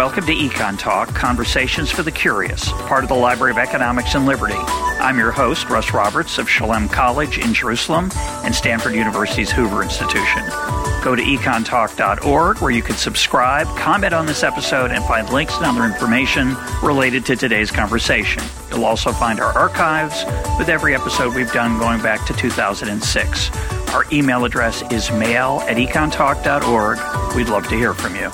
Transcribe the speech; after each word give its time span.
Welcome 0.00 0.24
to 0.24 0.34
Econ 0.34 0.78
Talk, 0.78 1.08
Conversations 1.14 1.90
for 1.90 2.02
the 2.02 2.10
Curious, 2.10 2.72
part 2.72 3.04
of 3.04 3.10
the 3.10 3.14
Library 3.14 3.52
of 3.52 3.58
Economics 3.58 4.14
and 4.14 4.24
Liberty. 4.24 4.54
I'm 4.56 5.18
your 5.18 5.30
host, 5.30 5.68
Russ 5.68 5.92
Roberts 5.92 6.38
of 6.38 6.48
Shalem 6.48 6.88
College 6.88 7.36
in 7.36 7.52
Jerusalem 7.52 8.10
and 8.42 8.54
Stanford 8.54 8.94
University's 8.94 9.52
Hoover 9.52 9.82
Institution. 9.82 10.42
Go 11.04 11.14
to 11.14 11.22
econtalk.org 11.22 12.62
where 12.62 12.70
you 12.70 12.80
can 12.80 12.96
subscribe, 12.96 13.66
comment 13.76 14.14
on 14.14 14.24
this 14.24 14.42
episode, 14.42 14.90
and 14.90 15.04
find 15.04 15.28
links 15.28 15.54
and 15.58 15.66
other 15.66 15.84
information 15.84 16.56
related 16.82 17.26
to 17.26 17.36
today's 17.36 17.70
conversation. 17.70 18.42
You'll 18.70 18.86
also 18.86 19.12
find 19.12 19.38
our 19.38 19.52
archives 19.52 20.24
with 20.58 20.70
every 20.70 20.94
episode 20.94 21.34
we've 21.34 21.52
done 21.52 21.78
going 21.78 22.00
back 22.00 22.26
to 22.26 22.32
2006. 22.32 23.50
Our 23.90 24.06
email 24.10 24.46
address 24.46 24.82
is 24.90 25.10
mail 25.10 25.62
at 25.68 25.76
econtalk.org. 25.76 27.36
We'd 27.36 27.50
love 27.50 27.68
to 27.68 27.76
hear 27.76 27.92
from 27.92 28.16
you. 28.16 28.30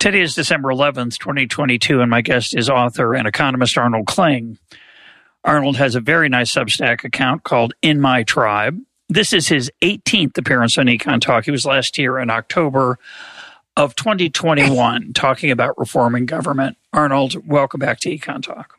Today 0.00 0.22
is 0.22 0.34
December 0.34 0.70
11th, 0.70 1.18
2022, 1.18 2.00
and 2.00 2.10
my 2.10 2.22
guest 2.22 2.56
is 2.56 2.70
author 2.70 3.14
and 3.14 3.28
economist 3.28 3.76
Arnold 3.76 4.06
Kling. 4.06 4.58
Arnold 5.44 5.76
has 5.76 5.94
a 5.94 6.00
very 6.00 6.30
nice 6.30 6.50
Substack 6.50 7.04
account 7.04 7.42
called 7.42 7.74
In 7.82 8.00
My 8.00 8.22
Tribe. 8.22 8.78
This 9.10 9.34
is 9.34 9.48
his 9.48 9.70
18th 9.82 10.38
appearance 10.38 10.78
on 10.78 10.86
Econ 10.86 11.20
Talk. 11.20 11.44
He 11.44 11.50
was 11.50 11.66
last 11.66 11.98
year 11.98 12.18
in 12.18 12.30
October 12.30 12.98
of 13.76 13.94
2021 13.94 15.12
talking 15.14 15.50
about 15.50 15.76
reforming 15.76 16.24
government. 16.24 16.78
Arnold, 16.94 17.46
welcome 17.46 17.80
back 17.80 18.00
to 18.00 18.08
Econ 18.08 18.42
Talk. 18.42 18.78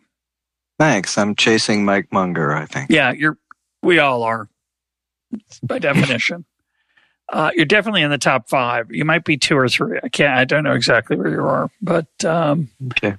Thanks. 0.80 1.20
I'm 1.20 1.36
chasing 1.36 1.86
Mike 1.86 2.12
Munger, 2.12 2.52
I 2.52 2.66
think. 2.66 2.90
Yeah, 2.90 3.12
you're 3.12 3.38
we 3.84 4.00
all 4.00 4.24
are 4.24 4.50
by 5.62 5.78
definition. 5.78 6.46
Uh, 7.32 7.50
you're 7.56 7.66
definitely 7.66 8.02
in 8.02 8.12
the 8.12 8.18
top 8.18 8.50
five. 8.50 8.92
You 8.92 9.06
might 9.06 9.24
be 9.24 9.38
two 9.38 9.58
or 9.58 9.70
three. 9.70 10.00
I 10.04 10.10
can't. 10.10 10.38
I 10.38 10.44
don't 10.44 10.66
know 10.66 10.74
exactly 10.74 11.16
where 11.16 11.30
you 11.30 11.46
are, 11.46 11.72
but 11.82 12.26
um, 12.26 12.70
okay. 12.92 13.16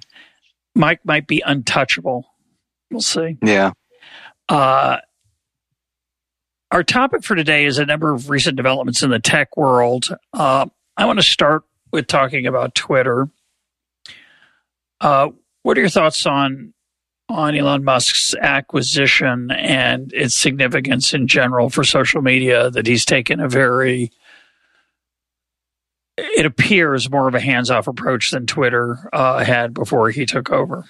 Mike 0.74 1.00
might 1.04 1.26
be 1.26 1.42
untouchable. 1.44 2.26
We'll 2.90 3.00
see. 3.00 3.38
Yeah. 3.42 3.72
Uh, 4.50 4.98
our 6.70 6.82
topic 6.82 7.24
for 7.24 7.34
today 7.34 7.64
is 7.64 7.78
a 7.78 7.86
number 7.86 8.12
of 8.12 8.28
recent 8.28 8.56
developments 8.56 9.02
in 9.02 9.10
the 9.10 9.18
tech 9.18 9.56
world. 9.56 10.08
Uh, 10.34 10.66
I 10.96 11.06
want 11.06 11.18
to 11.18 11.24
start 11.24 11.64
with 11.90 12.06
talking 12.06 12.46
about 12.46 12.74
Twitter. 12.74 13.28
Uh, 15.00 15.30
what 15.62 15.78
are 15.78 15.80
your 15.80 15.90
thoughts 15.90 16.26
on 16.26 16.74
on 17.32 17.56
Elon 17.56 17.84
Musk's 17.84 18.34
acquisition 18.34 19.50
and 19.50 20.12
its 20.12 20.34
significance 20.34 21.14
in 21.14 21.26
general 21.26 21.70
for 21.70 21.84
social 21.84 22.22
media 22.22 22.70
that 22.70 22.86
he's 22.86 23.04
taken 23.04 23.40
a 23.40 23.48
very 23.48 24.12
it 26.18 26.44
appears 26.44 27.10
more 27.10 27.26
of 27.26 27.34
a 27.34 27.40
hands-off 27.40 27.86
approach 27.86 28.30
than 28.30 28.46
Twitter 28.46 29.08
uh, 29.12 29.42
had 29.42 29.72
before 29.72 30.10
he 30.10 30.26
took 30.26 30.50
over 30.50 30.84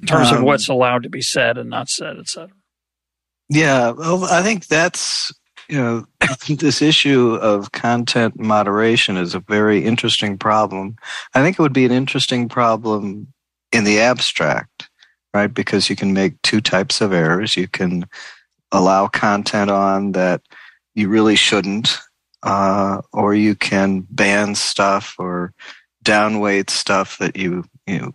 in 0.00 0.06
terms 0.06 0.28
um, 0.28 0.38
of 0.38 0.42
what's 0.44 0.68
allowed 0.68 1.04
to 1.04 1.08
be 1.08 1.22
said 1.22 1.56
and 1.56 1.70
not 1.70 1.88
said, 1.88 2.18
et 2.18 2.28
cetera. 2.28 2.54
Yeah, 3.48 3.90
well, 3.90 4.24
I 4.24 4.42
think 4.42 4.66
that's 4.66 5.32
you 5.68 5.78
know 5.78 6.04
this 6.48 6.82
issue 6.82 7.34
of 7.36 7.72
content 7.72 8.38
moderation 8.38 9.16
is 9.16 9.34
a 9.34 9.40
very 9.40 9.84
interesting 9.84 10.38
problem. 10.38 10.96
I 11.34 11.42
think 11.42 11.58
it 11.58 11.62
would 11.62 11.72
be 11.72 11.86
an 11.86 11.92
interesting 11.92 12.48
problem 12.48 13.28
in 13.72 13.84
the 13.84 14.00
abstract 14.00 14.73
right? 15.34 15.52
Because 15.52 15.90
you 15.90 15.96
can 15.96 16.12
make 16.12 16.40
two 16.42 16.60
types 16.60 17.00
of 17.00 17.12
errors. 17.12 17.56
You 17.56 17.68
can 17.68 18.06
allow 18.72 19.08
content 19.08 19.70
on 19.70 20.12
that 20.12 20.40
you 20.94 21.08
really 21.08 21.36
shouldn't, 21.36 21.98
uh, 22.42 23.02
or 23.12 23.34
you 23.34 23.54
can 23.54 24.06
ban 24.10 24.54
stuff 24.54 25.16
or 25.18 25.52
downweight 26.04 26.70
stuff 26.70 27.18
that 27.18 27.36
you, 27.36 27.64
you 27.86 27.98
know, 27.98 28.12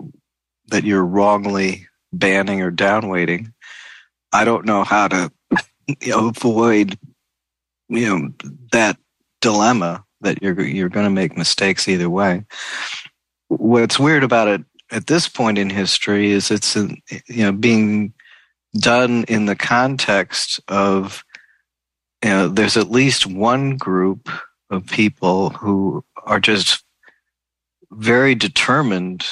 that 0.70 0.86
you're 0.86 1.06
wrongly 1.06 1.88
banning 2.14 2.62
or 2.62 2.72
downweighting. 2.72 3.52
I 4.32 4.46
don't 4.46 4.66
know 4.66 4.84
how 4.84 5.08
to 5.10 5.32
avoid 6.14 6.98
you 7.90 8.08
know 8.08 8.34
that 8.72 8.98
dilemma 9.42 10.06
that 10.22 10.42
you're 10.42 10.62
you're 10.62 10.90
going 10.90 11.06
to 11.06 11.10
make 11.10 11.38
mistakes 11.38 11.88
either 11.88 12.10
way. 12.10 12.46
What's 13.48 14.00
weird 14.00 14.24
about 14.24 14.48
it 14.48 14.64
at 14.92 15.08
this 15.08 15.28
point 15.28 15.58
in 15.58 15.70
history 15.70 16.32
is 16.32 16.52
it's 16.52 16.76
you 16.76 17.44
know 17.44 17.52
being 17.52 18.14
done 18.80 19.24
in 19.28 19.46
the 19.46 19.56
context 19.56 20.60
of 20.68 21.24
you 22.24 22.30
know 22.30 22.48
there's 22.48 22.78
at 22.78 22.92
least 22.92 23.26
one 23.26 23.78
group 23.78 24.30
of 24.70 24.86
people 24.86 25.50
who 25.52 26.04
are 26.26 26.40
just 26.40 26.84
very 27.92 28.36
determined 28.36 29.26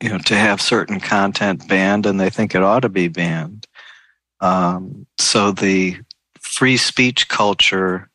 you 0.00 0.08
know 0.08 0.18
to 0.18 0.36
have 0.36 0.60
certain 0.60 1.00
content 1.00 1.66
banned 1.68 2.06
and 2.06 2.20
they 2.20 2.30
think 2.30 2.54
it 2.54 2.62
ought 2.62 2.80
to 2.80 2.88
be 2.88 3.08
banned. 3.08 3.66
Um, 4.40 5.06
so 5.18 5.52
the 5.52 5.96
free 6.40 6.76
speech 6.76 7.28
culture 7.28 8.10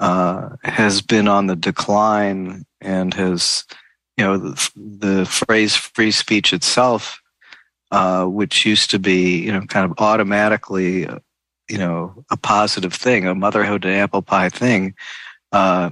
uh, 0.00 0.50
has 0.64 1.00
been 1.00 1.28
on 1.28 1.46
the 1.46 1.56
decline 1.56 2.64
and 2.80 3.14
has 3.14 3.64
you 4.16 4.24
know, 4.24 4.36
the, 4.36 4.70
the 4.76 5.26
phrase 5.26 5.74
free 5.74 6.10
speech 6.10 6.52
itself, 6.52 7.20
uh, 7.90 8.24
which 8.24 8.66
used 8.66 8.90
to 8.90 8.98
be, 8.98 9.38
you 9.38 9.52
know, 9.52 9.62
kind 9.62 9.90
of 9.90 9.98
automatically, 9.98 11.08
you 11.68 11.78
know, 11.78 12.24
a 12.30 12.36
positive 12.36 12.92
thing, 12.92 13.26
a 13.26 13.34
motherhood 13.34 13.84
and 13.84 13.94
apple 13.94 14.22
pie 14.22 14.48
thing, 14.48 14.94
uh, 15.52 15.90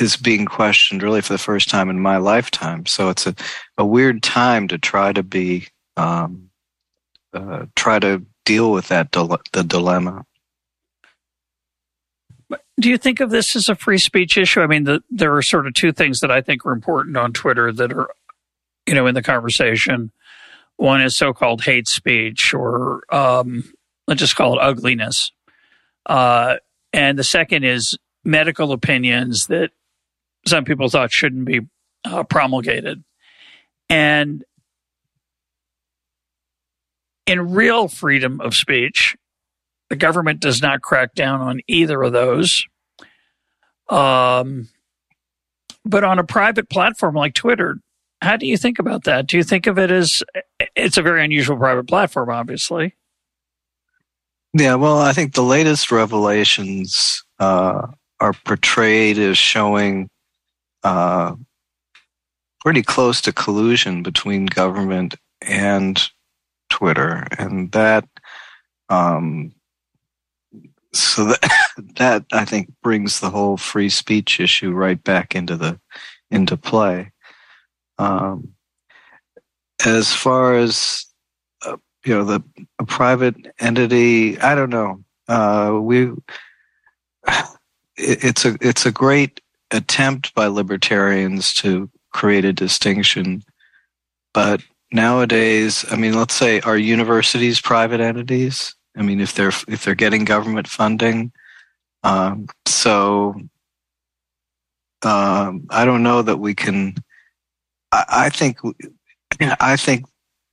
is 0.00 0.16
being 0.16 0.46
questioned 0.46 1.02
really 1.02 1.20
for 1.20 1.32
the 1.32 1.38
first 1.38 1.68
time 1.68 1.88
in 1.90 2.00
my 2.00 2.16
lifetime. 2.18 2.86
So 2.86 3.08
it's 3.08 3.26
a, 3.26 3.34
a 3.76 3.84
weird 3.84 4.22
time 4.22 4.68
to 4.68 4.78
try 4.78 5.12
to 5.12 5.22
be, 5.22 5.68
um, 5.96 6.50
uh, 7.32 7.66
try 7.76 7.98
to 7.98 8.24
deal 8.44 8.72
with 8.72 8.88
that 8.88 9.10
dile- 9.10 9.40
the 9.52 9.62
dilemma. 9.62 10.24
Do 12.78 12.88
you 12.88 12.98
think 12.98 13.20
of 13.20 13.30
this 13.30 13.56
as 13.56 13.68
a 13.68 13.74
free 13.74 13.98
speech 13.98 14.38
issue? 14.38 14.60
I 14.60 14.66
mean, 14.66 14.84
the, 14.84 15.02
there 15.10 15.34
are 15.36 15.42
sort 15.42 15.66
of 15.66 15.74
two 15.74 15.92
things 15.92 16.20
that 16.20 16.30
I 16.30 16.40
think 16.40 16.64
are 16.64 16.72
important 16.72 17.16
on 17.16 17.32
Twitter 17.32 17.72
that 17.72 17.92
are, 17.92 18.10
you 18.86 18.94
know, 18.94 19.06
in 19.06 19.14
the 19.14 19.22
conversation. 19.22 20.12
One 20.76 21.02
is 21.02 21.16
so-called 21.16 21.62
hate 21.62 21.88
speech, 21.88 22.54
or 22.54 23.02
um, 23.12 23.64
let's 24.06 24.20
just 24.20 24.36
call 24.36 24.54
it 24.54 24.62
ugliness, 24.62 25.32
uh, 26.06 26.56
and 26.92 27.18
the 27.18 27.24
second 27.24 27.64
is 27.64 27.98
medical 28.24 28.72
opinions 28.72 29.48
that 29.48 29.70
some 30.46 30.64
people 30.64 30.88
thought 30.88 31.12
shouldn't 31.12 31.46
be 31.46 31.62
uh, 32.04 32.22
promulgated. 32.22 33.02
And 33.90 34.44
in 37.26 37.50
real 37.50 37.88
freedom 37.88 38.40
of 38.40 38.54
speech, 38.54 39.16
the 39.90 39.96
government 39.96 40.40
does 40.40 40.60
not 40.62 40.82
crack 40.82 41.14
down 41.14 41.40
on 41.40 41.60
either 41.66 42.02
of 42.02 42.12
those. 42.12 42.66
Um, 43.88 44.68
but 45.84 46.04
on 46.04 46.18
a 46.18 46.24
private 46.24 46.68
platform 46.68 47.14
like 47.14 47.34
Twitter, 47.34 47.78
how 48.20 48.36
do 48.36 48.46
you 48.46 48.56
think 48.56 48.78
about 48.78 49.04
that? 49.04 49.26
Do 49.26 49.36
you 49.36 49.44
think 49.44 49.66
of 49.66 49.78
it 49.78 49.90
as 49.90 50.22
it's 50.76 50.96
a 50.96 51.02
very 51.02 51.24
unusual 51.24 51.56
private 51.56 51.86
platform, 51.86 52.30
obviously? 52.30 52.94
Yeah, 54.54 54.74
well, 54.74 54.98
I 54.98 55.12
think 55.12 55.34
the 55.34 55.42
latest 55.42 55.92
revelations 55.92 57.22
uh, 57.38 57.86
are 58.20 58.32
portrayed 58.44 59.18
as 59.18 59.38
showing 59.38 60.08
uh, 60.82 61.34
pretty 62.60 62.82
close 62.82 63.20
to 63.22 63.32
collusion 63.32 64.02
between 64.02 64.46
government 64.46 65.14
and 65.42 66.02
Twitter, 66.70 67.26
and 67.38 67.70
that 67.72 68.08
um, 68.88 69.52
so 70.92 71.24
that 71.24 71.72
that 71.96 72.24
I 72.32 72.44
think 72.44 72.72
brings 72.82 73.20
the 73.20 73.30
whole 73.30 73.56
free 73.56 73.88
speech 73.88 74.40
issue 74.40 74.72
right 74.72 75.02
back 75.02 75.34
into 75.34 75.56
the 75.56 75.80
into 76.30 76.56
play. 76.56 77.12
Um, 77.98 78.54
as 79.84 80.12
far 80.12 80.54
as 80.54 81.06
uh, 81.64 81.76
you 82.04 82.14
know, 82.14 82.24
the 82.24 82.42
private 82.86 83.36
entity, 83.58 84.38
I 84.40 84.54
don't 84.54 84.70
know. 84.70 85.04
Uh, 85.28 85.78
we 85.80 86.06
it, 87.26 88.24
it's 88.24 88.44
a 88.44 88.56
it's 88.60 88.86
a 88.86 88.92
great 88.92 89.40
attempt 89.70 90.34
by 90.34 90.46
libertarians 90.46 91.52
to 91.52 91.90
create 92.12 92.44
a 92.44 92.52
distinction, 92.52 93.42
but 94.32 94.62
nowadays, 94.92 95.84
I 95.90 95.96
mean, 95.96 96.14
let's 96.14 96.34
say, 96.34 96.60
are 96.60 96.78
universities 96.78 97.60
private 97.60 98.00
entities? 98.00 98.74
I 98.98 99.02
mean, 99.02 99.20
if 99.20 99.34
they're 99.34 99.52
if 99.68 99.84
they're 99.84 99.94
getting 99.94 100.24
government 100.24 100.66
funding, 100.66 101.32
um, 102.02 102.48
so 102.66 103.34
um, 105.02 105.66
I 105.70 105.84
don't 105.84 106.02
know 106.02 106.22
that 106.22 106.38
we 106.38 106.54
can. 106.54 106.96
I, 107.92 108.04
I 108.08 108.28
think 108.30 108.58
I 109.60 109.76
think 109.76 110.06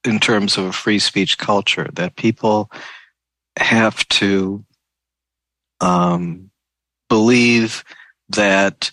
in 0.04 0.20
terms 0.20 0.58
of 0.58 0.66
a 0.66 0.72
free 0.72 1.00
speech 1.00 1.40
culture 1.40 1.90
that 1.94 2.16
people 2.16 2.70
have 3.58 4.08
to 4.10 4.64
um, 5.82 6.52
believe 7.10 7.84
that 8.30 8.92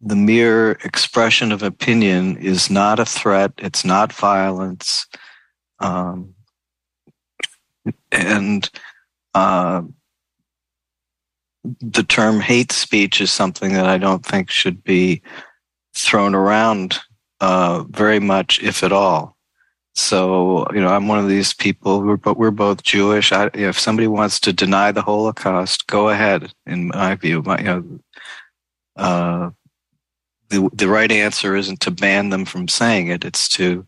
the 0.00 0.16
mere 0.16 0.72
expression 0.84 1.52
of 1.52 1.62
opinion 1.62 2.38
is 2.38 2.70
not 2.70 2.98
a 2.98 3.04
threat, 3.04 3.52
it's 3.58 3.84
not 3.84 4.12
violence. 4.12 5.06
Um, 5.80 6.34
and 8.12 8.68
uh, 9.34 9.82
the 11.80 12.02
term 12.02 12.40
hate 12.40 12.72
speech 12.72 13.20
is 13.20 13.32
something 13.32 13.74
that 13.74 13.86
I 13.86 13.98
don't 13.98 14.24
think 14.24 14.50
should 14.50 14.82
be 14.82 15.22
thrown 15.94 16.34
around 16.34 16.98
uh, 17.40 17.84
very 17.88 18.20
much, 18.20 18.62
if 18.62 18.82
at 18.82 18.92
all. 18.92 19.36
So, 19.94 20.66
you 20.72 20.80
know, 20.80 20.88
I'm 20.88 21.08
one 21.08 21.18
of 21.18 21.28
these 21.28 21.52
people. 21.52 22.00
We're, 22.02 22.16
but 22.16 22.38
we're 22.38 22.50
both 22.50 22.82
Jewish. 22.82 23.32
I, 23.32 23.50
if 23.54 23.78
somebody 23.78 24.06
wants 24.06 24.38
to 24.40 24.52
deny 24.52 24.92
the 24.92 25.02
Holocaust, 25.02 25.86
go 25.88 26.08
ahead. 26.08 26.52
In 26.64 26.88
my 26.88 27.16
view, 27.16 27.42
my, 27.42 27.58
you 27.58 27.64
know, 27.64 28.00
uh, 28.96 29.50
the 30.48 30.68
the 30.72 30.88
right 30.88 31.10
answer 31.10 31.56
isn't 31.56 31.80
to 31.80 31.90
ban 31.90 32.30
them 32.30 32.44
from 32.44 32.68
saying 32.68 33.08
it. 33.08 33.24
It's 33.24 33.48
to 33.50 33.86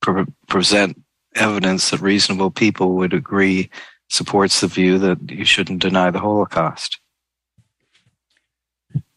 pre- 0.00 0.26
present 0.48 1.02
evidence 1.34 1.90
that 1.90 2.00
reasonable 2.00 2.50
people 2.50 2.94
would 2.94 3.12
agree 3.12 3.70
supports 4.08 4.60
the 4.60 4.66
view 4.66 4.98
that 4.98 5.30
you 5.30 5.44
shouldn't 5.44 5.82
deny 5.82 6.10
the 6.10 6.20
Holocaust. 6.20 7.00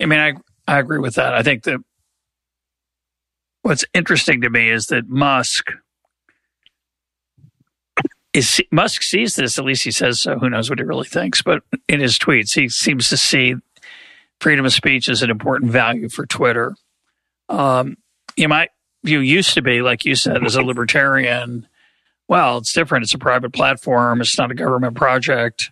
I 0.01 0.05
mean, 0.05 0.19
I 0.19 0.33
I 0.67 0.79
agree 0.79 0.99
with 0.99 1.15
that. 1.15 1.33
I 1.33 1.43
think 1.43 1.63
that 1.63 1.79
what's 3.61 3.85
interesting 3.93 4.41
to 4.41 4.49
me 4.49 4.69
is 4.69 4.87
that 4.87 5.09
Musk 5.09 5.71
is 8.33 8.61
Musk 8.71 9.01
sees 9.01 9.35
this. 9.35 9.57
At 9.57 9.65
least 9.65 9.83
he 9.83 9.91
says 9.91 10.19
so. 10.19 10.37
Who 10.37 10.49
knows 10.49 10.69
what 10.69 10.79
he 10.79 10.85
really 10.85 11.07
thinks? 11.07 11.41
But 11.41 11.63
in 11.87 11.99
his 11.99 12.17
tweets, 12.17 12.53
he 12.53 12.69
seems 12.69 13.09
to 13.09 13.17
see 13.17 13.55
freedom 14.39 14.65
of 14.65 14.73
speech 14.73 15.09
as 15.09 15.23
an 15.23 15.29
important 15.29 15.71
value 15.71 16.09
for 16.09 16.25
Twitter. 16.25 16.75
Um, 17.49 17.97
you 18.35 18.47
might 18.47 18.69
view 19.03 19.19
used 19.19 19.53
to 19.55 19.61
be, 19.61 19.81
like 19.81 20.05
you 20.05 20.15
said, 20.15 20.43
as 20.43 20.55
a 20.55 20.61
libertarian. 20.61 21.67
Well, 22.27 22.57
it's 22.57 22.73
different. 22.73 23.03
It's 23.03 23.13
a 23.13 23.19
private 23.19 23.53
platform. 23.53 24.21
It's 24.21 24.37
not 24.37 24.51
a 24.51 24.55
government 24.55 24.95
project. 24.95 25.71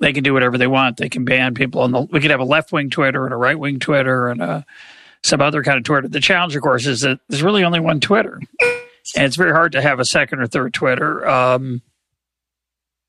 They 0.00 0.12
can 0.12 0.24
do 0.24 0.32
whatever 0.32 0.58
they 0.58 0.66
want. 0.66 0.96
They 0.96 1.08
can 1.08 1.24
ban 1.24 1.54
people 1.54 1.82
on 1.82 1.92
the. 1.92 2.02
We 2.02 2.20
could 2.20 2.30
have 2.30 2.40
a 2.40 2.44
left 2.44 2.72
wing 2.72 2.90
Twitter 2.90 3.24
and 3.24 3.34
a 3.34 3.36
right 3.36 3.58
wing 3.58 3.78
Twitter 3.78 4.28
and 4.28 4.42
a, 4.42 4.64
some 5.22 5.40
other 5.40 5.62
kind 5.62 5.78
of 5.78 5.84
Twitter. 5.84 6.08
The 6.08 6.20
challenge, 6.20 6.56
of 6.56 6.62
course, 6.62 6.86
is 6.86 7.02
that 7.02 7.20
there's 7.28 7.42
really 7.42 7.64
only 7.64 7.80
one 7.80 8.00
Twitter, 8.00 8.40
and 8.60 9.24
it's 9.24 9.36
very 9.36 9.52
hard 9.52 9.72
to 9.72 9.82
have 9.82 10.00
a 10.00 10.04
second 10.04 10.40
or 10.40 10.46
third 10.46 10.72
Twitter. 10.72 11.28
Um, 11.28 11.82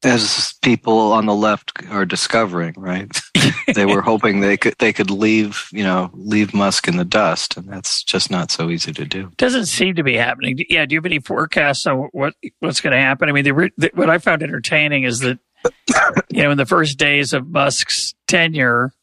as 0.03 0.55
people 0.61 1.13
on 1.13 1.25
the 1.25 1.35
left 1.35 1.71
are 1.89 2.05
discovering, 2.05 2.73
right? 2.77 3.09
they 3.73 3.85
were 3.85 4.01
hoping 4.01 4.39
they 4.39 4.57
could 4.57 4.75
they 4.79 4.93
could 4.93 5.09
leave, 5.09 5.67
you 5.71 5.83
know, 5.83 6.09
leave 6.13 6.53
Musk 6.53 6.87
in 6.87 6.97
the 6.97 7.05
dust, 7.05 7.57
and 7.57 7.67
that's 7.67 8.03
just 8.03 8.31
not 8.31 8.51
so 8.51 8.69
easy 8.69 8.93
to 8.93 9.05
do. 9.05 9.31
Doesn't 9.37 9.65
seem 9.65 9.95
to 9.95 10.03
be 10.03 10.15
happening. 10.15 10.63
Yeah, 10.69 10.85
do 10.85 10.93
you 10.93 10.99
have 10.99 11.05
any 11.05 11.19
forecasts 11.19 11.85
on 11.85 12.09
what 12.11 12.35
what's 12.59 12.81
going 12.81 12.93
to 12.93 13.01
happen? 13.01 13.29
I 13.29 13.31
mean, 13.31 13.43
the, 13.43 13.71
the, 13.77 13.91
what 13.93 14.09
I 14.09 14.17
found 14.17 14.43
entertaining 14.43 15.03
is 15.03 15.19
that 15.19 15.39
you 16.29 16.43
know, 16.43 16.51
in 16.51 16.57
the 16.57 16.65
first 16.65 16.97
days 16.97 17.33
of 17.33 17.47
Musk's 17.47 18.13
tenure, 18.27 18.93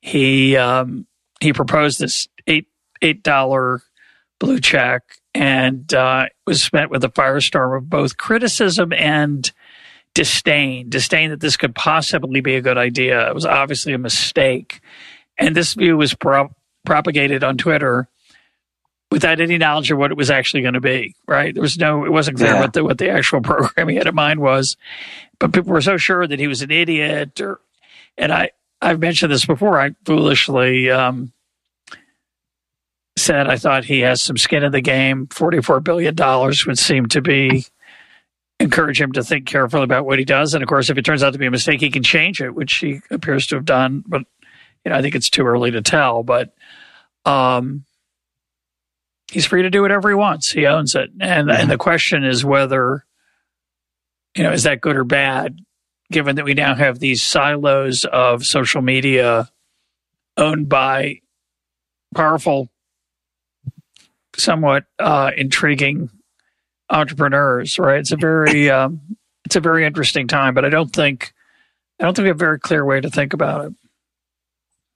he 0.00 0.56
um, 0.56 1.06
he 1.40 1.52
proposed 1.52 1.98
this 1.98 2.28
eight 2.46 2.66
eight 3.00 3.22
dollar 3.22 3.82
blue 4.38 4.58
check 4.58 5.02
and 5.34 5.92
uh, 5.94 6.26
was 6.46 6.72
met 6.72 6.90
with 6.90 7.04
a 7.04 7.08
firestorm 7.08 7.76
of 7.76 7.88
both 7.88 8.16
criticism 8.16 8.92
and 8.92 9.52
disdain, 10.14 10.88
disdain 10.88 11.30
that 11.30 11.40
this 11.40 11.56
could 11.56 11.74
possibly 11.74 12.40
be 12.40 12.56
a 12.56 12.60
good 12.60 12.78
idea. 12.78 13.28
It 13.28 13.34
was 13.34 13.46
obviously 13.46 13.92
a 13.92 13.98
mistake. 13.98 14.80
And 15.38 15.56
this 15.56 15.74
view 15.74 15.96
was 15.96 16.14
pro- 16.14 16.54
propagated 16.84 17.42
on 17.42 17.56
Twitter 17.56 18.08
without 19.10 19.40
any 19.40 19.58
knowledge 19.58 19.90
of 19.90 19.98
what 19.98 20.10
it 20.10 20.16
was 20.16 20.30
actually 20.30 20.62
going 20.62 20.74
to 20.74 20.80
be, 20.80 21.14
right? 21.26 21.54
There 21.54 21.62
was 21.62 21.78
no, 21.78 22.04
it 22.04 22.12
wasn't 22.12 22.38
clear 22.38 22.54
yeah. 22.54 22.60
what 22.60 22.72
the, 22.72 22.84
what 22.84 22.98
the 22.98 23.10
actual 23.10 23.40
program 23.42 23.88
he 23.88 23.96
had 23.96 24.06
in 24.06 24.14
mind 24.14 24.40
was. 24.40 24.76
But 25.38 25.52
people 25.52 25.72
were 25.72 25.80
so 25.80 25.96
sure 25.96 26.26
that 26.26 26.38
he 26.38 26.46
was 26.46 26.62
an 26.62 26.70
idiot 26.70 27.40
or, 27.40 27.60
and 28.16 28.32
I, 28.32 28.50
I've 28.80 29.00
mentioned 29.00 29.32
this 29.32 29.46
before. 29.46 29.80
I 29.80 29.94
foolishly, 30.04 30.90
um, 30.90 31.32
said 33.16 33.46
I 33.46 33.56
thought 33.56 33.84
he 33.84 34.00
has 34.00 34.22
some 34.22 34.36
skin 34.36 34.64
in 34.64 34.72
the 34.72 34.80
game. 34.80 35.26
$44 35.28 35.82
billion 35.82 36.14
would 36.66 36.78
seem 36.78 37.06
to 37.06 37.20
be 37.20 37.66
encourage 38.60 39.00
him 39.00 39.12
to 39.12 39.22
think 39.22 39.46
carefully 39.46 39.84
about 39.84 40.06
what 40.06 40.18
he 40.18 40.24
does. 40.24 40.54
And 40.54 40.62
of 40.62 40.68
course, 40.68 40.90
if 40.90 40.98
it 40.98 41.04
turns 41.04 41.22
out 41.22 41.32
to 41.32 41.38
be 41.38 41.46
a 41.46 41.50
mistake, 41.50 41.80
he 41.80 41.90
can 41.90 42.02
change 42.02 42.40
it, 42.40 42.54
which 42.54 42.76
he 42.76 43.00
appears 43.10 43.46
to 43.48 43.56
have 43.56 43.64
done. 43.64 44.04
But 44.06 44.22
you 44.84 44.90
know, 44.90 44.96
I 44.96 45.02
think 45.02 45.14
it's 45.14 45.30
too 45.30 45.46
early 45.46 45.70
to 45.72 45.82
tell. 45.82 46.22
But 46.22 46.54
um, 47.24 47.84
he's 49.30 49.46
free 49.46 49.62
to 49.62 49.70
do 49.70 49.82
whatever 49.82 50.08
he 50.08 50.14
wants. 50.14 50.50
He 50.50 50.66
owns 50.66 50.94
it, 50.94 51.10
and 51.20 51.50
and 51.50 51.70
the 51.70 51.78
question 51.78 52.24
is 52.24 52.44
whether 52.44 53.04
you 54.36 54.42
know 54.42 54.52
is 54.52 54.64
that 54.64 54.80
good 54.80 54.96
or 54.96 55.04
bad, 55.04 55.58
given 56.10 56.36
that 56.36 56.44
we 56.44 56.54
now 56.54 56.74
have 56.74 56.98
these 56.98 57.22
silos 57.22 58.04
of 58.04 58.44
social 58.44 58.82
media 58.82 59.48
owned 60.36 60.68
by 60.68 61.20
powerful, 62.14 62.68
somewhat 64.36 64.84
uh, 64.98 65.30
intriguing 65.36 66.10
entrepreneurs, 66.92 67.78
right? 67.78 67.98
It's 67.98 68.12
a 68.12 68.16
very 68.16 68.70
um, 68.70 69.00
it's 69.44 69.56
a 69.56 69.60
very 69.60 69.84
interesting 69.84 70.28
time, 70.28 70.54
but 70.54 70.64
I 70.64 70.68
don't 70.68 70.94
think 70.94 71.32
I 71.98 72.04
don't 72.04 72.14
think 72.14 72.24
we 72.24 72.28
have 72.28 72.36
a 72.36 72.38
very 72.38 72.60
clear 72.60 72.84
way 72.84 73.00
to 73.00 73.10
think 73.10 73.32
about 73.32 73.66
it. 73.66 73.72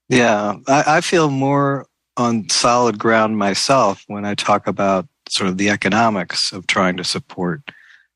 Yeah, 0.08 0.56
I, 0.68 0.84
I 0.98 1.00
feel 1.00 1.30
more 1.30 1.86
on 2.16 2.48
solid 2.48 2.98
ground 2.98 3.38
myself 3.38 4.04
when 4.06 4.24
I 4.24 4.34
talk 4.34 4.66
about 4.66 5.06
sort 5.28 5.50
of 5.50 5.58
the 5.58 5.70
economics 5.70 6.52
of 6.52 6.66
trying 6.66 6.96
to 6.96 7.04
support 7.04 7.60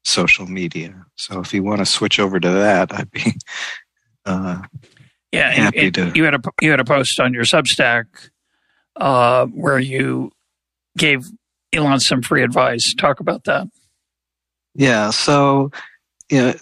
social 0.04 0.46
media. 0.46 0.94
So 1.16 1.40
if 1.40 1.52
you 1.52 1.62
want 1.62 1.80
to 1.80 1.86
switch 1.86 2.18
over 2.20 2.38
to 2.38 2.48
that, 2.48 2.94
I'd 2.94 3.10
be 3.10 3.32
uh, 4.24 4.62
yeah 5.32 5.50
happy 5.50 5.78
it, 5.78 5.94
to. 5.94 6.12
You 6.14 6.24
had 6.24 6.34
a 6.34 6.40
you 6.60 6.70
had 6.70 6.80
a 6.80 6.84
post 6.84 7.18
on 7.18 7.34
your 7.34 7.44
Substack 7.44 8.04
uh, 8.96 9.46
where 9.46 9.78
you 9.78 10.30
gave 10.96 11.28
Elon 11.72 12.00
some 12.00 12.22
free 12.22 12.42
advice. 12.42 12.94
Talk 12.94 13.20
about 13.20 13.44
that. 13.44 13.66
Yeah. 14.74 15.10
So, 15.10 15.70
you 16.28 16.40
know, 16.40 16.54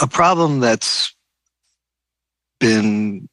a 0.00 0.06
problem 0.06 0.60
that's 0.60 1.14
been 2.58 3.28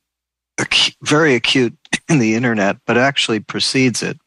very 1.01 1.35
acute 1.35 1.77
in 2.09 2.19
the 2.19 2.35
internet, 2.35 2.77
but 2.85 2.97
actually 2.97 3.39
precedes 3.39 4.01
it, 4.01 4.17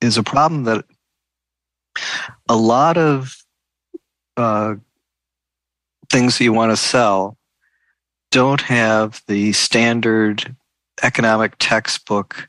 is 0.00 0.16
a 0.16 0.22
problem 0.22 0.64
that 0.64 0.84
a 2.48 2.56
lot 2.56 2.96
of 2.96 3.36
uh, 4.36 4.74
things 6.10 6.38
that 6.38 6.44
you 6.44 6.52
want 6.52 6.70
to 6.70 6.76
sell 6.76 7.36
don't 8.30 8.60
have 8.60 9.22
the 9.26 9.52
standard 9.52 10.54
economic 11.02 11.54
textbook 11.58 12.48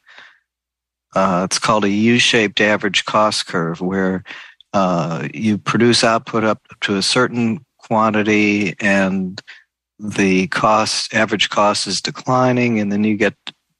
uh, 1.16 1.44
it's 1.46 1.60
called 1.60 1.86
a 1.86 1.89
U-shaped 1.89 2.62
average 2.62 3.06
cost 3.06 3.48
curve, 3.48 3.82
where 3.82 4.24
uh, 4.74 5.28
you 5.34 5.58
produce 5.58 6.04
output 6.04 6.44
up 6.44 6.62
to 6.82 6.98
a 6.98 7.01
certain 7.01 7.66
quantity, 7.78 8.75
and 8.80 9.42
the 9.98 10.48
cost 10.48 11.13
average 11.13 11.50
cost 11.50 11.88
is 11.88 12.01
declining, 12.01 12.80
and 12.80 12.92
then 12.92 13.04
you 13.04 13.18
get 13.18 13.36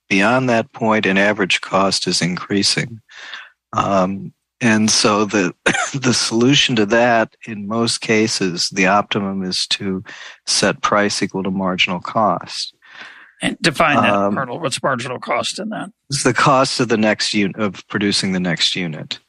beyond 0.10 0.50
that 0.50 0.72
point, 0.74 1.06
and 1.06 1.20
average 1.20 1.62
cost 1.62 2.08
is 2.08 2.22
increasing. 2.22 3.00
Um, 3.74 4.34
and 4.62 4.90
so 4.90 5.26
the 5.26 5.54
the 5.94 6.14
solution 6.14 6.76
to 6.76 6.86
that, 6.88 7.36
in 7.46 7.68
most 7.68 8.02
cases, 8.02 8.70
the 8.70 8.88
optimum 8.88 9.44
is 9.44 9.68
to 9.68 10.04
set 10.46 10.82
price 10.82 11.22
equal 11.22 11.44
to 11.44 11.52
marginal 11.52 12.00
cost. 12.00 12.76
And 13.42 13.58
define 13.62 13.96
that, 13.96 14.14
um, 14.14 14.36
Colonel. 14.36 14.60
What's 14.60 14.82
marginal 14.84 15.20
cost 15.20 15.60
in 15.60 15.70
that? 15.70 15.92
It's 16.10 16.24
the 16.24 16.34
cost 16.34 16.80
of 16.80 16.90
the 16.90 16.98
next 16.98 17.34
unit 17.34 17.58
of 17.58 17.88
producing 17.88 18.34
the 18.34 18.40
next 18.40 18.76
unit. 18.76 19.20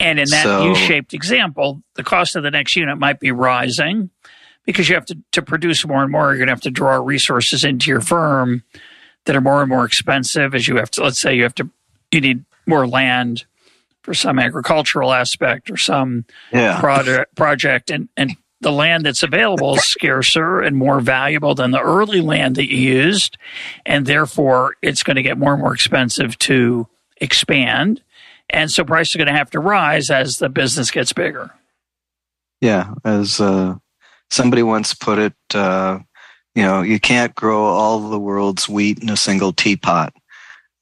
And 0.00 0.18
in 0.18 0.28
that 0.30 0.42
so, 0.42 0.64
U-shaped 0.66 1.14
example, 1.14 1.82
the 1.94 2.02
cost 2.02 2.34
of 2.34 2.42
the 2.42 2.50
next 2.50 2.74
unit 2.74 2.98
might 2.98 3.20
be 3.20 3.30
rising 3.30 4.10
because 4.66 4.88
you 4.88 4.96
have 4.96 5.06
to 5.06 5.18
to 5.32 5.42
produce 5.42 5.86
more 5.86 6.02
and 6.02 6.10
more. 6.10 6.30
You're 6.30 6.38
going 6.38 6.48
to 6.48 6.52
have 6.52 6.60
to 6.62 6.70
draw 6.70 6.96
resources 6.96 7.64
into 7.64 7.88
your 7.88 8.00
firm 8.00 8.64
that 9.26 9.36
are 9.36 9.40
more 9.40 9.60
and 9.60 9.68
more 9.68 9.84
expensive. 9.84 10.56
As 10.56 10.66
you 10.66 10.76
have 10.76 10.90
to, 10.92 11.04
let's 11.04 11.20
say, 11.20 11.36
you 11.36 11.44
have 11.44 11.54
to, 11.56 11.70
you 12.10 12.20
need 12.20 12.44
more 12.66 12.86
land 12.86 13.44
for 14.02 14.14
some 14.14 14.40
agricultural 14.40 15.12
aspect 15.12 15.70
or 15.70 15.76
some 15.76 16.24
yeah. 16.52 16.80
project 16.80 17.36
project, 17.36 17.90
and 17.90 18.08
and 18.16 18.36
the 18.62 18.72
land 18.72 19.04
that's 19.04 19.22
available 19.22 19.76
is 19.76 19.84
scarcer 19.84 20.60
and 20.60 20.76
more 20.76 21.00
valuable 21.00 21.54
than 21.54 21.70
the 21.70 21.80
early 21.80 22.20
land 22.20 22.56
that 22.56 22.72
you 22.72 22.78
used. 22.78 23.36
And 23.84 24.06
therefore, 24.06 24.76
it's 24.82 25.02
going 25.02 25.16
to 25.16 25.22
get 25.22 25.38
more 25.38 25.52
and 25.52 25.62
more 25.62 25.74
expensive 25.74 26.38
to 26.40 26.86
expand. 27.18 28.02
And 28.50 28.70
so 28.70 28.84
prices 28.84 29.14
are 29.14 29.18
going 29.18 29.28
to 29.28 29.38
have 29.38 29.50
to 29.50 29.60
rise 29.60 30.10
as 30.10 30.38
the 30.38 30.48
business 30.48 30.90
gets 30.90 31.12
bigger. 31.12 31.50
Yeah. 32.60 32.94
As 33.04 33.40
uh, 33.40 33.76
somebody 34.30 34.62
once 34.62 34.94
put 34.94 35.18
it, 35.18 35.34
uh, 35.54 35.98
you 36.54 36.62
know, 36.62 36.82
you 36.82 37.00
can't 37.00 37.34
grow 37.34 37.64
all 37.64 38.10
the 38.10 38.18
world's 38.18 38.68
wheat 38.68 39.02
in 39.02 39.08
a 39.10 39.16
single 39.16 39.52
teapot. 39.52 40.14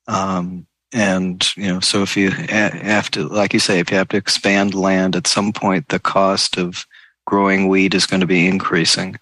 Um, 0.08 0.66
and 0.92 1.56
you 1.56 1.68
know, 1.68 1.80
so 1.80 2.02
if 2.02 2.16
you 2.16 2.30
have 2.30 3.10
to, 3.12 3.28
like 3.28 3.52
you 3.52 3.60
say, 3.60 3.78
if 3.78 3.90
you 3.90 3.96
have 3.96 4.08
to 4.08 4.16
expand 4.16 4.74
land 4.74 5.14
at 5.14 5.28
some 5.28 5.52
point, 5.52 5.88
the 5.88 6.00
cost 6.00 6.58
of 6.58 6.84
growing 7.30 7.68
wheat 7.68 7.94
is 7.94 8.06
going 8.06 8.20
to 8.20 8.26
be 8.26 8.48
increasing. 8.48 9.16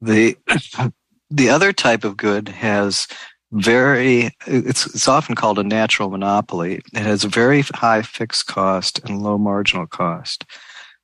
The 0.00 0.36
the 1.30 1.48
other 1.48 1.72
type 1.72 2.04
of 2.04 2.16
good 2.16 2.48
has 2.48 3.06
very 3.52 4.30
it's 4.46 4.86
it's 4.86 5.08
often 5.08 5.36
called 5.36 5.58
a 5.58 5.62
natural 5.62 6.10
monopoly. 6.10 6.82
It 6.92 7.02
has 7.02 7.22
a 7.22 7.28
very 7.28 7.62
high 7.74 8.02
fixed 8.02 8.46
cost 8.48 8.98
and 9.04 9.22
low 9.22 9.38
marginal 9.38 9.86
cost. 9.86 10.44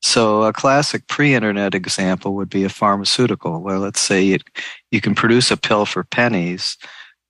So 0.03 0.43
a 0.43 0.53
classic 0.53 1.07
pre-internet 1.09 1.75
example 1.75 2.35
would 2.35 2.51
be 2.51 2.65
a 2.65 2.69
pharmaceutical, 2.69 3.63
where 3.63 3.79
let's 3.79 4.01
say 4.01 4.39
you 4.91 5.01
can 5.01 5.15
produce 5.15 5.51
a 5.51 5.57
pill 5.57 5.87
for 5.87 6.05
pennies, 6.05 6.77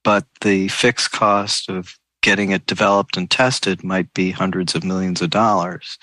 but 0.04 0.24
the 0.42 0.68
fixed 0.68 1.10
cost 1.12 1.70
of 1.70 1.98
getting 2.20 2.50
it 2.50 2.66
developed 2.66 3.16
and 3.16 3.30
tested 3.30 3.82
might 3.82 4.12
be 4.12 4.30
hundreds 4.30 4.74
of 4.74 4.84
millions 4.84 5.22
of 5.22 5.30
dollars. 5.30 5.98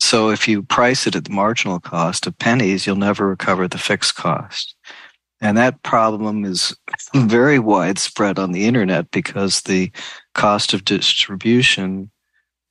So 0.00 0.30
if 0.30 0.46
you 0.46 0.62
price 0.62 1.06
it 1.06 1.16
at 1.16 1.24
the 1.24 1.32
marginal 1.32 1.80
cost 1.80 2.26
of 2.26 2.38
pennies, 2.38 2.86
you'll 2.86 2.96
never 2.96 3.28
recover 3.28 3.68
the 3.68 3.78
fixed 3.78 4.16
cost. 4.16 4.74
And 5.40 5.56
that 5.58 5.82
problem 5.82 6.44
is 6.44 6.76
very 7.14 7.58
widespread 7.58 8.38
on 8.38 8.52
the 8.52 8.64
internet 8.64 9.10
because 9.10 9.62
the 9.62 9.90
cost 10.34 10.72
of 10.72 10.84
distribution 10.84 12.10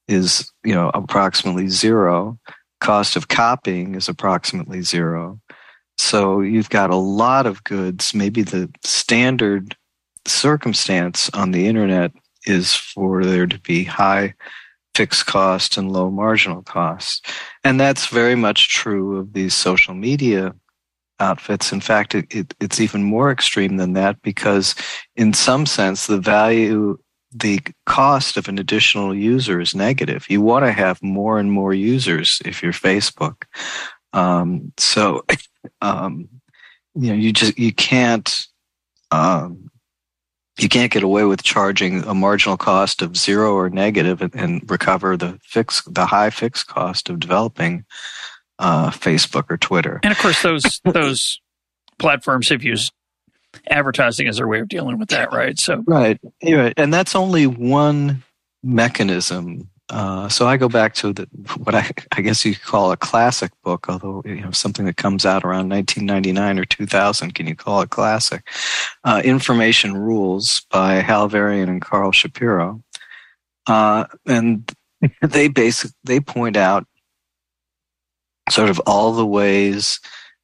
is, 0.08 0.52
you 0.64 0.74
know, 0.74 0.92
approximately 0.94 1.68
zero. 1.68 2.40
Cost 2.82 3.16
of 3.16 3.30
copying 3.30 3.96
is 3.96 4.10
approximately 4.10 4.82
zero. 4.82 5.40
So 5.98 6.42
you've 6.42 6.70
got 6.70 6.90
a 6.90 6.96
lot 6.96 7.46
of 7.46 7.64
goods. 7.64 8.14
Maybe 8.14 8.42
the 8.42 8.70
standard 8.84 9.76
circumstance 10.26 11.30
on 11.34 11.52
the 11.52 11.68
internet 11.68 12.12
is 12.46 12.74
for 12.74 13.24
there 13.24 13.48
to 13.48 13.60
be 13.60 13.84
high 13.84 14.34
fixed 14.96 15.26
cost 15.26 15.78
and 15.78 15.92
low 15.92 16.10
marginal 16.10 16.62
cost. 16.62 17.28
And 17.64 17.80
that's 17.80 18.08
very 18.08 18.36
much 18.36 18.70
true 18.70 19.18
of 19.18 19.34
these 19.34 19.54
social 19.54 19.94
media 19.94 20.54
outfits. 21.20 21.72
In 21.72 21.82
fact, 21.82 22.16
it, 22.16 22.26
it, 22.34 22.54
it's 22.60 22.80
even 22.80 23.04
more 23.04 23.32
extreme 23.32 23.78
than 23.78 23.94
that 23.94 24.22
because, 24.22 24.76
in 25.16 25.34
some 25.34 25.66
sense, 25.66 26.08
the 26.08 26.20
value, 26.20 26.98
the 27.32 27.62
cost 27.86 28.38
of 28.38 28.48
an 28.48 28.60
additional 28.60 29.16
user 29.16 29.60
is 29.60 29.74
negative. 29.74 30.26
You 30.30 30.42
want 30.42 30.66
to 30.66 30.72
have 30.72 31.02
more 31.02 31.40
and 31.40 31.52
more 31.52 31.74
users 31.74 32.42
if 32.46 32.62
you're 32.62 32.74
Facebook. 32.74 33.44
Um, 34.12 34.74
so, 34.78 35.26
um, 35.82 36.30
you 36.96 37.10
know, 37.10 37.16
you 37.16 37.34
just 37.34 37.58
you 37.58 37.74
can't 37.74 38.46
um, 39.10 39.72
you 40.60 40.70
can't 40.70 40.92
get 40.92 41.04
away 41.04 41.26
with 41.26 41.44
charging 41.44 42.04
a 42.04 42.14
marginal 42.14 42.58
cost 42.58 43.02
of 43.02 43.18
zero 43.18 43.54
or 43.56 43.70
negative 43.70 44.22
and, 44.22 44.36
and 44.36 44.70
recover 44.70 45.18
the 45.18 45.40
fix 45.44 45.82
the 45.84 46.06
high 46.06 46.30
fixed 46.30 46.68
cost 46.68 47.10
of 47.10 47.20
developing 47.20 47.86
uh, 48.60 48.92
Facebook 48.92 49.46
or 49.50 49.58
Twitter. 49.58 50.00
And 50.04 50.12
of 50.12 50.20
course, 50.20 50.42
those 50.42 50.82
those 50.86 51.42
platforms 51.98 52.50
have 52.50 52.64
used 52.64 52.94
advertising 53.70 54.28
as 54.28 54.38
their 54.38 54.48
way 54.48 54.60
of 54.60 54.68
dealing 54.68 55.00
with 55.00 55.10
that, 55.10 55.32
right? 55.32 55.58
So 55.60 55.84
right, 55.88 56.20
right, 56.44 56.74
and 56.78 56.94
that's 56.94 57.16
only 57.16 57.48
one 57.48 58.24
mechanism 58.64 59.70
uh, 59.94 60.28
so 60.28 60.48
I 60.48 60.58
go 60.58 60.68
back 60.68 60.96
to 60.96 61.14
the, 61.14 61.28
what 61.58 61.76
I, 61.76 61.88
I 62.14 62.22
guess 62.22 62.44
you 62.44 62.56
could 62.56 62.64
call 62.64 62.92
a 62.92 62.98
classic 62.98 63.52
book, 63.62 63.88
although 63.88 64.24
you 64.26 64.42
know 64.42 64.50
something 64.50 64.88
that 64.88 64.98
comes 64.98 65.24
out 65.24 65.44
around 65.44 65.70
1999 65.70 66.58
or 66.58 66.66
2000. 66.66 67.36
Can 67.36 67.46
you 67.46 67.56
call 67.56 67.82
it 67.82 67.92
classic? 67.92 68.48
Uh, 69.04 69.22
Information 69.24 69.96
Rules 69.96 70.62
by 70.72 70.96
Hal 70.96 71.28
Varian 71.28 71.70
and 71.70 71.80
Carl 71.80 72.12
Shapiro, 72.12 72.84
uh, 73.68 74.06
and 74.26 74.72
they 75.22 75.48
basic 75.48 75.92
they 76.04 76.20
point 76.20 76.58
out 76.58 76.88
sort 78.50 78.72
of 78.72 78.80
all 78.88 79.14
the 79.14 79.28
ways 79.28 80.00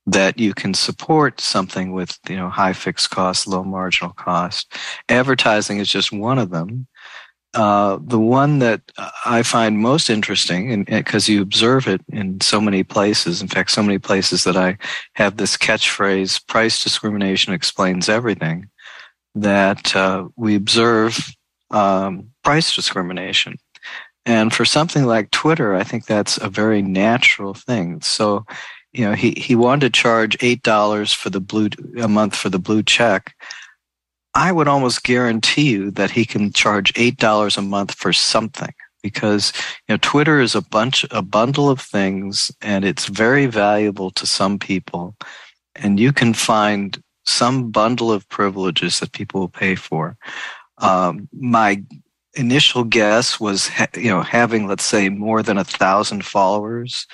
that 0.06 0.40
you 0.40 0.54
can 0.54 0.76
support 0.76 1.42
something 1.42 1.92
with 1.92 2.20
you 2.30 2.36
know 2.36 2.50
high 2.50 2.74
fixed 2.74 3.10
cost, 3.10 3.48
low 3.48 3.64
marginal 3.64 4.14
cost. 4.14 4.78
Advertising 5.10 5.80
is 5.80 5.90
just 5.90 6.12
one 6.12 6.38
of 6.38 6.52
them. 6.52 6.86
Uh, 7.56 7.98
the 8.02 8.20
one 8.20 8.60
that 8.60 8.82
I 9.26 9.42
find 9.42 9.80
most 9.80 10.10
interesting, 10.10 10.84
because 10.84 11.28
you 11.28 11.42
observe 11.42 11.88
it 11.88 12.02
in 12.10 12.40
so 12.42 12.62
many 12.62 12.84
places, 12.84 13.42
in 13.42 13.48
fact, 13.48 13.72
so 13.72 13.82
many 13.82 13.98
places 13.98 14.44
that 14.44 14.56
I 14.56 14.78
have 15.14 15.38
this 15.38 15.58
catchphrase 15.58 16.46
price 16.46 16.84
discrimination 16.84 17.54
explains 17.54 18.08
everything, 18.08 18.70
that 19.34 19.96
uh, 19.96 20.28
we 20.36 20.56
observe 20.56 21.36
um, 21.72 22.30
price 22.44 22.76
discrimination. 22.76 23.58
And 24.26 24.54
for 24.54 24.66
something 24.66 25.06
like 25.06 25.32
Twitter, 25.32 25.74
I 25.76 25.84
think 25.84 26.06
that's 26.06 26.38
a 26.38 26.50
very 26.50 26.84
natural 26.84 27.56
thing. 27.56 28.02
So, 28.02 28.46
you 28.92 29.06
know, 29.06 29.14
he, 29.14 29.32
he 29.32 29.56
wanted 29.56 29.94
to 29.94 30.00
charge 30.00 30.38
$8 30.38 31.16
for 31.16 31.32
the 31.32 31.42
blue, 31.42 31.70
a 32.00 32.08
month 32.08 32.36
for 32.36 32.50
the 32.50 32.60
blue 32.60 32.84
check. 32.84 33.34
I 34.34 34.52
would 34.52 34.68
almost 34.68 35.04
guarantee 35.04 35.72
you 35.72 35.92
that 35.92 36.12
he 36.12 36.26
can 36.26 36.52
charge 36.52 36.94
eight 36.96 37.18
dollars 37.18 37.58
a 37.58 37.62
month 37.62 37.94
for 37.94 38.14
something 38.14 38.74
because 39.02 39.54
you 39.88 39.94
know 39.94 40.00
Twitter 40.02 40.40
is 40.40 40.56
a 40.56 40.62
bunch 40.62 41.06
a 41.12 41.22
bundle 41.22 41.70
of 41.70 41.80
things 41.80 42.52
and 42.62 42.86
it's 42.86 43.08
very 43.08 43.46
valuable 43.46 44.12
to 44.12 44.28
some 44.28 44.60
people 44.60 45.16
and 45.76 46.00
you 46.00 46.12
can 46.12 46.34
find 46.34 47.02
some 47.26 47.70
bundle 47.72 48.12
of 48.12 48.28
privileges 48.30 49.00
that 49.00 49.12
people 49.12 49.40
will 49.40 49.50
pay 49.50 49.76
for. 49.76 50.18
Um, 50.80 51.30
my 51.34 51.84
initial 52.36 52.84
guess 52.84 53.40
was 53.40 53.70
you 53.96 54.10
know 54.10 54.22
having 54.22 54.68
let's 54.68 54.86
say 54.86 55.10
more 55.10 55.42
than 55.42 55.58
a 55.58 55.64
thousand 55.64 56.26
followers 56.26 57.08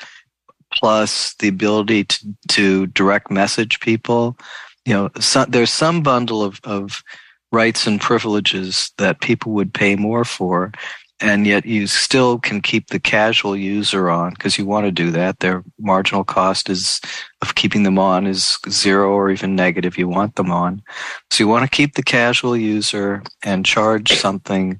plus 0.74 1.34
the 1.36 1.48
ability 1.48 2.03
to, 2.03 2.36
to 2.50 2.88
direct 2.88 3.31
message 3.31 3.79
people 3.79 4.38
you 4.85 4.93
know, 4.93 5.09
there's 5.47 5.71
some 5.71 6.03
bundle 6.03 6.43
of, 6.43 6.61
of 6.63 7.03
rights 7.51 7.87
and 7.87 7.99
privileges 7.99 8.91
that 8.97 9.21
people 9.21 9.51
would 9.53 9.73
pay 9.73 9.95
more 9.95 10.23
for, 10.23 10.71
and 11.19 11.47
yet 11.47 11.65
you 11.65 11.87
still 11.87 12.37
can 12.37 12.61
keep 12.61 12.87
the 12.87 12.99
casual 12.99 13.55
user 13.55 14.09
on 14.09 14.31
because 14.31 14.57
you 14.57 14.65
want 14.65 14.85
to 14.85 14.91
do 14.91 15.09
that. 15.11 15.39
Their 15.39 15.63
marginal 15.79 16.23
cost 16.23 16.69
is 16.69 17.01
of 17.41 17.55
keeping 17.55 17.83
them 17.83 17.97
on 17.97 18.27
is 18.27 18.57
zero 18.69 19.11
or 19.11 19.31
even 19.31 19.55
negative. 19.55 19.97
You 19.97 20.07
want 20.07 20.35
them 20.35 20.51
on, 20.51 20.83
so 21.31 21.43
you 21.43 21.47
want 21.47 21.63
to 21.69 21.75
keep 21.75 21.95
the 21.95 22.03
casual 22.03 22.55
user 22.55 23.23
and 23.43 23.65
charge 23.65 24.11
something 24.13 24.79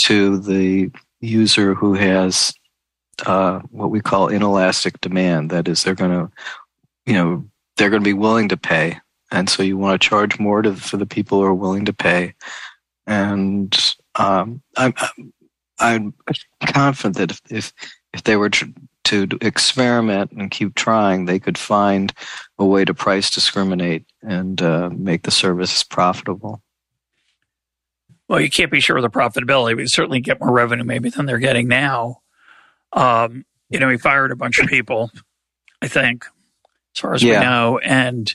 to 0.00 0.38
the 0.38 0.90
user 1.20 1.74
who 1.74 1.94
has 1.94 2.54
uh, 3.26 3.60
what 3.70 3.90
we 3.90 4.00
call 4.00 4.28
inelastic 4.28 5.00
demand. 5.00 5.50
That 5.50 5.68
is, 5.68 5.82
they're 5.82 5.94
going 5.94 6.10
to, 6.10 6.32
you 7.06 7.14
know, 7.14 7.44
they're 7.76 7.90
going 7.90 8.02
to 8.02 8.08
be 8.08 8.12
willing 8.14 8.48
to 8.48 8.56
pay 8.56 8.98
and 9.32 9.48
so 9.48 9.62
you 9.62 9.76
want 9.76 10.00
to 10.00 10.08
charge 10.08 10.38
more 10.38 10.62
to, 10.62 10.74
for 10.74 10.96
the 10.96 11.06
people 11.06 11.40
who 11.40 11.46
are 11.46 11.54
willing 11.54 11.86
to 11.86 11.92
pay. 11.92 12.34
And 13.06 13.76
um, 14.14 14.62
I'm, 14.76 14.94
I'm 15.78 16.14
confident 16.66 17.16
that 17.16 17.30
if, 17.30 17.40
if, 17.50 17.72
if 18.12 18.22
they 18.24 18.36
were 18.36 18.50
to, 18.50 18.72
to 19.04 19.28
experiment 19.40 20.32
and 20.32 20.50
keep 20.50 20.74
trying, 20.74 21.24
they 21.24 21.38
could 21.38 21.58
find 21.58 22.12
a 22.58 22.64
way 22.64 22.84
to 22.84 22.94
price 22.94 23.30
discriminate 23.30 24.04
and 24.20 24.60
uh, 24.60 24.90
make 24.92 25.22
the 25.22 25.30
service 25.30 25.82
profitable. 25.82 26.62
Well, 28.28 28.40
you 28.40 28.50
can't 28.50 28.70
be 28.70 28.80
sure 28.80 28.98
of 28.98 29.02
the 29.02 29.10
profitability, 29.10 29.76
but 29.76 29.88
certainly 29.88 30.20
get 30.20 30.40
more 30.40 30.52
revenue 30.52 30.84
maybe 30.84 31.10
than 31.10 31.26
they're 31.26 31.38
getting 31.38 31.68
now. 31.68 32.20
Um, 32.92 33.44
you 33.68 33.78
know, 33.78 33.88
he 33.88 33.96
fired 33.96 34.30
a 34.30 34.36
bunch 34.36 34.58
of 34.58 34.68
people, 34.68 35.10
I 35.80 35.88
think, 35.88 36.26
as 36.94 37.00
far 37.00 37.14
as 37.14 37.22
yeah. 37.22 37.40
we 37.40 37.46
know, 37.46 37.78
and 37.78 38.34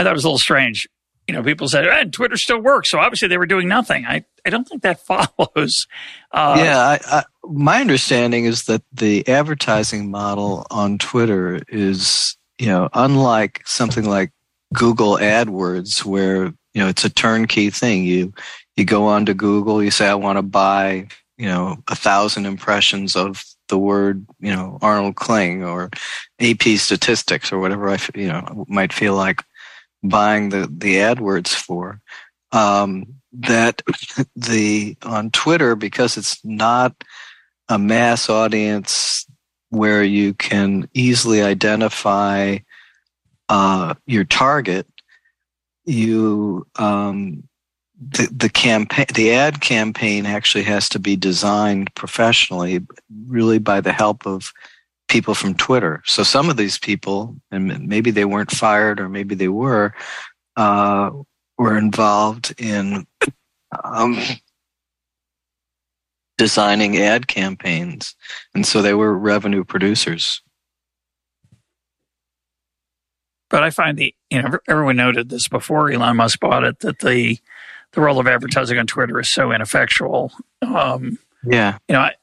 I 0.00 0.02
thought 0.02 0.12
it 0.12 0.14
was 0.14 0.24
a 0.24 0.28
little 0.28 0.38
strange. 0.38 0.88
You 1.28 1.34
know, 1.34 1.42
people 1.42 1.68
said, 1.68 1.86
eh, 1.86 2.04
Twitter 2.10 2.38
still 2.38 2.58
works. 2.58 2.90
So 2.90 2.98
obviously 2.98 3.28
they 3.28 3.36
were 3.36 3.44
doing 3.44 3.68
nothing. 3.68 4.06
I, 4.06 4.24
I 4.46 4.50
don't 4.50 4.66
think 4.66 4.80
that 4.80 5.04
follows. 5.06 5.86
Uh, 6.32 6.56
yeah, 6.58 6.78
I, 6.78 7.00
I, 7.06 7.24
my 7.44 7.82
understanding 7.82 8.46
is 8.46 8.64
that 8.64 8.82
the 8.94 9.28
advertising 9.28 10.10
model 10.10 10.66
on 10.70 10.96
Twitter 10.96 11.60
is, 11.68 12.34
you 12.58 12.66
know, 12.66 12.88
unlike 12.94 13.60
something 13.66 14.08
like 14.08 14.32
Google 14.72 15.18
AdWords, 15.18 16.02
where, 16.02 16.46
you 16.72 16.82
know, 16.82 16.88
it's 16.88 17.04
a 17.04 17.10
turnkey 17.10 17.68
thing. 17.68 18.04
You, 18.04 18.32
you 18.76 18.86
go 18.86 19.06
onto 19.06 19.34
Google, 19.34 19.82
you 19.82 19.90
say, 19.90 20.08
I 20.08 20.14
want 20.14 20.38
to 20.38 20.42
buy, 20.42 21.08
you 21.36 21.46
know, 21.46 21.76
a 21.88 21.94
thousand 21.94 22.46
impressions 22.46 23.16
of 23.16 23.44
the 23.68 23.78
word, 23.78 24.26
you 24.40 24.50
know, 24.50 24.78
Arnold 24.80 25.16
Kling 25.16 25.62
or 25.62 25.90
AP 26.40 26.62
statistics 26.76 27.52
or 27.52 27.58
whatever 27.58 27.90
I, 27.90 27.98
you 28.14 28.28
know, 28.28 28.64
might 28.66 28.94
feel 28.94 29.14
like 29.14 29.44
buying 30.02 30.50
the 30.50 30.66
the 30.70 30.96
AdWords 30.96 31.48
for. 31.48 32.00
Um, 32.52 33.20
that 33.32 33.82
the 34.36 34.96
on 35.02 35.30
Twitter 35.30 35.76
because 35.76 36.16
it's 36.16 36.44
not 36.44 37.04
a 37.68 37.78
mass 37.78 38.28
audience 38.28 39.26
where 39.70 40.02
you 40.02 40.34
can 40.34 40.88
easily 40.94 41.42
identify 41.42 42.58
uh, 43.48 43.94
your 44.06 44.24
target. 44.24 44.86
you 45.84 46.66
um, 46.76 47.44
the 48.00 48.28
the 48.32 48.48
campaign 48.48 49.06
the 49.14 49.32
ad 49.32 49.60
campaign 49.60 50.26
actually 50.26 50.64
has 50.64 50.88
to 50.88 50.98
be 50.98 51.16
designed 51.16 51.94
professionally, 51.94 52.86
really 53.26 53.58
by 53.58 53.80
the 53.80 53.92
help 53.92 54.26
of 54.26 54.52
people 55.10 55.34
from 55.34 55.54
Twitter. 55.54 56.02
So 56.06 56.22
some 56.22 56.48
of 56.48 56.56
these 56.56 56.78
people, 56.78 57.36
and 57.50 57.86
maybe 57.86 58.10
they 58.10 58.24
weren't 58.24 58.50
fired 58.50 59.00
or 59.00 59.08
maybe 59.08 59.34
they 59.34 59.48
were, 59.48 59.92
uh, 60.56 61.10
were 61.58 61.76
involved 61.76 62.54
in 62.58 63.06
um, 63.84 64.18
designing 66.38 66.96
ad 66.96 67.26
campaigns, 67.26 68.16
and 68.54 68.64
so 68.64 68.80
they 68.80 68.94
were 68.94 69.16
revenue 69.16 69.62
producers. 69.62 70.40
But 73.50 73.62
I 73.62 73.70
find 73.70 73.98
the 73.98 74.14
you 74.30 74.40
know 74.40 74.58
everyone 74.66 74.96
noted 74.96 75.28
this 75.28 75.48
before 75.48 75.90
Elon 75.90 76.16
Musk 76.16 76.40
bought 76.40 76.64
it 76.64 76.80
that 76.80 77.00
the 77.00 77.38
the 77.92 78.00
role 78.00 78.18
of 78.18 78.26
advertising 78.26 78.78
on 78.78 78.86
Twitter 78.86 79.20
is 79.20 79.28
so 79.28 79.52
ineffectual. 79.52 80.32
Um, 80.62 81.18
yeah, 81.44 81.76
you 81.88 81.92
know, 81.92 82.00
I, 82.00 82.14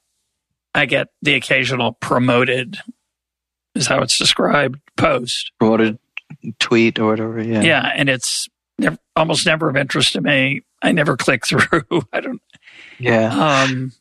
I 0.78 0.86
get 0.86 1.08
the 1.24 1.34
occasional 1.34 1.94
promoted, 1.94 2.78
is 3.74 3.88
how 3.88 4.02
it's 4.04 4.18
described, 4.18 4.80
post 4.96 5.52
promoted 5.60 5.98
tweet 6.60 7.00
or 7.00 7.08
whatever. 7.08 7.42
Yeah, 7.42 7.62
yeah, 7.62 7.92
and 7.96 8.10
it's 8.10 8.48
never, 8.78 8.98
almost 9.16 9.48
never 9.48 9.70
of 9.70 9.76
interest 9.76 10.14
to 10.14 10.22
me. 10.22 10.62
I 10.84 10.92
never 10.92 11.18
click 11.18 11.46
through. 11.48 12.04
I 12.14 12.20
don't. 12.20 12.42
Yeah. 13.00 13.64
Um, 13.66 13.92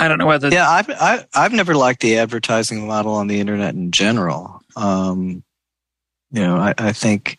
I 0.00 0.08
don't 0.08 0.18
know 0.18 0.26
whether. 0.26 0.48
Yeah, 0.48 0.68
I've 0.68 0.88
I, 0.88 1.10
have 1.10 1.28
i 1.34 1.42
have 1.42 1.52
never 1.52 1.74
liked 1.74 2.00
the 2.00 2.16
advertising 2.16 2.86
model 2.86 3.12
on 3.12 3.26
the 3.26 3.38
internet 3.38 3.74
in 3.74 3.90
general. 3.90 4.62
Um, 4.76 5.44
you 6.32 6.40
know, 6.40 6.56
I, 6.56 6.72
I 6.78 6.92
think, 6.92 7.38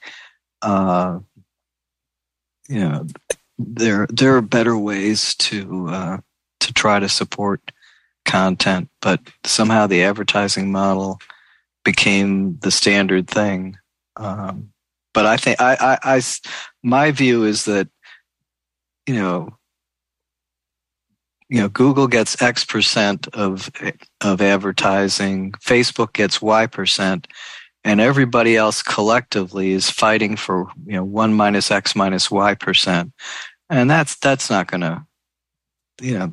uh, 0.62 1.20
you 2.70 2.80
know, 2.80 3.08
there 3.58 4.06
there 4.12 4.36
are 4.36 4.42
better 4.42 4.78
ways 4.78 5.34
to 5.36 5.88
uh, 5.90 6.18
to 6.60 6.74
try 6.74 7.00
to 7.00 7.10
support 7.10 7.72
content, 8.26 8.90
but 9.02 9.22
somehow 9.44 9.88
the 9.88 10.04
advertising 10.04 10.72
model 10.72 11.20
became 11.84 12.58
the 12.60 12.72
standard 12.72 13.28
thing. 13.28 13.78
Um, 14.18 14.72
but 15.14 15.26
I 15.26 15.38
think 15.38 15.62
I, 15.62 15.76
I, 16.04 16.16
I 16.18 16.22
my 16.84 17.12
view 17.12 17.44
is 17.44 17.66
that 17.66 17.88
you 19.08 19.16
know 19.16 19.56
you 21.50 21.62
know 21.62 21.70
Google 21.70 22.08
gets 22.08 22.42
X 22.42 22.66
percent 22.66 23.28
of 23.30 23.70
of 24.22 24.42
advertising, 24.42 25.54
Facebook 25.54 26.14
gets 26.14 26.42
Y 26.42 26.66
percent, 26.68 27.28
and 27.86 28.02
everybody 28.02 28.58
else 28.58 28.82
collectively 28.82 29.72
is 29.72 29.90
fighting 29.90 30.36
for 30.36 30.68
you 30.86 30.94
know 30.94 31.04
one 31.04 31.34
minus 31.34 31.72
x 31.72 31.96
minus 31.96 32.30
y 32.30 32.56
percent 32.56 33.14
and 33.70 33.90
that's 33.90 34.18
that's 34.18 34.50
not 34.50 34.68
going 34.68 34.82
to 34.82 35.06
you 36.02 36.18
know 36.18 36.32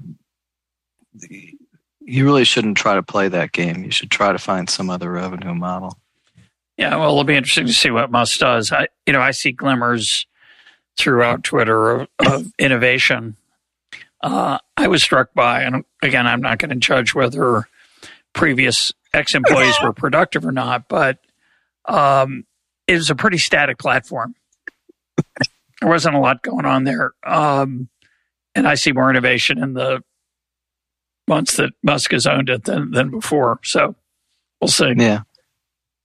you 2.13 2.25
really 2.25 2.45
shouldn't 2.45 2.77
try 2.77 2.95
to 2.95 3.03
play 3.03 3.29
that 3.29 3.53
game 3.53 3.85
you 3.85 3.91
should 3.91 4.11
try 4.11 4.33
to 4.33 4.39
find 4.39 4.69
some 4.69 4.91
other 4.91 5.11
revenue 5.11 5.55
model 5.55 5.99
yeah 6.77 6.97
well 6.97 7.11
it'll 7.11 7.25
be 7.25 7.37
interesting 7.37 7.67
to 7.67 7.73
see 7.73 7.91
what 7.91 8.11
musk 8.11 8.39
does 8.41 8.73
i 8.73 8.87
you 9.07 9.13
know 9.13 9.21
i 9.21 9.31
see 9.31 9.53
glimmers 9.53 10.27
throughout 10.97 11.45
twitter 11.45 11.91
of, 11.91 12.09
of 12.21 12.53
innovation 12.59 13.37
uh, 14.23 14.59
i 14.77 14.87
was 14.87 15.03
struck 15.03 15.33
by 15.35 15.63
and 15.63 15.85
again 16.03 16.27
i'm 16.27 16.41
not 16.41 16.59
going 16.59 16.71
to 16.71 16.77
judge 16.77 17.15
whether 17.15 17.69
previous 18.33 18.93
ex-employees 19.15 19.75
were 19.83 19.93
productive 19.95 20.45
or 20.47 20.53
not 20.53 20.89
but 20.89 21.19
um, 21.87 22.45
it 22.87 22.95
was 22.95 23.11
a 23.11 23.15
pretty 23.15 23.39
static 23.39 23.79
platform. 23.79 24.35
there 25.81 25.89
wasn't 25.89 26.15
a 26.15 26.21
lot 26.21 26.43
going 26.43 26.65
on 26.65 26.85
there. 26.85 27.13
Um, 27.25 27.89
and 28.55 28.67
I 28.67 28.75
see 28.75 28.93
more 28.93 29.11
innovation 29.11 29.63
in 29.63 29.75
the 29.75 30.03
months 31.29 31.57
that 31.57 31.73
Musk 31.83 32.13
has 32.13 32.27
owned 32.27 32.49
it 32.49 32.65
than, 32.65 32.91
than 32.91 33.11
before. 33.11 33.61
So 33.65 33.95
we'll 34.61 34.69
see. 34.69 34.95
Yeah. 34.97 35.21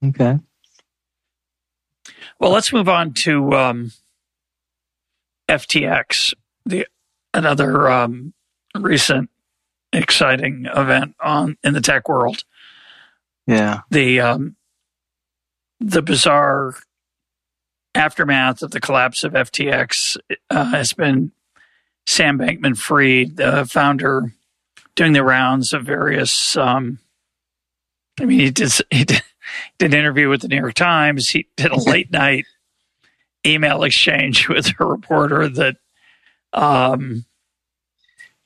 Okay. 0.03 0.39
Well, 2.39 2.51
let's 2.51 2.71
move 2.71 2.88
on 2.88 3.13
to 3.13 3.53
um, 3.53 3.91
FTX, 5.49 6.34
the 6.65 6.88
another 7.34 7.89
um, 7.89 8.34
recent 8.75 9.30
exciting 9.91 10.67
event 10.73 11.15
on 11.19 11.58
in 11.63 11.73
the 11.73 11.82
tech 11.82 12.08
world. 12.08 12.43
Yeah. 13.47 13.82
The 13.89 14.19
um, 14.19 14.56
the 15.80 16.01
bizarre 16.01 16.75
aftermath 17.95 18.62
of 18.62 18.71
the 18.71 18.80
collapse 18.80 19.23
of 19.23 19.34
FTX 19.34 20.17
uh, 20.49 20.65
has 20.65 20.93
been 20.93 21.32
Sam 22.06 22.38
Bankman 22.38 22.77
Fried, 22.77 23.38
the 23.38 23.65
founder, 23.65 24.34
doing 24.97 25.13
the 25.13 25.23
rounds 25.23 25.71
of 25.71 25.86
various. 25.86 26.57
Um, 26.57 26.99
I 28.19 28.25
mean, 28.25 28.39
he 28.39 28.51
did, 28.51 28.73
he 28.91 29.05
did, 29.05 29.21
did 29.79 29.93
an 29.93 29.99
interview 29.99 30.27
with 30.27 30.41
the 30.41 30.49
New 30.49 30.57
York 30.57 30.73
Times. 30.73 31.29
He 31.29 31.47
did 31.55 31.71
a 31.71 31.79
late 31.79 32.12
night 32.12 32.45
email 33.45 33.83
exchange 33.83 34.49
with 34.49 34.69
a 34.77 34.86
reporter 34.86 35.47
that 35.47 35.77
um, 36.51 37.23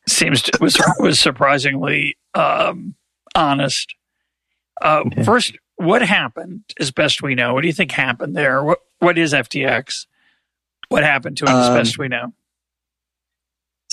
seems 0.07 0.43
to, 0.43 0.57
was 0.61 0.79
was 0.99 1.19
surprisingly 1.19 2.17
um, 2.35 2.95
honest. 3.33 3.95
Uh, 4.81 5.03
First, 5.23 5.57
what 5.75 6.01
happened, 6.01 6.63
as 6.79 6.91
best 6.91 7.21
we 7.21 7.35
know? 7.35 7.53
What 7.53 7.61
do 7.61 7.67
you 7.67 7.73
think 7.73 7.91
happened 7.91 8.35
there? 8.35 8.63
What 8.63 8.79
What 8.99 9.17
is 9.17 9.33
FTX? 9.33 10.05
What 10.89 11.03
happened 11.03 11.37
to 11.37 11.45
it, 11.45 11.49
as 11.49 11.67
um, 11.67 11.75
best 11.75 11.97
we 11.97 12.09
know? 12.09 12.33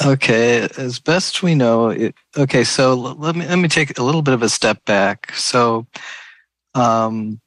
Okay, 0.04 0.68
as 0.76 1.00
best 1.00 1.42
we 1.42 1.54
know, 1.54 1.88
it, 1.88 2.14
okay. 2.36 2.62
So 2.62 2.94
let 2.94 3.34
me 3.34 3.46
let 3.46 3.56
me 3.58 3.68
take 3.68 3.98
a 3.98 4.02
little 4.02 4.22
bit 4.22 4.34
of 4.34 4.42
a 4.42 4.48
step 4.48 4.84
back. 4.84 5.34
So, 5.34 5.86
um, 6.74 7.40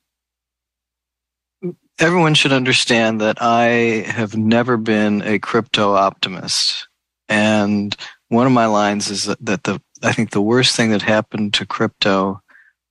everyone 2.00 2.34
should 2.34 2.52
understand 2.52 3.22
that 3.22 3.38
I 3.42 4.04
have 4.08 4.36
never 4.36 4.76
been 4.76 5.22
a 5.22 5.40
crypto 5.40 5.94
optimist, 5.94 6.90
and 7.30 7.96
one 8.28 8.48
of 8.48 8.54
my 8.54 8.66
lines 8.66 9.10
is 9.10 9.26
that, 9.26 9.46
that 9.46 9.64
the 9.64 9.82
I 10.04 10.12
think 10.12 10.32
the 10.32 10.42
worst 10.42 10.76
thing 10.76 10.92
that 10.92 11.02
happened 11.02 11.54
to 11.56 11.66
crypto 11.66 12.42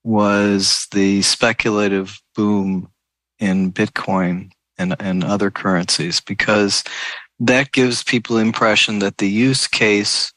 was 0.05 0.87
the 0.93 1.21
speculative 1.23 2.19
boom 2.35 2.91
in 3.39 3.73
Bitcoin 3.73 4.51
and, 4.79 4.97
and 5.01 5.25
other 5.25 5.51
currencies 5.51 6.21
because 6.21 6.83
that 7.41 7.73
gives 7.73 8.05
people 8.05 8.37
the 8.37 8.43
impression 8.43 9.01
that 9.01 9.19
the 9.19 9.29
use 9.29 9.67
case 9.67 10.33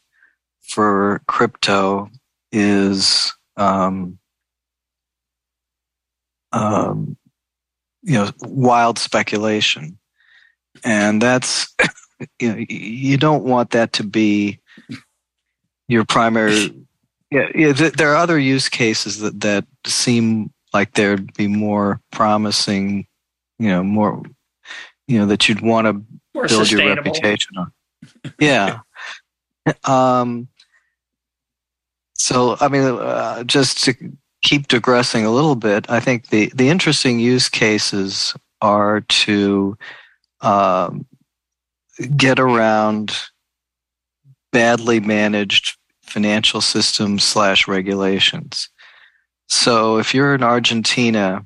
for 0.61 1.21
crypto 1.27 2.09
is 2.51 3.33
um, 3.57 4.17
um, 6.51 7.17
you 8.01 8.13
know 8.13 8.29
wild 8.41 8.97
speculation. 8.97 9.97
And 10.83 11.21
that's 11.21 11.73
you 12.39 12.49
know 12.49 12.65
you 12.69 13.17
don't 13.17 13.43
want 13.43 13.71
that 13.71 13.93
to 13.93 14.03
be 14.03 14.59
your 15.87 16.05
primary 16.05 16.73
yeah, 17.33 17.49
yeah 17.55 17.71
there 17.73 18.11
are 18.11 18.15
other 18.15 18.37
use 18.37 18.69
cases 18.69 19.19
that, 19.19 19.39
that 19.41 19.65
seem 19.87 20.53
like 20.71 20.93
there'd 20.93 21.33
be 21.33 21.47
more 21.47 21.99
promising, 22.11 23.07
you 23.57 23.69
know, 23.69 23.83
more, 23.83 24.21
you 25.07 25.17
know, 25.17 25.25
that 25.25 25.49
you'd 25.49 25.61
want 25.61 25.87
to 25.87 26.19
build 26.33 26.71
your 26.71 26.95
reputation 26.95 27.57
on. 27.57 27.71
Yeah. 28.39 28.79
um, 29.83 30.47
so, 32.15 32.57
I 32.59 32.67
mean, 32.67 32.83
uh, 32.83 33.43
just 33.43 33.83
to 33.85 33.95
keep 34.41 34.67
digressing 34.67 35.25
a 35.25 35.31
little 35.31 35.55
bit, 35.55 35.89
I 35.89 35.99
think 35.99 36.27
the, 36.27 36.51
the 36.55 36.69
interesting 36.69 37.19
use 37.19 37.49
cases 37.49 38.33
are 38.61 39.01
to 39.01 39.77
um, 40.41 41.05
get 42.15 42.39
around 42.39 43.15
badly 44.51 44.99
managed 44.99 45.77
financial 46.01 46.61
system 46.61 47.19
slash 47.19 47.67
regulations. 47.67 48.69
So 49.47 49.97
if 49.97 50.13
you're 50.13 50.35
in 50.35 50.43
Argentina 50.43 51.45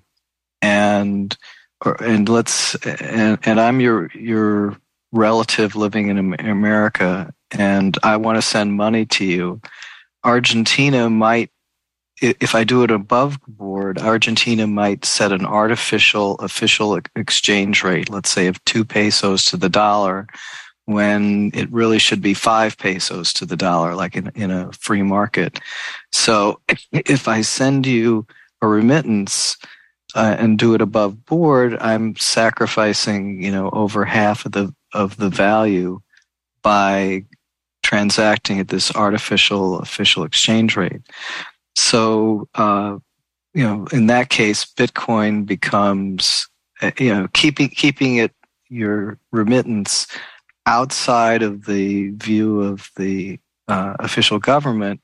and 0.61 1.35
and 1.85 2.27
let's 2.27 2.75
and, 2.85 3.39
and 3.43 3.59
I'm 3.59 3.79
your 3.79 4.09
your 4.13 4.77
relative 5.11 5.75
living 5.75 6.09
in 6.09 6.17
America 6.39 7.33
and 7.51 7.97
I 8.03 8.17
want 8.17 8.37
to 8.37 8.41
send 8.41 8.73
money 8.73 9.05
to 9.05 9.25
you, 9.25 9.61
Argentina 10.23 11.09
might 11.09 11.51
if 12.19 12.55
I 12.55 12.63
do 12.63 12.83
it 12.83 12.89
above 12.89 13.39
board, 13.47 13.99
Argentina 13.99 14.65
might 14.65 15.05
set 15.05 15.31
an 15.31 15.45
artificial 15.45 16.35
official 16.35 16.99
exchange 17.15 17.83
rate, 17.83 18.09
let's 18.09 18.29
say 18.29 18.47
of 18.47 18.63
two 18.65 18.83
pesos 18.83 19.45
to 19.45 19.57
the 19.57 19.69
dollar, 19.69 20.27
when 20.85 21.51
it 21.53 21.71
really 21.71 21.99
should 21.99 22.21
be 22.21 22.33
five 22.33 22.77
pesos 22.77 23.33
to 23.33 23.45
the 23.45 23.55
dollar, 23.55 23.93
like 23.93 24.15
in, 24.15 24.31
in 24.33 24.49
a 24.49 24.71
free 24.71 25.03
market. 25.03 25.59
So 26.11 26.59
if 26.91 27.27
I 27.27 27.41
send 27.41 27.85
you 27.85 28.25
a 28.61 28.67
remittance, 28.67 29.57
uh, 30.15 30.35
and 30.37 30.57
do 30.57 30.73
it 30.73 30.81
above 30.81 31.25
board, 31.25 31.77
I'm 31.79 32.15
sacrificing, 32.15 33.43
you 33.43 33.51
know, 33.51 33.69
over 33.71 34.05
half 34.05 34.45
of 34.45 34.53
the 34.53 34.73
of 34.93 35.17
the 35.17 35.29
value 35.29 35.99
by 36.61 37.23
transacting 37.83 38.59
at 38.59 38.69
this 38.69 38.93
artificial 38.95 39.79
official 39.79 40.23
exchange 40.23 40.75
rate. 40.75 41.01
So, 41.75 42.47
uh, 42.55 42.97
you 43.53 43.63
know, 43.63 43.87
in 43.91 44.07
that 44.07 44.29
case, 44.29 44.65
Bitcoin 44.65 45.45
becomes, 45.45 46.47
uh, 46.81 46.91
you 46.97 47.13
know, 47.13 47.27
keeping 47.33 47.69
keeping 47.69 48.17
it 48.17 48.33
your 48.69 49.17
remittance 49.31 50.07
outside 50.65 51.41
of 51.41 51.65
the 51.65 52.09
view 52.11 52.61
of 52.61 52.89
the 52.97 53.39
uh, 53.67 53.95
official 53.99 54.39
government, 54.39 55.01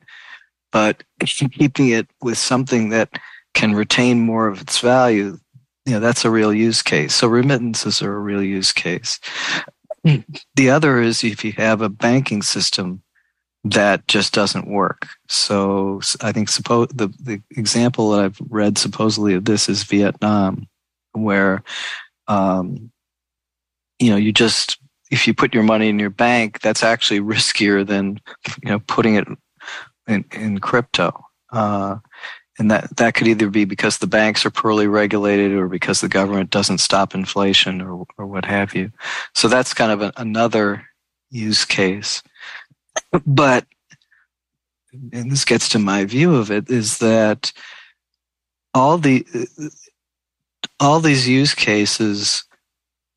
but 0.72 1.04
keeping 1.20 1.90
it 1.90 2.08
with 2.22 2.38
something 2.38 2.90
that 2.90 3.10
can 3.54 3.74
retain 3.74 4.20
more 4.20 4.48
of 4.48 4.62
its 4.62 4.80
value, 4.80 5.38
you 5.86 5.94
know, 5.94 6.00
that's 6.00 6.26
a 6.26 6.32
real 6.32 6.54
use 6.54 6.82
case. 6.82 7.14
So 7.16 7.28
remittances 7.28 8.02
are 8.02 8.16
a 8.16 8.20
real 8.20 8.44
use 8.44 8.72
case. 8.72 9.20
The 10.56 10.70
other 10.70 11.00
is 11.00 11.24
if 11.24 11.46
you 11.46 11.54
have 11.54 11.82
a 11.82 11.90
banking 11.90 12.42
system 12.42 13.04
that 13.64 14.08
just 14.08 14.34
doesn't 14.34 14.68
work. 14.68 15.08
So 15.30 16.02
I 16.22 16.32
think 16.32 16.50
suppose 16.50 16.90
the, 16.90 17.08
the 17.22 17.42
example 17.52 18.12
that 18.12 18.26
I've 18.26 18.38
read 18.50 18.78
supposedly 18.78 19.36
of 19.36 19.46
this 19.46 19.70
is 19.70 19.84
Vietnam, 19.84 20.68
where 21.14 21.64
um, 22.28 22.92
you 24.00 24.10
know 24.10 24.18
you 24.18 24.34
just 24.34 24.78
if 25.12 25.28
you 25.28 25.34
put 25.34 25.54
your 25.54 25.64
money 25.64 25.88
in 25.88 26.00
your 26.00 26.10
bank, 26.10 26.60
that's 26.60 26.84
actually 26.84 27.22
riskier 27.22 27.86
than 27.88 28.20
you 28.64 28.72
know 28.72 28.80
putting 28.80 29.16
it 29.16 29.28
in, 30.08 30.26
in 30.32 30.60
crypto. 30.60 31.24
Uh, 31.52 31.98
and 32.60 32.70
that 32.70 32.96
that 32.98 33.16
could 33.16 33.28
either 33.28 33.50
be 33.50 33.66
because 33.66 33.98
the 33.98 34.08
banks 34.08 34.46
are 34.46 34.52
poorly 34.52 34.88
regulated 34.88 35.54
or 35.54 35.68
because 35.68 36.02
the 36.02 36.10
government 36.10 36.50
doesn't 36.50 36.78
stop 36.80 37.16
inflation 37.16 37.82
or 37.82 38.06
or 38.18 38.26
what 38.26 38.46
have 38.46 38.76
you. 38.76 38.92
So 39.34 39.48
that's 39.48 39.74
kind 39.74 39.92
of 39.92 40.02
a, 40.02 40.14
another 40.18 40.86
use 41.32 41.66
case. 41.66 42.22
But 43.26 43.66
and 45.12 45.32
this 45.32 45.46
gets 45.46 45.70
to 45.70 45.80
my 45.80 46.06
view 46.06 46.36
of 46.36 46.52
it 46.52 46.70
is 46.70 47.00
that 47.00 47.52
all 48.74 48.98
the 48.98 49.26
all 50.80 51.00
these 51.00 51.28
use 51.28 51.54
cases 51.54 52.44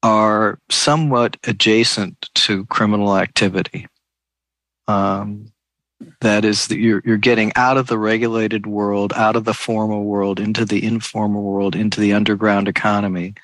are 0.03 0.61
somewhat 0.71 1.37
adjacent 1.45 2.29
to 2.35 2.65
criminal 2.67 3.17
activity. 3.17 3.87
Um, 4.89 5.53
that 6.21 6.45
is 6.45 6.69
that 6.69 6.79
you're 6.79 7.03
you're 7.05 7.17
getting 7.17 7.53
out 7.57 7.77
of 7.77 7.87
the 7.87 7.99
regulated 7.99 8.67
world, 8.67 9.13
out 9.15 9.37
of 9.37 9.45
the 9.45 9.55
formal 9.55 10.05
world, 10.05 10.39
into 10.41 10.65
the 10.65 10.85
informal 10.85 11.43
world, 11.43 11.75
into 11.75 12.01
the 12.01 12.13
underground 12.13 12.69
economy. 12.69 13.35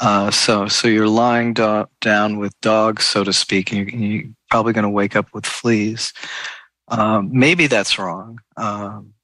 Uh, 0.00 0.30
so 0.30 0.66
so 0.66 0.88
you're 0.88 1.08
lying 1.08 1.52
do- 1.54 1.86
down 2.00 2.38
with 2.38 2.58
dogs, 2.60 3.04
so 3.04 3.24
to 3.24 3.32
speak, 3.32 3.72
and 3.72 3.90
you're, 3.90 4.00
you're 4.00 4.24
probably 4.50 4.72
going 4.72 4.84
to 4.84 4.90
wake 4.90 5.16
up 5.16 5.32
with 5.32 5.46
fleas. 5.46 6.12
Um, 6.88 7.30
maybe 7.32 7.66
that's 7.66 7.98
wrong. 7.98 8.40
Um, 8.56 9.14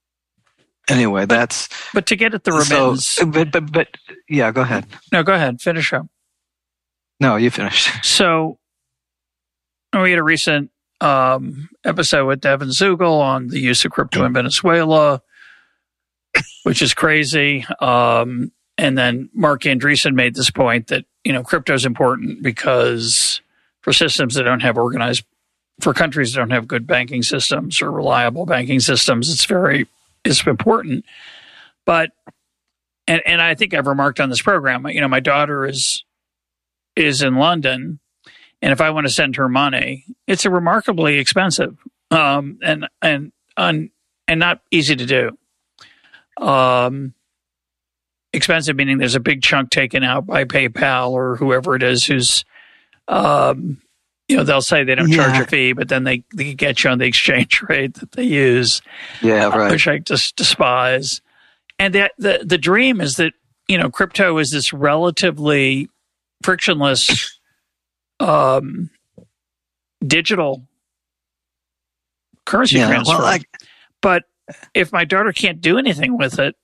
anyway, 0.88 1.22
but, 1.22 1.36
that's. 1.36 1.68
But 1.92 2.06
to 2.06 2.16
get 2.16 2.34
at 2.34 2.44
the 2.44 2.52
remittance, 2.52 3.06
so, 3.06 3.26
but 3.26 3.50
but 3.50 3.72
but 3.72 3.88
yeah, 4.28 4.50
go 4.52 4.60
ahead. 4.60 4.86
No, 5.12 5.22
go 5.22 5.34
ahead. 5.34 5.60
Finish 5.60 5.92
up. 5.92 6.06
No, 7.20 7.36
you 7.36 7.50
finished. 7.50 7.90
So 8.04 8.58
we 9.92 10.10
had 10.10 10.18
a 10.18 10.22
recent 10.22 10.70
um, 11.00 11.68
episode 11.84 12.26
with 12.26 12.40
Devin 12.40 12.68
Zugel 12.68 13.20
on 13.20 13.48
the 13.48 13.60
use 13.60 13.84
of 13.84 13.92
crypto 13.92 14.24
in 14.24 14.32
Venezuela, 14.32 15.22
which 16.64 16.82
is 16.82 16.94
crazy. 16.94 17.64
Um, 17.80 18.52
and 18.76 18.96
then 18.96 19.28
Marc 19.34 19.62
Andreessen 19.62 20.14
made 20.14 20.34
this 20.34 20.50
point 20.50 20.88
that 20.88 21.04
you 21.24 21.32
know 21.32 21.42
crypto 21.42 21.74
is 21.74 21.84
important 21.84 22.42
because 22.42 23.40
for 23.82 23.92
systems 23.92 24.34
that 24.34 24.44
don't 24.44 24.62
have 24.62 24.78
organized, 24.78 25.24
for 25.80 25.92
countries 25.92 26.32
that 26.32 26.38
don't 26.38 26.50
have 26.50 26.68
good 26.68 26.86
banking 26.86 27.22
systems 27.22 27.82
or 27.82 27.90
reliable 27.90 28.46
banking 28.46 28.80
systems, 28.80 29.30
it's 29.30 29.44
very 29.44 29.88
it's 30.24 30.46
important. 30.46 31.04
But 31.84 32.10
and 33.06 33.22
and 33.26 33.40
I 33.40 33.54
think 33.54 33.74
I've 33.74 33.86
remarked 33.86 34.20
on 34.20 34.30
this 34.30 34.42
program. 34.42 34.86
You 34.86 35.00
know, 35.00 35.08
my 35.08 35.20
daughter 35.20 35.66
is 35.66 36.04
is 36.94 37.22
in 37.22 37.36
London 37.36 38.00
and 38.60 38.72
if 38.72 38.80
I 38.80 38.90
want 38.90 39.06
to 39.06 39.12
send 39.12 39.36
her 39.36 39.48
money, 39.48 40.04
it's 40.26 40.44
a 40.44 40.50
remarkably 40.50 41.18
expensive 41.18 41.76
um, 42.10 42.58
and 42.62 42.88
and 43.02 43.32
and 43.56 43.90
and 44.26 44.40
not 44.40 44.60
easy 44.70 44.96
to 44.96 45.06
do. 45.06 46.44
Um, 46.44 47.14
expensive 48.32 48.76
meaning 48.76 48.98
there's 48.98 49.14
a 49.14 49.20
big 49.20 49.42
chunk 49.42 49.70
taken 49.70 50.04
out 50.04 50.26
by 50.26 50.44
PayPal 50.44 51.10
or 51.10 51.36
whoever 51.36 51.74
it 51.74 51.82
is 51.82 52.04
who's, 52.04 52.44
um, 53.08 53.80
you 54.28 54.36
know, 54.36 54.44
they'll 54.44 54.60
say 54.60 54.84
they 54.84 54.94
don't 54.94 55.08
yeah. 55.08 55.16
charge 55.16 55.38
a 55.40 55.46
fee, 55.46 55.72
but 55.72 55.88
then 55.88 56.04
they, 56.04 56.22
they 56.34 56.54
get 56.54 56.84
you 56.84 56.90
on 56.90 56.98
the 56.98 57.06
exchange 57.06 57.62
rate 57.68 57.94
that 57.94 58.12
they 58.12 58.24
use. 58.24 58.82
Yeah, 59.22 59.48
right. 59.48 59.70
Which 59.70 59.88
I 59.88 59.98
just 59.98 60.36
despise. 60.36 61.20
And 61.78 61.94
the, 61.94 62.10
the 62.18 62.40
the 62.44 62.58
dream 62.58 63.00
is 63.00 63.16
that 63.16 63.34
you 63.68 63.78
know 63.78 63.88
crypto 63.88 64.36
is 64.38 64.50
this 64.50 64.72
relatively 64.72 65.88
frictionless 66.42 67.37
um, 68.20 68.90
digital 70.04 70.62
currency 72.44 72.78
yeah, 72.78 72.88
transfer. 72.88 73.18
Well, 73.18 73.26
I, 73.26 73.40
but 74.00 74.24
if 74.74 74.92
my 74.92 75.04
daughter 75.04 75.32
can't 75.32 75.60
do 75.60 75.78
anything 75.78 76.16
with 76.16 76.38
it, 76.38 76.56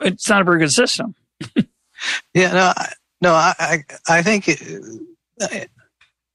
it's 0.00 0.28
not 0.28 0.42
a 0.42 0.44
very 0.44 0.58
good 0.58 0.72
system. 0.72 1.14
yeah, 2.34 2.52
no, 2.52 2.72
no, 3.20 3.32
I, 3.34 3.84
I 4.08 4.22
think, 4.22 4.48
it, 4.48 4.60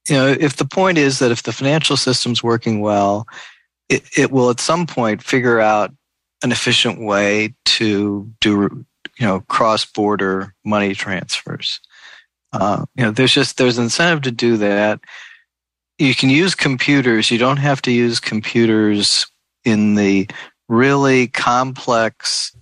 you 0.08 0.16
know, 0.16 0.26
if 0.26 0.56
the 0.56 0.64
point 0.64 0.98
is 0.98 1.18
that 1.18 1.30
if 1.30 1.42
the 1.42 1.52
financial 1.52 1.96
system's 1.96 2.42
working 2.42 2.80
well, 2.80 3.26
it, 3.88 4.02
it 4.16 4.32
will 4.32 4.50
at 4.50 4.60
some 4.60 4.86
point 4.86 5.22
figure 5.22 5.60
out 5.60 5.92
an 6.42 6.52
efficient 6.52 7.00
way 7.00 7.54
to 7.64 8.30
do, 8.40 8.84
you 9.18 9.26
know, 9.26 9.40
cross-border 9.48 10.54
money 10.64 10.94
transfers. 10.94 11.80
Uh, 12.52 12.84
you 12.94 13.04
know, 13.04 13.10
there's 13.10 13.32
just 13.32 13.58
there's 13.58 13.78
incentive 13.78 14.22
to 14.22 14.30
do 14.30 14.56
that. 14.56 15.00
You 15.98 16.14
can 16.14 16.30
use 16.30 16.54
computers. 16.54 17.30
You 17.30 17.38
don't 17.38 17.58
have 17.58 17.82
to 17.82 17.90
use 17.90 18.20
computers 18.20 19.26
in 19.64 19.96
the 19.96 20.28
really 20.68 21.26
complex, 21.28 22.56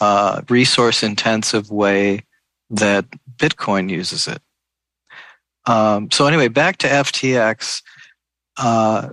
uh, 0.00 0.42
resource-intensive 0.48 1.70
way 1.70 2.22
that 2.70 3.06
Bitcoin 3.36 3.90
uses 3.90 4.26
it. 4.26 4.40
Um, 5.66 6.10
so 6.10 6.26
anyway, 6.26 6.48
back 6.48 6.78
to 6.78 6.88
FTX. 6.88 7.82
Uh, 8.56 9.10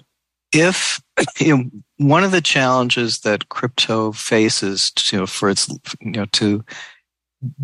if 0.53 1.01
you 1.39 1.57
know, 1.57 1.63
one 1.97 2.23
of 2.23 2.31
the 2.31 2.41
challenges 2.41 3.19
that 3.19 3.49
crypto 3.49 4.11
faces, 4.11 4.91
you 5.11 5.19
know, 5.19 5.27
for 5.27 5.49
its 5.49 5.67
you 6.01 6.11
know 6.11 6.25
to 6.25 6.63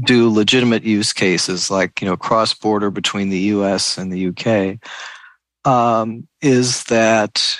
do 0.03 0.29
legitimate 0.29 0.83
use 0.83 1.13
cases 1.13 1.71
like 1.71 2.01
you 2.01 2.07
know 2.07 2.17
cross 2.17 2.53
border 2.53 2.91
between 2.91 3.29
the 3.29 3.39
U.S. 3.39 3.97
and 3.97 4.11
the 4.11 4.19
U.K. 4.19 4.79
Um, 5.65 6.27
is 6.41 6.83
that 6.85 7.57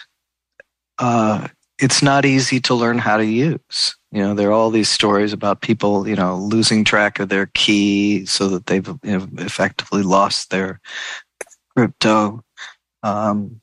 uh, 0.99 1.47
it's 1.79 2.01
not 2.01 2.25
easy 2.25 2.59
to 2.61 2.75
learn 2.75 2.97
how 2.97 3.17
to 3.17 3.25
use. 3.25 3.95
You 4.11 4.21
know, 4.21 4.33
there 4.35 4.49
are 4.49 4.53
all 4.53 4.69
these 4.69 4.89
stories 4.89 5.33
about 5.33 5.61
people, 5.61 6.07
you 6.07 6.15
know, 6.15 6.37
losing 6.37 6.83
track 6.83 7.19
of 7.19 7.29
their 7.29 7.47
key 7.47 8.25
so 8.25 8.47
that 8.49 8.67
they've 8.67 8.87
you 8.87 9.17
know, 9.17 9.27
effectively 9.39 10.03
lost 10.03 10.51
their 10.51 10.79
crypto. 11.75 12.43
Um, 13.01 13.59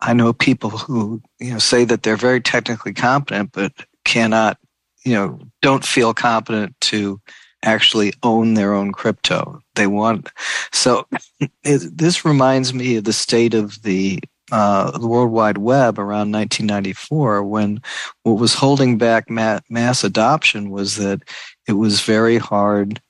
I 0.00 0.12
know 0.12 0.32
people 0.32 0.70
who, 0.70 1.20
you 1.40 1.52
know, 1.52 1.58
say 1.58 1.84
that 1.84 2.02
they're 2.04 2.16
very 2.16 2.40
technically 2.40 2.94
competent, 2.94 3.50
but 3.52 3.72
cannot, 4.04 4.58
you 5.04 5.14
know, 5.14 5.40
don't 5.62 5.84
feel 5.84 6.14
competent 6.14 6.80
to 6.82 7.20
actually 7.62 8.12
own 8.22 8.54
their 8.54 8.74
own 8.74 8.92
crypto. 8.92 9.60
They 9.74 9.86
want 9.86 10.30
so 10.72 11.06
it, 11.40 11.96
this 11.96 12.24
reminds 12.24 12.72
me 12.72 12.96
of 12.96 13.04
the 13.04 13.12
state 13.12 13.54
of 13.54 13.82
the 13.82 14.20
uh, 14.52 14.96
the 14.96 15.08
World 15.08 15.30
Wide 15.30 15.58
Web 15.58 15.98
around 15.98 16.30
1994, 16.30 17.42
when 17.42 17.82
what 18.22 18.38
was 18.38 18.54
holding 18.54 18.96
back 18.96 19.28
ma- 19.28 19.60
mass 19.68 20.04
adoption 20.04 20.70
was 20.70 20.96
that 20.96 21.22
it 21.66 21.72
was 21.72 22.00
very 22.02 22.38
hard 22.38 23.00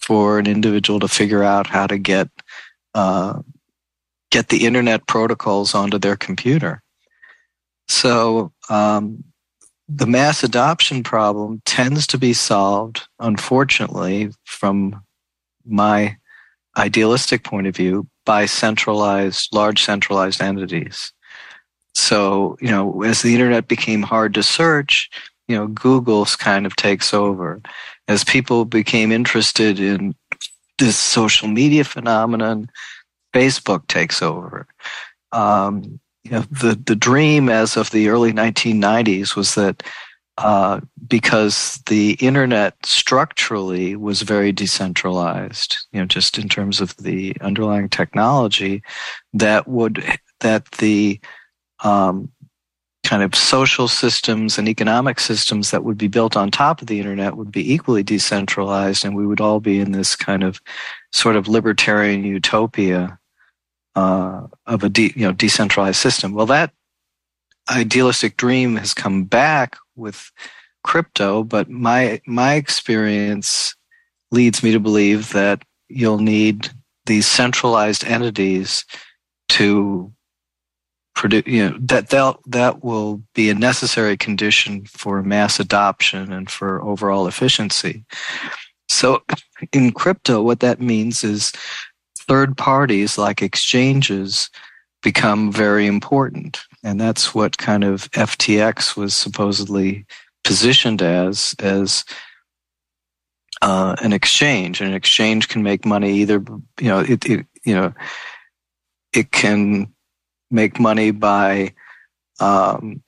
for 0.00 0.38
an 0.38 0.46
individual 0.46 0.98
to 1.00 1.08
figure 1.08 1.44
out 1.44 1.66
how 1.66 1.86
to 1.86 1.98
get 1.98 2.28
uh, 2.94 3.40
get 4.30 4.48
the 4.48 4.66
internet 4.66 5.06
protocols 5.06 5.74
onto 5.74 5.98
their 5.98 6.16
computer. 6.16 6.82
So 7.86 8.52
um, 8.68 9.24
the 9.88 10.06
mass 10.06 10.44
adoption 10.44 11.02
problem 11.02 11.62
tends 11.64 12.06
to 12.08 12.18
be 12.18 12.32
solved, 12.32 13.08
unfortunately, 13.18 14.30
from 14.44 15.02
my 15.64 16.16
idealistic 16.76 17.42
point 17.44 17.66
of 17.66 17.74
view, 17.74 18.06
by 18.24 18.46
centralized, 18.46 19.54
large 19.54 19.82
centralized 19.82 20.40
entities. 20.40 21.12
So, 21.94 22.56
you 22.60 22.68
know, 22.68 23.02
as 23.02 23.22
the 23.22 23.34
internet 23.34 23.66
became 23.66 24.02
hard 24.02 24.34
to 24.34 24.42
search, 24.42 25.10
you 25.48 25.56
know 25.56 25.66
Google 25.66 26.26
kind 26.26 26.66
of 26.66 26.76
takes 26.76 27.12
over, 27.12 27.60
as 28.06 28.22
people 28.22 28.64
became 28.64 29.10
interested 29.10 29.80
in 29.80 30.14
this 30.78 30.96
social 30.96 31.48
media 31.48 31.82
phenomenon, 31.84 32.70
Facebook 33.34 33.86
takes 33.88 34.22
over. 34.22 34.66
Um, 35.32 35.98
you 36.28 36.36
know, 36.36 36.44
the 36.50 36.78
the 36.86 36.96
dream 36.96 37.48
as 37.48 37.76
of 37.76 37.90
the 37.90 38.08
early 38.08 38.32
1990s 38.32 39.34
was 39.34 39.54
that 39.54 39.82
uh, 40.36 40.80
because 41.08 41.82
the 41.86 42.12
internet 42.20 42.74
structurally 42.84 43.96
was 43.96 44.22
very 44.22 44.52
decentralized, 44.52 45.76
you 45.92 45.98
know, 45.98 46.06
just 46.06 46.38
in 46.38 46.48
terms 46.48 46.80
of 46.80 46.96
the 46.98 47.34
underlying 47.40 47.88
technology, 47.88 48.82
that 49.32 49.66
would 49.66 50.04
that 50.40 50.70
the 50.72 51.18
um, 51.82 52.30
kind 53.04 53.22
of 53.22 53.34
social 53.34 53.88
systems 53.88 54.58
and 54.58 54.68
economic 54.68 55.18
systems 55.18 55.70
that 55.70 55.82
would 55.82 55.98
be 55.98 56.08
built 56.08 56.36
on 56.36 56.50
top 56.50 56.80
of 56.80 56.88
the 56.88 57.00
internet 57.00 57.36
would 57.36 57.50
be 57.50 57.72
equally 57.72 58.02
decentralized, 58.02 59.04
and 59.04 59.16
we 59.16 59.26
would 59.26 59.40
all 59.40 59.60
be 59.60 59.80
in 59.80 59.92
this 59.92 60.14
kind 60.14 60.44
of 60.44 60.60
sort 61.10 61.36
of 61.36 61.48
libertarian 61.48 62.22
utopia 62.22 63.18
uh, 63.98 64.46
of 64.66 64.84
a 64.84 64.88
de- 64.88 65.12
you 65.16 65.26
know 65.26 65.32
decentralized 65.32 66.00
system. 66.00 66.32
Well, 66.32 66.46
that 66.46 66.72
idealistic 67.70 68.36
dream 68.36 68.76
has 68.76 68.94
come 68.94 69.24
back 69.24 69.76
with 69.96 70.30
crypto, 70.84 71.42
but 71.42 71.68
my 71.68 72.20
my 72.26 72.54
experience 72.54 73.74
leads 74.30 74.62
me 74.62 74.70
to 74.72 74.80
believe 74.80 75.32
that 75.32 75.62
you'll 75.88 76.18
need 76.20 76.70
these 77.06 77.26
centralized 77.26 78.04
entities 78.04 78.84
to 79.48 80.12
produce, 81.16 81.46
you 81.46 81.68
know, 81.68 81.76
that 81.80 82.10
that 82.10 82.36
that 82.46 82.84
will 82.84 83.20
be 83.34 83.50
a 83.50 83.54
necessary 83.54 84.16
condition 84.16 84.84
for 84.84 85.22
mass 85.22 85.58
adoption 85.58 86.32
and 86.32 86.48
for 86.48 86.80
overall 86.82 87.26
efficiency. 87.26 88.04
So, 88.88 89.22
in 89.72 89.92
crypto, 89.92 90.40
what 90.42 90.60
that 90.60 90.80
means 90.80 91.24
is 91.24 91.52
third 92.28 92.56
parties 92.56 93.18
like 93.18 93.42
exchanges 93.42 94.50
become 95.02 95.50
very 95.50 95.86
important, 95.86 96.60
and 96.84 97.00
that's 97.00 97.34
what 97.34 97.58
kind 97.58 97.84
of 97.84 98.10
FTX 98.12 98.96
was 98.96 99.14
supposedly 99.14 100.04
positioned 100.44 101.02
as 101.02 101.54
as 101.58 102.04
uh, 103.62 103.96
an 104.02 104.12
exchange. 104.12 104.80
And 104.80 104.90
an 104.90 104.96
exchange 104.96 105.48
can 105.48 105.62
make 105.62 105.84
money 105.84 106.12
either, 106.18 106.44
you 106.80 106.88
know, 106.88 107.00
it, 107.00 107.24
it 107.26 107.46
you 107.64 107.74
know, 107.74 107.92
it 109.12 109.32
can 109.32 109.92
make 110.50 110.78
money 110.78 111.10
by 111.10 111.74
um, 112.40 113.02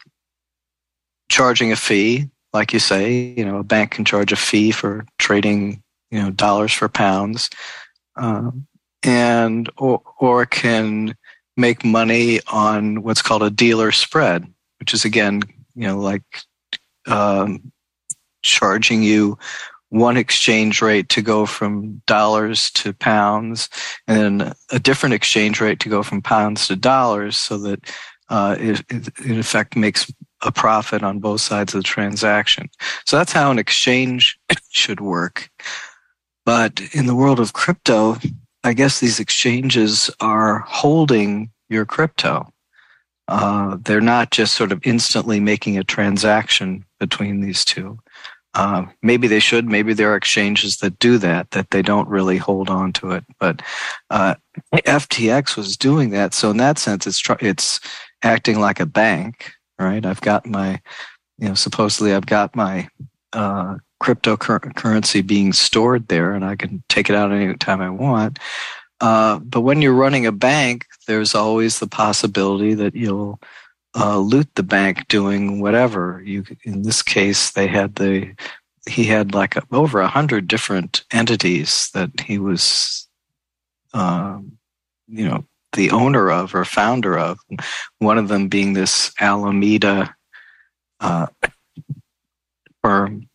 charging 1.28 1.72
a 1.72 1.76
fee, 1.76 2.28
like 2.52 2.72
you 2.72 2.78
say. 2.78 3.34
You 3.36 3.44
know, 3.44 3.58
a 3.58 3.64
bank 3.64 3.92
can 3.92 4.04
charge 4.04 4.32
a 4.32 4.36
fee 4.36 4.70
for 4.70 5.06
trading, 5.18 5.82
you 6.10 6.20
know, 6.20 6.30
dollars 6.30 6.72
for 6.72 6.88
pounds, 6.88 7.50
um, 8.16 8.66
and 9.02 9.70
or 9.76 10.02
or 10.18 10.46
can 10.46 11.14
make 11.56 11.84
money 11.84 12.40
on 12.48 13.02
what's 13.02 13.22
called 13.22 13.42
a 13.42 13.50
dealer 13.50 13.92
spread, 13.92 14.46
which 14.78 14.94
is 14.94 15.04
again, 15.04 15.42
you 15.74 15.86
know, 15.86 15.98
like 15.98 16.22
um, 17.06 17.72
charging 18.42 19.02
you 19.02 19.38
one 19.90 20.16
exchange 20.16 20.80
rate 20.80 21.08
to 21.08 21.20
go 21.20 21.44
from 21.44 22.00
dollars 22.06 22.70
to 22.70 22.92
pounds, 22.92 23.68
and 24.06 24.40
then 24.40 24.52
a 24.70 24.78
different 24.78 25.14
exchange 25.14 25.60
rate 25.60 25.80
to 25.80 25.88
go 25.88 26.02
from 26.02 26.22
pounds 26.22 26.68
to 26.68 26.76
dollars, 26.76 27.36
so 27.36 27.58
that 27.58 27.80
uh, 28.28 28.56
it, 28.58 28.84
it, 28.88 29.08
in 29.24 29.38
effect 29.38 29.76
makes 29.76 30.10
a 30.42 30.52
profit 30.52 31.02
on 31.02 31.18
both 31.18 31.40
sides 31.40 31.74
of 31.74 31.80
the 31.80 31.84
transaction. 31.84 32.70
So 33.04 33.16
that's 33.16 33.32
how 33.32 33.50
an 33.50 33.58
exchange 33.58 34.38
should 34.70 35.00
work. 35.00 35.50
But 36.46 36.80
in 36.92 37.06
the 37.06 37.14
world 37.14 37.40
of 37.40 37.52
crypto, 37.52 38.16
I 38.62 38.72
guess 38.72 39.00
these 39.00 39.20
exchanges 39.20 40.10
are 40.20 40.60
holding 40.60 41.50
your 41.68 41.86
crypto. 41.86 42.52
Uh, 43.28 43.78
they're 43.82 44.00
not 44.00 44.30
just 44.32 44.54
sort 44.54 44.72
of 44.72 44.80
instantly 44.84 45.38
making 45.40 45.78
a 45.78 45.84
transaction 45.84 46.84
between 46.98 47.40
these 47.40 47.64
two. 47.64 47.98
Uh, 48.54 48.84
maybe 49.02 49.28
they 49.28 49.38
should. 49.38 49.66
Maybe 49.66 49.94
there 49.94 50.12
are 50.12 50.16
exchanges 50.16 50.78
that 50.78 50.98
do 50.98 51.16
that, 51.18 51.52
that 51.52 51.70
they 51.70 51.82
don't 51.82 52.08
really 52.08 52.36
hold 52.36 52.68
on 52.68 52.92
to 52.94 53.12
it. 53.12 53.24
But 53.38 53.62
uh, 54.10 54.34
FTX 54.74 55.56
was 55.56 55.76
doing 55.76 56.10
that. 56.10 56.34
So 56.34 56.50
in 56.50 56.56
that 56.56 56.78
sense, 56.78 57.06
it's 57.06 57.20
tr- 57.20 57.34
it's 57.40 57.78
acting 58.22 58.58
like 58.58 58.80
a 58.80 58.86
bank, 58.86 59.52
right? 59.78 60.04
I've 60.04 60.20
got 60.20 60.46
my, 60.46 60.80
you 61.38 61.48
know, 61.48 61.54
supposedly 61.54 62.12
I've 62.12 62.26
got 62.26 62.56
my 62.56 62.88
uh, 63.32 63.76
cryptocurrency 64.02 65.26
being 65.26 65.52
stored 65.52 66.08
there, 66.08 66.32
and 66.32 66.44
I 66.44 66.56
can 66.56 66.82
take 66.88 67.10
it 67.10 67.16
out 67.16 67.32
anytime 67.32 67.80
I 67.80 67.90
want. 67.90 68.38
Uh, 69.00 69.38
but 69.38 69.62
when 69.62 69.80
you're 69.80 69.94
running 69.94 70.26
a 70.26 70.32
bank, 70.32 70.86
there's 71.06 71.34
always 71.34 71.78
the 71.78 71.86
possibility 71.86 72.74
that 72.74 72.94
you'll 72.94 73.40
uh, 73.94 74.18
loot 74.18 74.48
the 74.54 74.62
bank 74.62 75.08
doing 75.08 75.60
whatever. 75.60 76.22
You, 76.24 76.44
in 76.64 76.82
this 76.82 77.02
case, 77.02 77.52
they 77.52 77.66
had 77.66 77.96
the 77.96 78.34
he 78.88 79.04
had 79.04 79.34
like 79.34 79.56
a, 79.56 79.62
over 79.72 80.00
a 80.00 80.08
hundred 80.08 80.48
different 80.48 81.04
entities 81.10 81.90
that 81.92 82.20
he 82.20 82.38
was, 82.38 83.08
um, 83.92 84.58
you 85.06 85.28
know, 85.28 85.44
the 85.72 85.90
owner 85.90 86.30
of 86.30 86.54
or 86.54 86.64
founder 86.64 87.18
of. 87.18 87.38
One 87.98 88.18
of 88.18 88.28
them 88.28 88.48
being 88.48 88.72
this 88.72 89.12
Alameda 89.20 90.14
uh, 91.00 91.26
firm, 92.82 93.28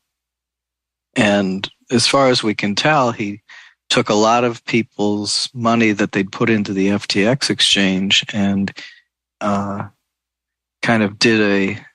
and 1.16 1.70
as 1.92 2.08
far 2.08 2.30
as 2.30 2.44
we 2.44 2.56
can 2.56 2.76
tell, 2.76 3.12
he 3.12 3.42
took 3.90 4.10
a 4.10 4.16
lot 4.16 4.44
of 4.44 4.66
people's 4.66 5.50
money 5.54 5.92
that 5.92 6.12
they'd 6.12 6.32
put 6.32 6.50
into 6.50 6.74
the 6.74 6.88
FTX 6.88 7.50
exchange 7.50 8.26
and 8.34 8.76
uh, 9.42 9.88
kind 10.82 11.04
of 11.04 11.20
did 11.20 11.42
a 11.42 11.86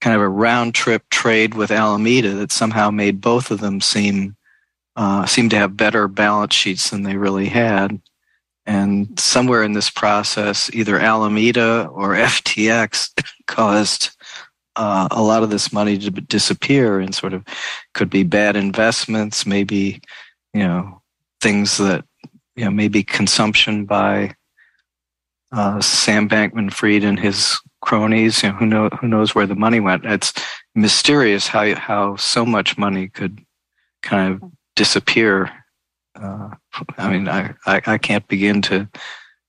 kind 0.00 0.16
of 0.16 0.22
a 0.22 0.28
round 0.28 0.74
trip 0.74 1.08
trade 1.10 1.54
with 1.54 1.70
Alameda 1.70 2.30
that 2.34 2.52
somehow 2.52 2.90
made 2.90 3.20
both 3.20 3.50
of 3.50 3.60
them 3.60 3.80
seem 3.80 4.36
uh, 4.96 5.24
seem 5.24 5.48
to 5.48 5.56
have 5.56 5.76
better 5.76 6.06
balance 6.06 6.54
sheets 6.54 6.90
than 6.90 7.02
they 7.02 7.16
really 7.16 7.46
had. 7.46 8.00
And 8.66 9.18
somewhere 9.18 9.62
in 9.62 9.72
this 9.72 9.90
process, 9.90 10.70
either 10.74 10.98
Alameda 10.98 11.88
or 11.90 12.10
FTX 12.10 13.10
caused 13.46 14.10
uh, 14.76 15.08
a 15.10 15.22
lot 15.22 15.42
of 15.42 15.50
this 15.50 15.72
money 15.72 15.98
to 15.98 16.10
disappear 16.10 17.00
and 17.00 17.14
sort 17.14 17.32
of 17.34 17.44
could 17.94 18.10
be 18.10 18.22
bad 18.22 18.56
investments, 18.56 19.46
maybe, 19.46 20.00
you 20.54 20.62
know, 20.62 21.02
things 21.40 21.76
that, 21.78 22.04
you 22.56 22.64
know, 22.64 22.70
maybe 22.70 23.02
consumption 23.02 23.84
by 23.84 24.34
uh, 25.52 25.80
Sam 25.80 26.28
Bankman 26.28 26.72
Fried 26.72 27.04
and 27.04 27.18
his 27.18 27.58
cronies. 27.80 28.42
You 28.42 28.50
know, 28.50 28.54
who 28.56 28.66
know 28.66 28.88
who 29.00 29.08
knows 29.08 29.34
where 29.34 29.46
the 29.46 29.54
money 29.54 29.80
went? 29.80 30.04
It's 30.04 30.32
mysterious 30.74 31.46
how 31.46 31.74
how 31.74 32.16
so 32.16 32.46
much 32.46 32.78
money 32.78 33.08
could 33.08 33.44
kind 34.02 34.34
of 34.34 34.50
disappear. 34.76 35.50
Uh, 36.14 36.50
I 36.98 37.10
mean, 37.10 37.28
I, 37.28 37.54
I, 37.66 37.80
I 37.86 37.98
can't 37.98 38.26
begin 38.28 38.62
to 38.62 38.88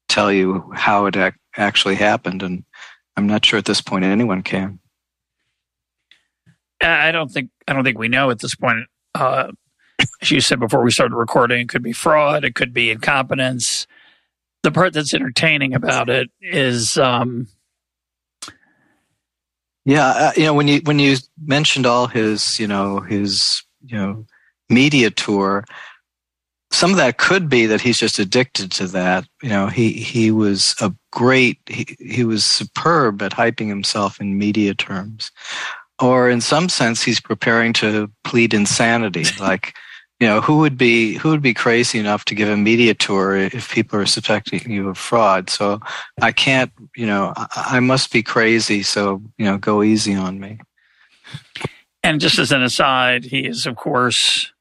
tell 0.07 0.31
you 0.31 0.71
how 0.73 1.05
it 1.05 1.15
ac- 1.17 1.36
actually 1.57 1.95
happened, 1.95 2.43
and 2.43 2.63
I'm 3.17 3.27
not 3.27 3.45
sure 3.45 3.59
at 3.59 3.65
this 3.65 3.81
point 3.81 4.05
anyone 4.05 4.43
can. 4.43 4.79
I 6.84 7.12
don't 7.12 7.32
think 7.32 7.50
I 7.67 7.74
don't 7.74 7.84
think 7.84 7.98
we 7.98 8.10
know 8.10 8.30
at 8.30 8.39
this 8.39 8.56
point. 8.56 8.88
Uh, 9.15 9.52
as 10.22 10.32
you 10.32 10.41
said 10.41 10.60
before 10.60 10.84
we 10.84 10.91
started 10.91 11.15
recording, 11.15 11.62
it 11.62 11.69
could 11.69 11.84
be 11.84 11.93
fraud, 11.93 12.43
it 12.43 12.56
could 12.56 12.74
be 12.74 12.91
incompetence. 12.91 13.88
The 14.63 14.72
part 14.72 14.93
that's 14.93 15.13
entertaining 15.13 15.74
about 15.74 16.10
it 16.10 16.30
is 16.41 16.98
um, 16.98 17.48
yeah, 19.86 20.08
uh, 20.08 20.32
you 20.36 20.43
know 20.43 20.54
when 20.54 20.67
you 20.67 20.82
when 20.84 21.00
you 21.00 21.17
mentioned 21.43 21.86
all 21.86 22.08
his 22.08 22.60
you 22.60 22.67
know 22.67 23.00
his 23.00 23.63
you 23.86 23.98
know 23.98 24.26
media 24.69 25.12
tour, 25.12 25.65
some 26.72 26.91
of 26.91 26.98
that 26.98 27.17
could 27.17 27.50
be 27.50 27.65
that 27.65 27.82
he's 27.82 28.00
just 28.00 28.17
addicted 28.17 28.72
to 28.72 28.88
that. 28.88 29.26
You 29.41 29.50
know, 29.50 29.67
he 29.67 29.91
he 29.91 30.32
was 30.32 30.76
a 30.82 30.93
great 31.12 31.60
he 31.67 31.96
he 32.00 32.24
was 32.24 32.46
superb 32.46 33.22
at 33.22 33.34
hyping 33.34 33.67
himself 33.67 34.22
in 34.22 34.38
media 34.38 34.74
terms, 34.74 35.32
or 36.01 36.29
in 36.29 36.41
some 36.41 36.69
sense 36.69 37.03
he's 37.03 37.19
preparing 37.19 37.73
to 37.73 38.12
plead 38.23 38.53
insanity, 38.53 39.25
like 39.39 39.75
you 40.19 40.27
know 40.27 40.41
who 40.41 40.60
would 40.60 40.77
be 40.77 41.15
who 41.15 41.29
would 41.29 41.41
be 41.41 41.53
crazy 41.53 41.99
enough 41.99 42.25
to 42.25 42.36
give 42.36 42.49
a 42.49 42.58
media 42.58 42.93
tour 42.93 43.36
if 43.36 43.71
people 43.71 43.99
are 43.99 44.06
suspecting 44.06 44.71
you 44.71 44.89
of 44.89 44.97
fraud? 44.97 45.49
So 45.49 45.79
i 46.21 46.32
can't 46.32 46.71
you 46.95 47.06
know 47.06 47.34
i, 47.36 47.47
I 47.56 47.79
must 47.79 48.12
be 48.12 48.23
crazy 48.23 48.84
so 48.84 49.21
you 49.38 49.45
know 49.45 49.58
go 49.58 49.84
easy 49.84 50.15
on 50.15 50.39
me. 50.39 50.60
And 52.03 52.21
just 52.21 52.39
as 52.39 52.51
an 52.51 52.63
aside 52.63 53.25
he 53.25 53.45
is 53.47 53.65
of 53.65 53.75
course 53.75 54.53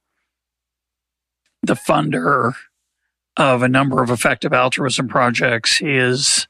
the 1.63 1.75
funder 1.75 2.55
of 3.37 3.63
a 3.63 3.69
number 3.69 4.03
of 4.03 4.11
effective 4.11 4.53
altruism 4.53 5.09
projects. 5.09 5.77
He 5.77 5.97
is 5.97 6.47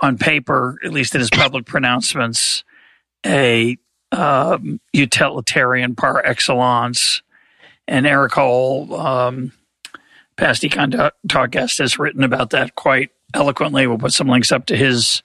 on 0.00 0.18
paper 0.18 0.78
at 0.84 0.92
least 0.92 1.14
in 1.14 1.20
his 1.20 1.30
public 1.30 1.64
pronouncements 1.64 2.64
a 3.24 3.76
um, 4.12 4.80
utilitarian 4.92 5.94
par 5.94 6.24
excellence. 6.24 7.22
And 7.88 8.06
Erik 8.06 8.34
Hoel, 8.34 8.94
um, 8.94 9.52
past 10.36 10.62
econ 10.62 11.10
talk 11.28 11.50
guest, 11.50 11.78
has 11.78 11.98
written 11.98 12.22
about 12.22 12.50
that 12.50 12.74
quite 12.76 13.10
eloquently. 13.34 13.86
We'll 13.86 13.98
put 13.98 14.12
some 14.12 14.28
links 14.28 14.52
up 14.52 14.66
to 14.66 14.76
his 14.76 15.22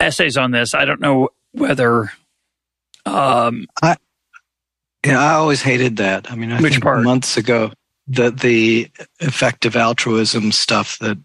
essays 0.00 0.36
on 0.36 0.50
this. 0.50 0.74
I 0.74 0.84
don't 0.84 1.00
know 1.00 1.28
whether. 1.52 2.12
Um, 3.06 3.66
I, 3.82 3.96
yeah, 5.06 5.22
I 5.22 5.34
always 5.34 5.62
hated 5.62 5.98
that. 5.98 6.30
I 6.30 6.34
mean, 6.34 6.50
I 6.50 6.58
think 6.58 6.82
part? 6.82 7.02
months 7.04 7.36
ago, 7.36 7.72
the 8.08 8.30
the 8.30 8.90
effective 9.20 9.76
altruism 9.76 10.50
stuff 10.50 10.98
that 10.98 11.18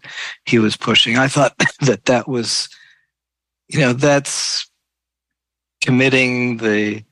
he 0.44 0.58
was 0.58 0.76
pushing, 0.76 1.18
I 1.18 1.28
thought 1.28 1.54
that 1.80 2.04
that 2.04 2.28
was, 2.28 2.68
you 3.68 3.80
know, 3.80 3.92
that's 3.92 4.70
committing 5.84 6.56
the 6.58 7.04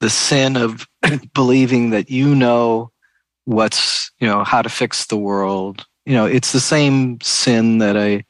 the 0.00 0.10
sin 0.10 0.56
of 0.56 0.86
believing 1.34 1.90
that 1.90 2.10
you 2.10 2.34
know 2.34 2.90
what's 3.44 4.12
you 4.20 4.26
know 4.26 4.44
how 4.44 4.62
to 4.62 4.68
fix 4.68 5.06
the 5.06 5.16
world. 5.16 5.86
You 6.06 6.14
know, 6.14 6.26
it's 6.26 6.52
the 6.52 6.60
same 6.60 7.20
sin 7.20 7.78
that 7.78 7.96
a 7.96 8.24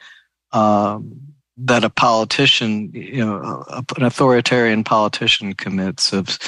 um, 0.56 1.20
that 1.58 1.84
a 1.84 1.90
politician, 1.90 2.90
you 2.92 3.24
know, 3.24 3.64
an 3.96 4.04
authoritarian 4.04 4.84
politician 4.84 5.54
commits 5.54 6.12
of 6.12 6.38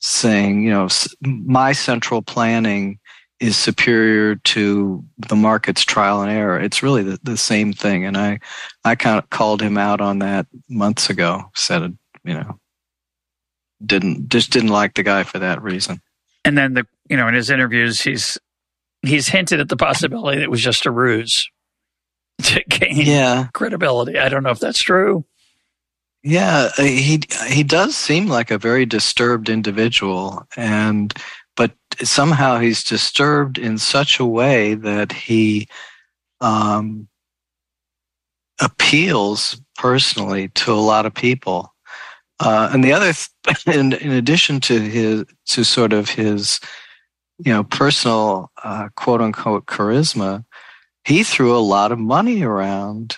saying, 0.00 0.62
you 0.62 0.70
know, 0.70 0.88
my 1.22 1.72
central 1.72 2.22
planning 2.22 2.98
is 3.40 3.56
superior 3.56 4.36
to 4.36 5.04
the 5.18 5.34
market's 5.34 5.84
trial 5.84 6.22
and 6.22 6.30
error. 6.30 6.60
It's 6.60 6.82
really 6.82 7.02
the, 7.02 7.18
the 7.22 7.36
same 7.36 7.72
thing. 7.72 8.04
And 8.04 8.16
I, 8.16 8.38
I 8.84 8.94
kind 8.94 9.18
of 9.18 9.28
called 9.30 9.62
him 9.62 9.76
out 9.76 10.00
on 10.00 10.20
that 10.20 10.46
months 10.68 11.10
ago, 11.10 11.50
said, 11.54 11.96
you 12.24 12.34
know, 12.34 12.58
didn't, 13.84 14.28
just 14.28 14.50
didn't 14.50 14.70
like 14.70 14.94
the 14.94 15.02
guy 15.02 15.22
for 15.24 15.38
that 15.38 15.62
reason. 15.62 16.00
And 16.44 16.56
then 16.56 16.74
the, 16.74 16.86
you 17.08 17.16
know, 17.16 17.28
in 17.28 17.34
his 17.34 17.50
interviews, 17.50 18.00
he's, 18.00 18.38
he's 19.02 19.28
hinted 19.28 19.60
at 19.60 19.68
the 19.68 19.76
possibility 19.76 20.38
that 20.38 20.44
it 20.44 20.50
was 20.50 20.62
just 20.62 20.86
a 20.86 20.90
ruse 20.90 21.48
to 22.42 22.62
gain 22.68 22.96
yeah. 22.96 23.48
credibility. 23.52 24.18
I 24.18 24.28
don't 24.28 24.42
know 24.42 24.50
if 24.50 24.60
that's 24.60 24.82
true. 24.82 25.24
Yeah, 26.22 26.68
uh, 26.76 26.82
he 26.82 27.22
he 27.46 27.62
does 27.62 27.96
seem 27.96 28.26
like 28.26 28.50
a 28.50 28.58
very 28.58 28.84
disturbed 28.84 29.48
individual, 29.48 30.46
and 30.54 31.14
but 31.56 31.72
somehow 32.02 32.58
he's 32.58 32.84
disturbed 32.84 33.56
in 33.56 33.78
such 33.78 34.20
a 34.20 34.26
way 34.26 34.74
that 34.74 35.12
he 35.12 35.66
um, 36.42 37.08
appeals 38.60 39.58
personally 39.76 40.48
to 40.48 40.72
a 40.72 40.74
lot 40.74 41.06
of 41.06 41.14
people. 41.14 41.72
Uh, 42.40 42.70
and 42.72 42.82
the 42.82 42.92
other, 42.92 43.12
th- 43.12 43.66
in, 43.76 43.92
in 43.92 44.12
addition 44.12 44.60
to 44.60 44.80
his 44.80 45.24
to 45.46 45.64
sort 45.64 45.92
of 45.92 46.08
his, 46.08 46.58
you 47.38 47.52
know, 47.52 47.62
personal 47.64 48.50
uh, 48.64 48.88
quote 48.96 49.20
unquote 49.20 49.66
charisma, 49.66 50.44
he 51.04 51.22
threw 51.22 51.56
a 51.56 51.58
lot 51.58 51.92
of 51.92 51.98
money 51.98 52.42
around 52.42 53.16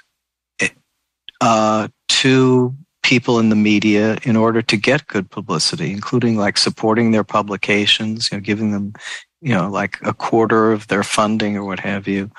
uh, 1.41 1.89
to 2.09 2.75
people 3.03 3.41
in 3.41 3.49
the 3.49 3.57
media 3.57 4.17
in 4.23 4.37
order 4.37 4.63
to 4.63 4.77
get 4.77 5.07
good 5.09 5.29
publicity, 5.31 5.91
including 5.91 6.37
like 6.37 6.57
supporting 6.57 7.11
their 7.11 7.25
publications, 7.25 8.31
you 8.31 8.39
know, 8.39 8.43
giving 8.43 8.71
them, 8.71 8.93
you 9.41 9.53
know, 9.53 9.69
like 9.69 9.99
a 10.03 10.15
quarter 10.15 10.73
of 10.73 10.87
their 10.87 11.03
funding 11.03 11.57
or 11.57 11.65
what 11.65 11.81
have 11.81 12.07
you. 12.07 12.31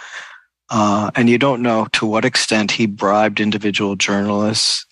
Uh, 0.70 1.12
and 1.16 1.30
you 1.30 1.38
don't 1.38 1.62
know 1.62 1.86
to 1.92 2.06
what 2.06 2.26
extent 2.26 2.72
he 2.72 2.86
bribed 2.86 3.42
individual 3.42 3.96
journalists. 3.96 4.86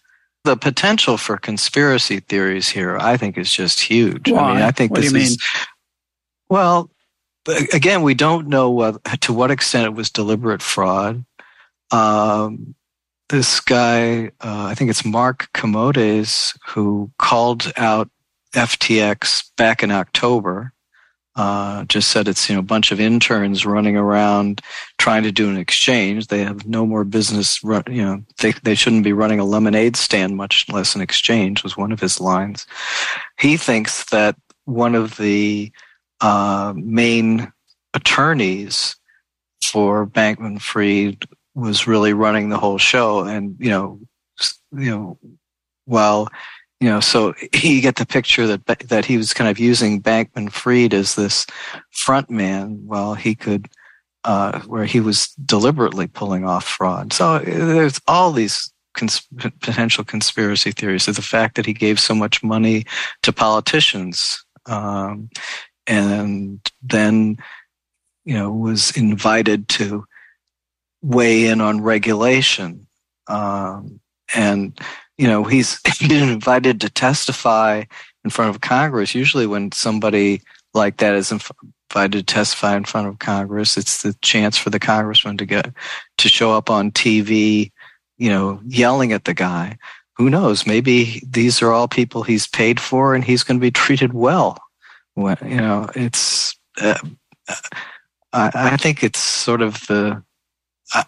The 0.43 0.57
potential 0.57 1.17
for 1.17 1.37
conspiracy 1.37 2.19
theories 2.19 2.69
here, 2.69 2.97
I 2.97 3.15
think, 3.17 3.37
is 3.37 3.51
just 3.53 3.79
huge. 3.79 4.31
Why? 4.31 4.39
I 4.39 4.53
mean, 4.55 4.63
I 4.63 4.71
think 4.71 4.91
what 4.91 5.01
this 5.01 5.13
is. 5.13 5.37
Well, 6.49 6.89
again, 7.73 8.01
we 8.01 8.13
don't 8.13 8.47
know 8.47 8.69
what, 8.69 9.03
to 9.21 9.33
what 9.33 9.51
extent 9.51 9.85
it 9.85 9.93
was 9.93 10.09
deliberate 10.09 10.61
fraud. 10.61 11.23
Um, 11.91 12.75
this 13.29 13.59
guy, 13.59 14.27
uh, 14.41 14.65
I 14.65 14.75
think 14.75 14.89
it's 14.89 15.05
Marc 15.05 15.49
Cohodes, 15.53 16.57
who 16.67 17.11
called 17.17 17.71
out 17.77 18.09
FTX 18.53 19.51
back 19.57 19.83
in 19.83 19.91
October. 19.91 20.73
Uh, 21.41 21.85
just 21.85 22.09
said 22.09 22.27
it's 22.27 22.47
you 22.47 22.53
know 22.53 22.59
a 22.59 22.73
bunch 22.73 22.91
of 22.91 22.99
interns 22.99 23.65
running 23.65 23.97
around 23.97 24.61
trying 24.99 25.23
to 25.23 25.31
do 25.31 25.49
an 25.49 25.57
exchange. 25.57 26.27
They 26.27 26.43
have 26.43 26.67
no 26.67 26.85
more 26.85 27.03
business. 27.03 27.63
Run, 27.63 27.81
you 27.89 28.03
know 28.03 28.23
they 28.37 28.51
they 28.61 28.75
shouldn't 28.75 29.03
be 29.03 29.11
running 29.11 29.39
a 29.39 29.43
lemonade 29.43 29.95
stand, 29.95 30.37
much 30.37 30.69
less 30.69 30.93
an 30.93 31.01
exchange. 31.01 31.63
Was 31.63 31.75
one 31.75 31.91
of 31.91 31.99
his 31.99 32.21
lines. 32.21 32.67
He 33.39 33.57
thinks 33.57 34.05
that 34.11 34.35
one 34.65 34.93
of 34.93 35.17
the 35.17 35.71
uh, 36.21 36.75
main 36.75 37.51
attorneys 37.95 38.95
for 39.63 40.05
Bankman 40.05 40.61
Fried 40.61 41.25
was 41.55 41.87
really 41.87 42.13
running 42.13 42.49
the 42.49 42.59
whole 42.59 42.77
show, 42.77 43.21
and 43.21 43.55
you 43.57 43.71
know, 43.71 43.99
you 44.77 44.91
know, 44.91 45.17
well, 45.87 46.29
you 46.81 46.89
know, 46.89 46.99
so 46.99 47.33
you 47.53 47.79
get 47.79 47.95
the 47.97 48.07
picture 48.07 48.47
that 48.47 48.65
that 48.89 49.05
he 49.05 49.15
was 49.15 49.33
kind 49.33 49.49
of 49.49 49.59
using 49.59 50.01
Bankman 50.01 50.51
Fried 50.51 50.95
as 50.95 51.13
this 51.13 51.45
front 51.91 52.29
man, 52.29 52.81
while 52.87 53.13
he 53.13 53.35
could, 53.35 53.69
uh, 54.23 54.59
where 54.61 54.85
he 54.85 54.99
was 54.99 55.27
deliberately 55.45 56.07
pulling 56.07 56.43
off 56.43 56.65
fraud. 56.65 57.13
So 57.13 57.37
there's 57.37 58.01
all 58.07 58.31
these 58.31 58.73
cons- 58.95 59.27
potential 59.37 60.03
conspiracy 60.03 60.71
theories 60.71 61.07
of 61.07 61.15
the 61.15 61.21
fact 61.21 61.55
that 61.55 61.67
he 61.67 61.73
gave 61.73 61.99
so 61.99 62.15
much 62.15 62.43
money 62.43 62.85
to 63.21 63.31
politicians. 63.31 64.43
Um, 64.65 65.29
and 65.85 66.67
then, 66.81 67.37
you 68.25 68.33
know, 68.33 68.51
was 68.51 68.97
invited 68.97 69.67
to 69.69 70.03
weigh 71.03 71.45
in 71.45 71.61
on 71.61 71.81
regulation. 71.81 72.87
Um, 73.27 73.99
and, 74.33 74.79
you 75.17 75.27
know, 75.27 75.43
he's 75.43 75.79
been 75.99 76.29
invited 76.29 76.81
to 76.81 76.89
testify 76.89 77.83
in 78.23 78.29
front 78.29 78.53
of 78.53 78.61
Congress. 78.61 79.15
Usually, 79.15 79.47
when 79.47 79.71
somebody 79.71 80.41
like 80.73 80.97
that 80.97 81.15
is 81.15 81.31
invited 81.31 82.19
to 82.19 82.23
testify 82.23 82.75
in 82.75 82.85
front 82.85 83.07
of 83.07 83.19
Congress, 83.19 83.77
it's 83.77 84.01
the 84.01 84.15
chance 84.21 84.57
for 84.57 84.69
the 84.69 84.79
congressman 84.79 85.37
to 85.37 85.45
get 85.45 85.71
to 86.17 86.29
show 86.29 86.51
up 86.51 86.69
on 86.69 86.91
TV, 86.91 87.71
you 88.17 88.29
know, 88.29 88.59
yelling 88.65 89.11
at 89.11 89.25
the 89.25 89.33
guy. 89.33 89.77
Who 90.17 90.29
knows? 90.29 90.67
Maybe 90.67 91.21
these 91.27 91.61
are 91.61 91.71
all 91.71 91.87
people 91.87 92.23
he's 92.23 92.47
paid 92.47 92.79
for, 92.79 93.15
and 93.15 93.23
he's 93.23 93.43
going 93.43 93.59
to 93.59 93.61
be 93.61 93.71
treated 93.85 94.13
well. 94.13 94.57
When, 95.15 95.37
you 95.45 95.57
know, 95.57 95.89
it's. 95.95 96.55
Uh, 96.79 96.97
I, 98.33 98.49
I 98.53 98.77
think 98.77 99.03
it's 99.03 99.19
sort 99.19 99.61
of 99.61 99.85
the 99.87 100.23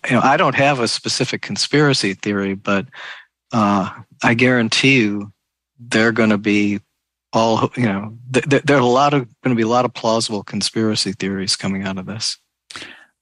you 0.10 0.16
know, 0.16 0.22
I 0.22 0.38
don't 0.38 0.56
have 0.56 0.80
a 0.80 0.88
specific 0.88 1.42
conspiracy 1.42 2.14
theory, 2.14 2.54
but 2.54 2.86
uh, 3.54 3.90
I 4.22 4.34
guarantee 4.34 4.98
you 4.98 5.32
they're 5.80 6.12
going 6.12 6.32
to 6.32 6.38
be 6.38 6.82
all, 7.32 7.72
you 7.78 7.84
know, 7.84 8.18
th- 8.32 8.64
there 8.64 8.78
are 8.78 8.82
a 8.82 8.86
lot 8.86 9.14
of 9.14 9.28
going 9.42 9.56
to 9.56 9.56
be 9.56 9.64
a 9.64 9.68
lot 9.68 9.86
of 9.86 9.94
plausible 9.94 10.44
conspiracy 10.44 11.14
theories 11.14 11.56
coming 11.56 11.84
out 11.84 11.98
of 11.98 12.06
this. 12.06 12.38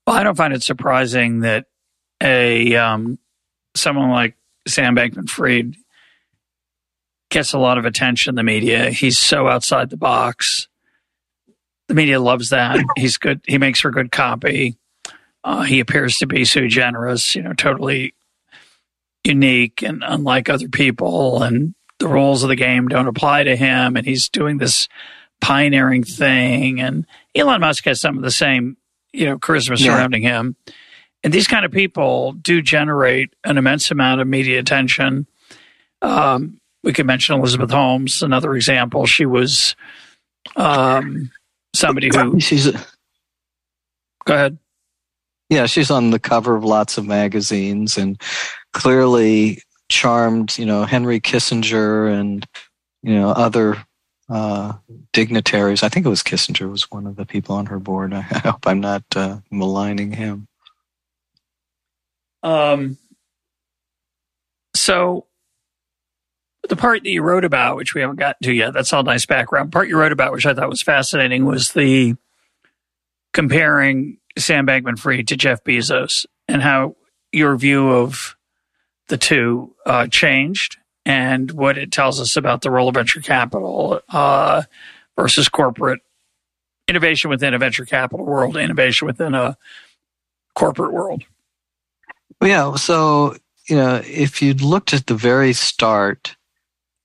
Well, 0.06 0.16
I 0.16 0.22
don't 0.24 0.36
find 0.36 0.52
it 0.52 0.62
surprising 0.62 1.40
that 1.40 1.66
a 2.22 2.74
um, 2.76 3.18
someone 3.74 4.10
like 4.10 4.36
Sam 4.66 4.96
Bankman-Fried 4.96 5.76
gets 7.30 7.52
a 7.52 7.58
lot 7.58 7.78
of 7.78 7.84
attention 7.84 8.30
in 8.30 8.34
the 8.34 8.42
media. 8.42 8.90
He's 8.90 9.18
so 9.18 9.48
outside 9.48 9.90
the 9.90 9.96
box. 9.96 10.68
The 11.88 11.94
media 11.94 12.20
loves 12.20 12.50
that. 12.50 12.84
He's 12.96 13.16
good. 13.16 13.40
He 13.46 13.58
makes 13.58 13.80
for 13.80 13.90
good 13.90 14.12
copy. 14.12 14.76
Uh, 15.44 15.62
he 15.62 15.80
appears 15.80 16.16
to 16.18 16.26
be 16.26 16.44
sui 16.44 16.68
generis, 16.68 17.34
you 17.34 17.42
know, 17.42 17.52
totally 17.52 18.14
unique 19.24 19.82
and 19.82 20.02
unlike 20.06 20.48
other 20.48 20.68
people, 20.68 21.42
and 21.42 21.74
the 21.98 22.08
rules 22.08 22.42
of 22.42 22.48
the 22.48 22.56
game 22.56 22.88
don't 22.88 23.06
apply 23.08 23.44
to 23.44 23.54
him. 23.56 23.96
And 23.96 24.06
he's 24.06 24.28
doing 24.28 24.58
this 24.58 24.88
pioneering 25.40 26.02
thing. 26.04 26.80
And 26.80 27.06
Elon 27.34 27.60
Musk 27.60 27.84
has 27.84 28.00
some 28.00 28.16
of 28.16 28.22
the 28.24 28.30
same, 28.30 28.76
you 29.12 29.26
know, 29.26 29.38
charisma 29.38 29.78
Yeah. 29.78 29.94
surrounding 29.94 30.22
him. 30.22 30.56
And 31.24 31.32
these 31.32 31.46
kind 31.46 31.64
of 31.64 31.70
people 31.70 32.32
do 32.32 32.60
generate 32.62 33.32
an 33.44 33.56
immense 33.58 33.90
amount 33.92 34.20
of 34.20 34.26
media 34.26 34.58
attention. 34.58 35.26
Um, 36.00 36.58
we 36.82 36.92
could 36.92 37.06
mention 37.06 37.36
Elizabeth 37.38 37.70
Holmes, 37.70 38.22
another 38.22 38.54
example. 38.56 39.06
She 39.06 39.24
was 39.24 39.76
um, 40.56 41.30
somebody 41.74 42.10
who. 42.12 42.40
She's 42.40 42.72
Go 44.24 44.34
ahead. 44.34 44.58
yeah, 45.48 45.66
she's 45.66 45.90
on 45.90 46.10
the 46.10 46.18
cover 46.18 46.54
of 46.56 46.64
lots 46.64 46.98
of 46.98 47.06
magazines 47.06 47.96
and 47.98 48.20
clearly 48.72 49.62
charmed, 49.88 50.56
you 50.58 50.66
know, 50.66 50.84
Henry 50.84 51.20
Kissinger 51.20 52.12
and 52.12 52.46
you 53.02 53.14
know 53.14 53.30
other 53.30 53.76
uh, 54.28 54.72
dignitaries. 55.12 55.82
I 55.82 55.88
think 55.88 56.06
it 56.06 56.10
was 56.10 56.22
Kissinger 56.22 56.70
was 56.70 56.90
one 56.90 57.06
of 57.06 57.16
the 57.16 57.26
people 57.26 57.54
on 57.56 57.66
her 57.66 57.78
board. 57.78 58.14
I, 58.14 58.22
hope 58.22 58.66
I'm 58.66 58.80
not 58.80 59.04
uh, 59.14 59.38
maligning 59.50 60.12
him. 60.12 60.48
Um, 62.42 62.98
so 64.74 65.26
the 66.68 66.76
part 66.76 67.02
that 67.02 67.10
you 67.10 67.22
wrote 67.22 67.44
about, 67.44 67.76
which 67.76 67.94
we 67.94 68.00
haven't 68.00 68.18
gotten 68.18 68.44
to 68.44 68.52
yet, 68.52 68.72
that's 68.72 68.92
all 68.92 69.02
nice 69.02 69.26
background. 69.26 69.72
Part 69.72 69.88
you 69.88 69.98
wrote 69.98 70.12
about, 70.12 70.32
which 70.32 70.46
I 70.46 70.54
thought 70.54 70.68
was 70.68 70.82
fascinating, 70.82 71.44
was 71.44 71.72
the 71.72 72.14
comparing 73.32 74.18
Sam 74.38 74.66
Bankman 74.66 74.98
Fried 74.98 75.28
to 75.28 75.36
Jeff 75.36 75.62
Bezos 75.64 76.26
and 76.48 76.62
how 76.62 76.96
your 77.32 77.56
view 77.56 77.90
of 77.90 78.36
the 79.12 79.18
two 79.18 79.74
uh, 79.84 80.06
changed 80.06 80.78
and 81.04 81.50
what 81.50 81.76
it 81.76 81.92
tells 81.92 82.18
us 82.18 82.34
about 82.34 82.62
the 82.62 82.70
role 82.70 82.88
of 82.88 82.94
venture 82.94 83.20
capital 83.20 84.00
uh, 84.08 84.62
versus 85.18 85.50
corporate 85.50 86.00
innovation 86.88 87.28
within 87.28 87.52
a 87.52 87.58
venture 87.58 87.84
capital 87.84 88.24
world, 88.24 88.56
innovation 88.56 89.06
within 89.06 89.34
a 89.34 89.58
corporate 90.54 90.94
world. 90.94 91.24
Yeah. 92.42 92.74
So, 92.76 93.36
you 93.68 93.76
know, 93.76 94.00
if 94.02 94.40
you'd 94.40 94.62
looked 94.62 94.94
at 94.94 95.06
the 95.06 95.14
very 95.14 95.52
start, 95.52 96.34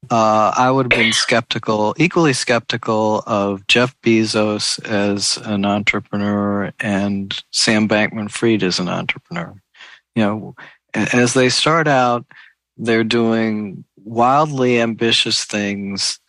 uh, 0.10 0.54
I 0.56 0.72
would 0.72 0.86
have 0.86 0.98
been 0.98 1.12
skeptical, 1.12 1.94
equally 1.98 2.32
skeptical 2.32 3.22
of 3.28 3.68
Jeff 3.68 4.00
Bezos 4.02 4.82
as 4.86 5.36
an 5.44 5.66
entrepreneur 5.66 6.72
and 6.80 7.44
Sam 7.52 7.90
Bankman 7.90 8.32
Fried 8.32 8.64
as 8.64 8.80
an 8.80 8.88
entrepreneur. 8.88 9.62
You 10.16 10.24
know, 10.24 10.56
as 11.14 11.34
they 11.34 11.50
start 11.50 11.88
out, 11.88 12.26
they're 12.78 13.04
doing 13.04 13.84
wildly 13.98 14.80
ambitious 14.80 15.44
things. 15.46 16.20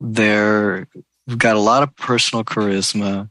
They're 0.00 0.88
got 1.36 1.56
a 1.56 1.60
lot 1.60 1.82
of 1.82 1.94
personal 1.96 2.44
charisma 2.44 3.30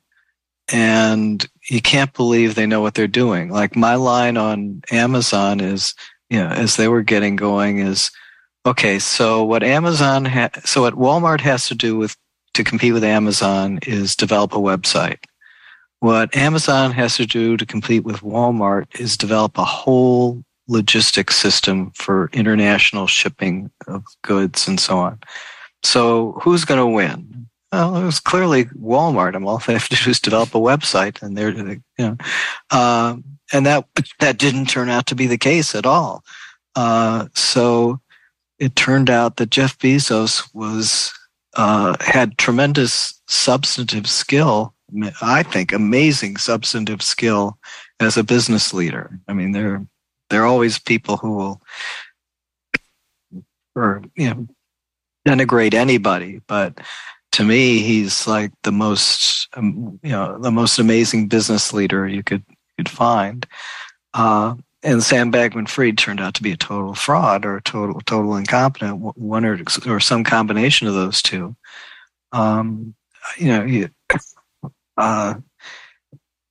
and 0.71 1.47
you 1.69 1.81
can't 1.81 2.13
believe 2.13 2.55
they 2.55 2.65
know 2.65 2.81
what 2.81 2.93
they're 2.93 3.07
doing. 3.07 3.49
Like 3.49 3.75
my 3.75 3.95
line 3.95 4.37
on 4.37 4.81
Amazon 4.91 5.59
is, 5.59 5.93
you 6.29 6.39
know, 6.39 6.47
as 6.47 6.77
they 6.77 6.87
were 6.87 7.01
getting 7.01 7.35
going 7.35 7.79
is, 7.79 8.11
okay, 8.65 8.99
so 8.99 9.43
what 9.43 9.63
Amazon, 9.63 10.25
ha- 10.25 10.49
so 10.63 10.81
what 10.81 10.95
Walmart 10.95 11.41
has 11.41 11.67
to 11.67 11.75
do 11.75 11.97
with 11.97 12.15
to 12.53 12.63
compete 12.63 12.93
with 12.93 13.03
Amazon 13.03 13.79
is 13.87 14.15
develop 14.15 14.53
a 14.53 14.57
website. 14.57 15.19
What 15.99 16.35
Amazon 16.35 16.91
has 16.91 17.15
to 17.17 17.25
do 17.25 17.55
to 17.57 17.65
compete 17.65 18.03
with 18.03 18.21
Walmart 18.21 18.99
is 18.99 19.15
develop 19.15 19.57
a 19.57 19.63
whole 19.63 20.43
logistics 20.67 21.35
system 21.35 21.91
for 21.95 22.29
international 22.33 23.07
shipping 23.07 23.71
of 23.87 24.03
goods 24.21 24.67
and 24.67 24.79
so 24.79 24.97
on. 24.97 25.19
So 25.83 26.39
who's 26.43 26.65
going 26.65 26.79
to 26.79 26.85
win? 26.87 27.47
Well, 27.71 27.95
it 27.95 28.05
was 28.05 28.19
clearly 28.19 28.65
Walmart. 28.65 29.35
I'm 29.35 29.47
all 29.47 29.57
they 29.67 29.73
have 29.73 29.89
to 29.89 30.03
do 30.03 30.09
is 30.09 30.19
develop 30.19 30.53
a 30.55 30.59
website, 30.59 31.21
and 31.21 31.37
they're, 31.37 31.51
you 31.51 31.81
know, 31.97 32.17
uh, 32.69 33.15
and 33.53 33.65
that 33.65 33.85
that 34.19 34.37
didn't 34.37 34.67
turn 34.67 34.89
out 34.89 35.07
to 35.07 35.15
be 35.15 35.27
the 35.27 35.37
case 35.37 35.75
at 35.75 35.85
all. 35.85 36.23
Uh, 36.75 37.27
so 37.35 37.99
it 38.59 38.75
turned 38.75 39.09
out 39.09 39.37
that 39.37 39.49
Jeff 39.49 39.77
Bezos 39.77 40.47
was 40.53 41.11
uh, 41.55 41.95
had 41.99 42.37
tremendous 42.37 43.19
substantive 43.27 44.07
skill. 44.07 44.73
I 45.21 45.43
think 45.43 45.71
amazing 45.71 46.37
substantive 46.37 47.01
skill 47.01 47.57
as 47.99 48.17
a 48.17 48.23
business 48.23 48.73
leader. 48.73 49.19
I 49.27 49.33
mean, 49.33 49.51
there 49.51 49.85
there 50.31 50.41
are 50.43 50.47
always 50.47 50.79
people 50.79 51.17
who 51.17 51.35
will, 51.35 51.61
or 53.75 54.01
you 54.15 54.29
know, 54.29 54.47
denigrate 55.27 55.73
anybody, 55.73 56.41
but 56.47 56.79
to 57.33 57.43
me, 57.43 57.79
he's 57.79 58.27
like 58.27 58.51
the 58.63 58.71
most, 58.71 59.47
um, 59.55 59.99
you 60.03 60.11
know, 60.11 60.37
the 60.37 60.51
most 60.51 60.79
amazing 60.79 61.27
business 61.27 61.73
leader 61.73 62.07
you 62.07 62.23
could 62.23 62.43
could 62.77 62.89
find. 62.89 63.45
Uh, 64.13 64.55
and 64.83 65.03
Sam 65.03 65.31
Bankman 65.31 65.69
Fried 65.69 65.97
turned 65.97 66.19
out 66.19 66.33
to 66.35 66.43
be 66.43 66.51
a 66.51 66.57
total 66.57 66.95
fraud 66.95 67.45
or 67.45 67.57
a 67.57 67.61
total 67.61 68.01
total 68.01 68.35
incompetent, 68.35 68.97
one 68.99 69.45
or 69.45 69.59
or 69.87 69.99
some 69.99 70.23
combination 70.23 70.87
of 70.87 70.93
those 70.93 71.21
two. 71.21 71.55
Um, 72.31 72.95
you 73.37 73.47
know, 73.47 73.63
you, 73.63 73.89
uh, 74.97 75.35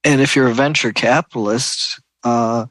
and 0.04 0.20
if 0.20 0.36
you're 0.36 0.48
a 0.48 0.54
venture 0.54 0.92
capitalist, 0.92 2.00
uh, 2.22 2.66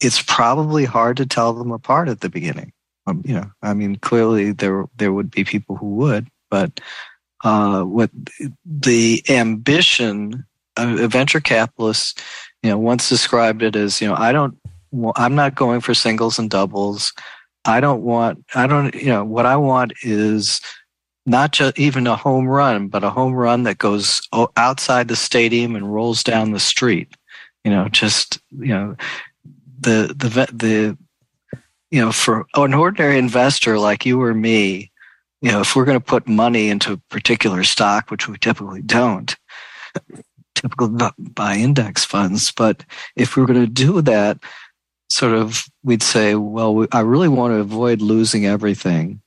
it's 0.00 0.22
probably 0.22 0.84
hard 0.84 1.16
to 1.18 1.26
tell 1.26 1.52
them 1.52 1.70
apart 1.70 2.08
at 2.08 2.20
the 2.20 2.28
beginning. 2.28 2.72
Um, 3.06 3.22
you 3.24 3.34
know, 3.34 3.50
I 3.62 3.74
mean, 3.74 3.96
clearly 3.96 4.52
there 4.52 4.86
there 4.96 5.12
would 5.12 5.30
be 5.30 5.44
people 5.44 5.76
who 5.76 5.94
would, 5.96 6.28
but 6.50 6.80
uh, 7.44 7.82
what 7.82 8.10
the 8.64 9.22
ambition 9.28 10.44
of 10.76 10.98
a 10.98 11.08
venture 11.08 11.40
capitalist, 11.40 12.20
you 12.62 12.70
know, 12.70 12.78
once 12.78 13.08
described 13.08 13.62
it 13.62 13.76
as, 13.76 14.00
you 14.00 14.08
know, 14.08 14.14
I 14.14 14.32
don't, 14.32 14.58
I'm 15.16 15.34
not 15.34 15.54
going 15.54 15.80
for 15.80 15.94
singles 15.94 16.38
and 16.38 16.50
doubles. 16.50 17.12
I 17.64 17.80
don't 17.80 18.02
want, 18.02 18.44
I 18.54 18.66
don't, 18.66 18.94
you 18.94 19.06
know, 19.06 19.24
what 19.24 19.46
I 19.46 19.56
want 19.56 19.92
is 20.02 20.60
not 21.26 21.52
just 21.52 21.78
even 21.78 22.06
a 22.06 22.16
home 22.16 22.46
run, 22.46 22.88
but 22.88 23.04
a 23.04 23.10
home 23.10 23.34
run 23.34 23.62
that 23.64 23.78
goes 23.78 24.26
outside 24.56 25.08
the 25.08 25.16
stadium 25.16 25.76
and 25.76 25.92
rolls 25.92 26.22
down 26.22 26.52
the 26.52 26.60
street. 26.60 27.14
You 27.64 27.70
know, 27.70 27.88
just, 27.88 28.40
you 28.58 28.68
know, 28.68 28.96
the, 29.80 30.14
the, 30.16 30.28
the, 30.52 30.98
you 31.90 32.00
know, 32.00 32.12
for 32.12 32.46
an 32.54 32.74
ordinary 32.74 33.18
investor 33.18 33.78
like 33.78 34.04
you 34.04 34.20
or 34.20 34.34
me, 34.34 34.90
you 35.40 35.50
know, 35.50 35.60
if 35.60 35.76
we're 35.76 35.84
going 35.84 35.98
to 35.98 36.04
put 36.04 36.26
money 36.26 36.68
into 36.68 36.92
a 36.94 36.96
particular 37.10 37.64
stock, 37.64 38.10
which 38.10 38.28
we 38.28 38.38
typically 38.38 38.82
don't, 38.82 39.36
typically 40.54 41.10
buy 41.18 41.56
index 41.56 42.04
funds, 42.04 42.50
but 42.52 42.84
if 43.16 43.36
we're 43.36 43.46
going 43.46 43.60
to 43.60 43.66
do 43.66 44.00
that, 44.02 44.38
sort 45.10 45.34
of, 45.34 45.66
we'd 45.82 46.02
say, 46.02 46.34
well, 46.34 46.86
I 46.92 47.00
really 47.00 47.28
want 47.28 47.52
to 47.52 47.58
avoid 47.58 48.00
losing 48.00 48.46
everything. 48.46 49.20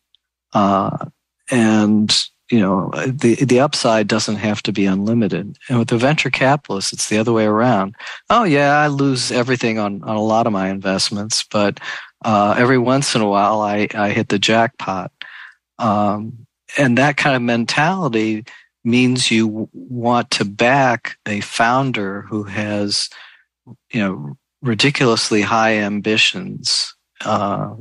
Uh, 0.53 1.05
and, 1.51 2.11
you 2.49 2.59
know, 2.59 2.89
the, 2.95 3.35
the 3.35 3.59
upside 3.59 4.07
doesn't 4.07 4.37
have 4.37 4.63
to 4.63 4.71
be 4.71 4.85
unlimited. 4.85 5.57
And 5.69 5.79
with 5.79 5.89
the 5.89 5.97
venture 5.97 6.29
capitalists, 6.29 6.93
it's 6.93 7.09
the 7.09 7.17
other 7.17 7.33
way 7.33 7.45
around. 7.45 7.95
Oh, 8.29 8.43
yeah, 8.43 8.77
I 8.77 8.87
lose 8.87 9.31
everything 9.31 9.79
on, 9.79 10.01
on 10.03 10.15
a 10.15 10.21
lot 10.21 10.47
of 10.47 10.53
my 10.53 10.69
investments, 10.69 11.43
but 11.43 11.79
uh, 12.23 12.55
every 12.57 12.77
once 12.77 13.15
in 13.15 13.21
a 13.21 13.27
while 13.27 13.61
I, 13.61 13.87
I 13.93 14.09
hit 14.09 14.29
the 14.29 14.39
jackpot. 14.39 15.11
Um, 15.77 16.47
and 16.77 16.97
that 16.97 17.17
kind 17.17 17.35
of 17.35 17.41
mentality 17.41 18.45
means 18.83 19.29
you 19.29 19.69
want 19.73 20.31
to 20.31 20.45
back 20.45 21.17
a 21.25 21.41
founder 21.41 22.21
who 22.21 22.43
has, 22.43 23.09
you 23.91 23.99
know, 23.99 24.37
ridiculously 24.61 25.41
high 25.41 25.75
ambitions, 25.75 26.95
uh, 27.25 27.75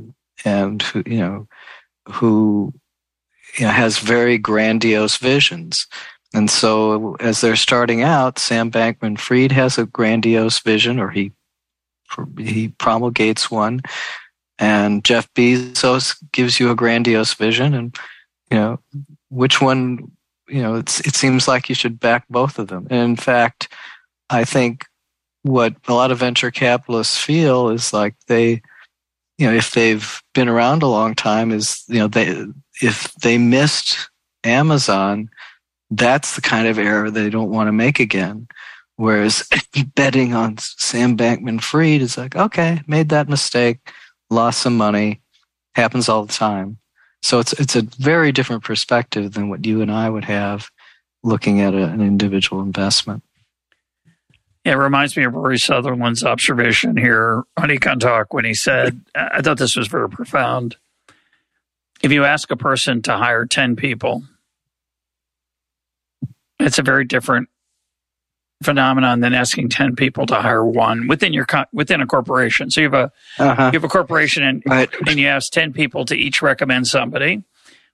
and 0.45 0.81
who, 0.81 1.03
you 1.05 1.19
know, 1.19 1.47
who 2.09 2.73
you 3.57 3.65
know, 3.65 3.71
has 3.71 3.99
very 3.99 4.37
grandiose 4.37 5.17
visions. 5.17 5.87
And 6.33 6.49
so, 6.49 7.15
as 7.19 7.41
they're 7.41 7.55
starting 7.55 8.03
out, 8.03 8.37
Sam 8.37 8.69
Bankman 8.69 9.17
Fried 9.17 9.51
has 9.51 9.77
a 9.77 9.85
grandiose 9.85 10.59
vision, 10.59 10.99
or 10.99 11.09
he 11.09 11.31
he 12.37 12.69
promulgates 12.69 13.49
one, 13.49 13.81
and 14.59 15.03
Jeff 15.03 15.31
Bezos 15.33 16.15
gives 16.31 16.59
you 16.59 16.69
a 16.69 16.75
grandiose 16.75 17.33
vision, 17.33 17.73
and 17.73 17.95
you 18.51 18.57
know 18.57 18.79
which 19.29 19.61
one. 19.61 20.11
You 20.49 20.61
know, 20.61 20.75
it 20.75 20.89
seems 20.89 21.45
like 21.45 21.67
you 21.67 21.75
should 21.75 21.99
back 21.99 22.25
both 22.29 22.57
of 22.57 22.69
them. 22.69 22.87
And 22.89 23.01
in 23.01 23.15
fact, 23.17 23.67
I 24.29 24.45
think 24.45 24.85
what 25.43 25.75
a 25.87 25.93
lot 25.93 26.11
of 26.11 26.19
venture 26.19 26.51
capitalists 26.51 27.17
feel 27.17 27.69
is 27.69 27.93
like 27.93 28.15
they, 28.27 28.61
you 29.37 29.47
know, 29.47 29.53
if 29.53 29.71
they've 29.71 30.21
been 30.33 30.49
around 30.49 30.83
a 30.83 30.87
long 30.87 31.15
time, 31.15 31.51
is 31.51 31.83
you 31.87 31.99
know 31.99 32.07
they 32.07 32.45
if 32.81 33.13
they 33.15 33.37
missed 33.37 34.09
Amazon, 34.43 35.29
that's 35.91 36.35
the 36.35 36.41
kind 36.41 36.67
of 36.67 36.79
error 36.79 37.11
they 37.11 37.29
don't 37.29 37.51
want 37.51 37.67
to 37.67 37.71
make 37.71 37.99
again. 37.99 38.47
Whereas 38.95 39.47
betting 39.95 40.33
on 40.33 40.57
Sam 40.57 41.15
Bankman 41.15 41.61
Fried 41.61 42.01
is 42.01 42.17
like, 42.17 42.35
okay, 42.35 42.81
made 42.87 43.09
that 43.09 43.29
mistake 43.29 43.91
lost 44.29 44.61
some 44.61 44.75
money, 44.75 45.21
happens 45.75 46.09
all 46.09 46.25
the 46.25 46.33
time. 46.33 46.79
So 47.21 47.39
it's 47.39 47.53
it's 47.53 47.75
a 47.75 47.83
very 47.99 48.31
different 48.31 48.63
perspective 48.63 49.33
than 49.33 49.49
what 49.49 49.65
you 49.65 49.81
and 49.81 49.91
I 49.91 50.09
would 50.09 50.25
have 50.25 50.69
looking 51.23 51.61
at 51.61 51.73
a, 51.73 51.83
an 51.83 52.01
individual 52.01 52.61
investment. 52.61 53.23
It 54.67 54.75
reminds 54.75 55.15
me 55.15 55.23
of 55.23 55.33
Rory 55.33 55.57
Sutherland's 55.57 56.25
observation 56.25 56.97
here 56.97 57.43
on 57.55 57.69
Econ 57.69 58.01
Talk 58.01 58.33
when 58.33 58.43
he 58.43 58.53
said, 58.53 58.99
I 59.15 59.41
thought 59.41 59.57
this 59.57 59.77
was 59.77 59.87
very 59.87 60.09
profound. 60.09 60.75
If 62.01 62.11
you 62.11 62.25
ask 62.25 62.51
a 62.51 62.57
person 62.57 63.01
to 63.03 63.15
hire 63.15 63.45
10 63.45 63.77
people, 63.77 64.23
it's 66.59 66.79
a 66.79 66.83
very 66.83 67.05
different 67.05 67.47
phenomenon 68.61 69.21
than 69.21 69.33
asking 69.33 69.69
10 69.69 69.95
people 69.95 70.25
to 70.25 70.35
hire 70.35 70.65
one 70.65 71.07
within 71.07 71.31
your 71.31 71.45
within 71.71 72.01
a 72.01 72.07
corporation 72.07 72.71
so 72.71 72.81
you 72.81 72.89
have 72.89 72.93
a 72.95 73.11
uh-huh. 73.37 73.69
you 73.71 73.77
have 73.77 73.83
a 73.83 73.87
corporation 73.87 74.41
and, 74.41 74.63
right. 74.65 74.89
and 75.05 75.19
you 75.19 75.27
ask 75.27 75.51
10 75.51 75.73
people 75.73 76.05
to 76.05 76.15
each 76.15 76.41
recommend 76.41 76.87
somebody 76.87 77.43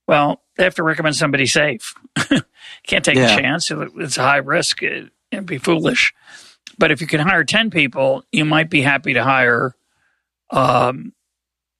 well 0.07 0.41
they 0.55 0.63
have 0.63 0.76
to 0.76 0.84
recommend 0.84 1.17
somebody 1.17 1.45
safe 1.45 1.93
can't 2.88 3.03
take 3.03 3.17
yeah. 3.17 3.36
a 3.36 3.41
chance 3.41 3.69
it's 3.69 4.17
a 4.17 4.24
high 4.24 4.38
risk 4.38 4.82
it, 4.82 5.11
it'd 5.32 5.45
be 5.45 5.57
foolish 5.57 6.13
but 6.78 6.91
if 6.91 7.01
you 7.01 7.07
can 7.07 7.19
hire 7.19 7.43
10 7.43 7.69
people 7.69 8.24
you 8.32 8.45
might 8.45 8.69
be 8.69 8.82
happy 8.82 9.13
to 9.13 9.24
hire 9.24 9.76
um, 10.51 11.13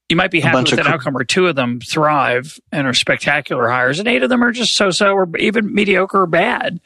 you 0.10 0.16
might 0.16 0.32
be 0.32 0.42
happy 0.42 0.70
with 0.70 0.80
an 0.80 0.88
outcome 0.88 1.14
where 1.14 1.24
two 1.24 1.48
of 1.48 1.56
them 1.56 1.80
thrive 1.80 2.60
and 2.72 2.86
are 2.86 2.94
spectacular 2.94 3.70
hires, 3.70 4.00
and 4.00 4.08
eight 4.08 4.22
of 4.22 4.30
them 4.30 4.44
are 4.44 4.52
just 4.52 4.76
so-so 4.76 5.14
or 5.14 5.38
even 5.38 5.74
mediocre 5.74 6.22
or 6.22 6.28
bad. 6.28 6.80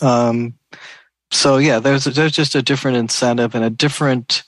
Um, 0.00 0.54
so 1.30 1.56
yeah, 1.56 1.78
there's 1.78 2.04
there's 2.04 2.32
just 2.32 2.54
a 2.54 2.62
different 2.62 2.96
incentive 2.96 3.54
and 3.54 3.64
a 3.64 3.70
different 3.70 4.44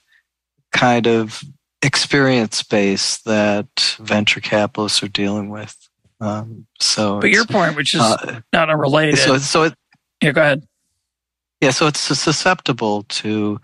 kind 0.73 1.07
of 1.07 1.43
experience 1.83 2.63
base 2.63 3.19
that 3.19 3.97
venture 3.99 4.41
capitalists 4.41 5.03
are 5.03 5.09
dealing 5.09 5.51
with. 5.51 5.77
Um, 6.21 6.67
so, 6.79 7.21
but 7.21 7.31
your 7.31 7.45
point, 7.45 7.77
which 7.77 7.95
is 7.95 8.01
uh, 8.01 8.41
not 8.53 8.71
unrelated. 8.71 9.19
So, 9.19 9.39
so 9.39 9.63
it, 9.65 9.75
yeah, 10.23 10.33
go 10.33 10.43
ahead. 10.43 10.67
Yeah, 11.61 11.71
so 11.71 11.87
it's 11.87 12.01
susceptible 12.01 13.05
to 13.05 13.61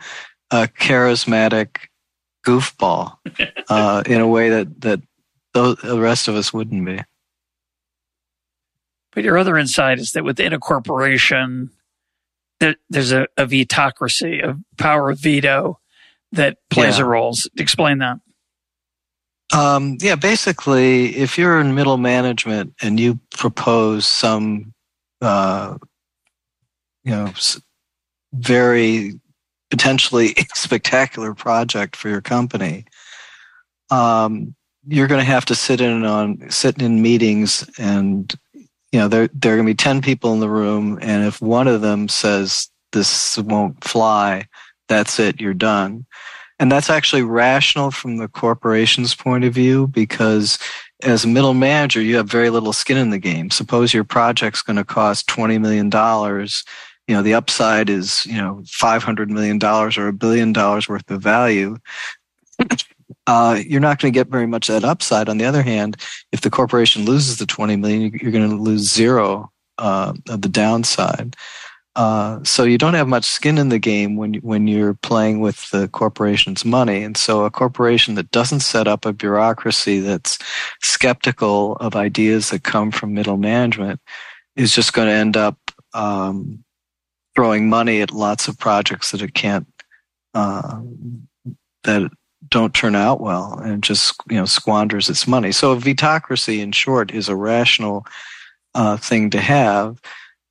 a 0.50 0.68
charismatic 0.68 1.88
goofball 2.44 3.16
uh, 3.68 4.02
in 4.06 4.20
a 4.20 4.28
way 4.28 4.50
that 4.50 4.80
that 4.80 5.02
the 5.52 5.98
rest 6.00 6.28
of 6.28 6.34
us 6.34 6.52
wouldn't 6.52 6.84
be. 6.84 7.00
But 9.12 9.24
your 9.24 9.36
other 9.36 9.58
insight 9.58 9.98
is 9.98 10.12
that 10.12 10.24
within 10.24 10.54
a 10.54 10.58
corporation, 10.58 11.70
there, 12.60 12.76
there's 12.88 13.12
a, 13.12 13.28
a 13.36 13.46
vetocracy, 13.46 14.42
a 14.42 14.58
power 14.78 15.10
of 15.10 15.20
veto 15.20 15.78
that 16.32 16.56
plays 16.70 16.98
yeah. 16.98 17.04
a 17.04 17.06
role. 17.06 17.34
Explain 17.58 17.98
that. 17.98 18.18
Um, 19.52 19.98
yeah, 20.00 20.14
basically, 20.14 21.14
if 21.16 21.36
you're 21.36 21.60
in 21.60 21.74
middle 21.74 21.98
management 21.98 22.72
and 22.80 22.98
you 22.98 23.20
propose 23.36 24.06
some, 24.06 24.72
uh, 25.20 25.76
you 27.04 27.10
know, 27.10 27.30
very 28.32 29.20
potentially 29.70 30.34
spectacular 30.54 31.34
project 31.34 31.96
for 31.96 32.08
your 32.08 32.20
company, 32.20 32.84
um, 33.90 34.54
you're 34.86 35.06
going 35.06 35.20
to 35.20 35.24
have 35.24 35.44
to 35.46 35.54
sit 35.54 35.80
in 35.80 36.04
on 36.04 36.50
sit 36.50 36.80
in 36.82 37.02
meetings 37.02 37.68
and 37.78 38.34
you 38.54 38.98
know 38.98 39.08
there 39.08 39.28
there 39.32 39.54
are 39.54 39.56
going 39.56 39.66
to 39.66 39.72
be 39.72 39.76
10 39.76 40.02
people 40.02 40.32
in 40.32 40.40
the 40.40 40.48
room 40.48 40.98
and 41.00 41.24
if 41.24 41.40
one 41.40 41.68
of 41.68 41.82
them 41.82 42.08
says 42.08 42.68
this 42.90 43.38
won't 43.38 43.82
fly 43.84 44.44
that's 44.88 45.18
it 45.18 45.40
you're 45.40 45.54
done. 45.54 46.04
And 46.58 46.70
that's 46.70 46.90
actually 46.90 47.22
rational 47.22 47.90
from 47.90 48.18
the 48.18 48.28
corporation's 48.28 49.14
point 49.14 49.44
of 49.44 49.52
view 49.52 49.88
because 49.88 50.58
as 51.02 51.24
a 51.24 51.28
middle 51.28 51.54
manager 51.54 52.00
you 52.00 52.16
have 52.16 52.28
very 52.28 52.50
little 52.50 52.72
skin 52.72 52.96
in 52.96 53.10
the 53.10 53.18
game. 53.18 53.50
Suppose 53.50 53.92
your 53.92 54.04
project's 54.04 54.62
going 54.62 54.76
to 54.76 54.84
cost 54.84 55.26
20 55.28 55.58
million 55.58 55.90
dollars 55.90 56.64
you 57.08 57.14
know 57.14 57.22
the 57.22 57.34
upside 57.34 57.90
is 57.90 58.24
you 58.26 58.36
know 58.36 58.62
500 58.66 59.30
million 59.30 59.58
dollars 59.58 59.96
or 59.96 60.08
a 60.08 60.12
billion 60.12 60.52
dollars 60.52 60.88
worth 60.88 61.10
of 61.10 61.22
value. 61.22 61.76
Uh, 63.26 63.60
you're 63.66 63.80
not 63.80 64.00
going 64.00 64.10
to 64.10 64.18
get 64.18 64.28
very 64.28 64.46
much 64.46 64.70
of 64.70 64.80
that 64.80 64.88
upside. 64.88 65.28
On 65.28 65.38
the 65.38 65.44
other 65.44 65.62
hand 65.62 65.96
if 66.32 66.40
the 66.40 66.50
corporation 66.50 67.04
loses 67.04 67.36
the 67.36 67.46
20 67.46 67.76
million 67.76 68.18
you're 68.20 68.32
going 68.32 68.48
to 68.48 68.56
lose 68.56 68.90
zero 68.90 69.50
uh, 69.78 70.14
of 70.28 70.42
the 70.42 70.48
downside. 70.48 71.36
Uh, 71.94 72.42
so 72.42 72.64
you 72.64 72.78
don't 72.78 72.94
have 72.94 73.06
much 73.06 73.24
skin 73.24 73.58
in 73.58 73.68
the 73.68 73.78
game 73.78 74.16
when 74.16 74.34
when 74.36 74.66
you're 74.66 74.94
playing 74.94 75.40
with 75.40 75.68
the 75.70 75.88
corporation's 75.88 76.64
money, 76.64 77.02
and 77.02 77.18
so 77.18 77.44
a 77.44 77.50
corporation 77.50 78.14
that 78.14 78.30
doesn't 78.30 78.60
set 78.60 78.88
up 78.88 79.04
a 79.04 79.12
bureaucracy 79.12 80.00
that's 80.00 80.38
skeptical 80.80 81.76
of 81.76 81.94
ideas 81.94 82.48
that 82.48 82.62
come 82.62 82.90
from 82.90 83.12
middle 83.12 83.36
management 83.36 84.00
is 84.56 84.74
just 84.74 84.94
going 84.94 85.06
to 85.06 85.12
end 85.12 85.36
up 85.36 85.58
um, 85.92 86.64
throwing 87.42 87.68
money 87.68 88.00
at 88.00 88.12
lots 88.12 88.46
of 88.46 88.56
projects 88.56 89.10
that 89.10 89.20
it 89.20 89.34
can't 89.34 89.66
uh, 90.32 90.80
that 91.82 92.08
don't 92.48 92.72
turn 92.72 92.94
out 92.94 93.20
well 93.20 93.58
and 93.58 93.82
just 93.82 94.14
you 94.30 94.36
know 94.36 94.44
squanders 94.44 95.10
its 95.10 95.26
money. 95.26 95.50
So 95.50 95.72
a 95.72 95.76
vetocracy, 95.76 96.60
in 96.60 96.70
short, 96.70 97.10
is 97.10 97.28
a 97.28 97.34
rational 97.34 98.06
uh, 98.76 98.96
thing 98.96 99.28
to 99.30 99.40
have, 99.40 100.00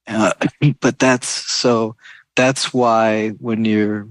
uh, 0.06 0.34
but 0.82 1.00
that's 1.00 1.30
so 1.30 1.96
that's 2.36 2.74
why 2.74 3.30
when 3.40 3.64
you're 3.64 4.10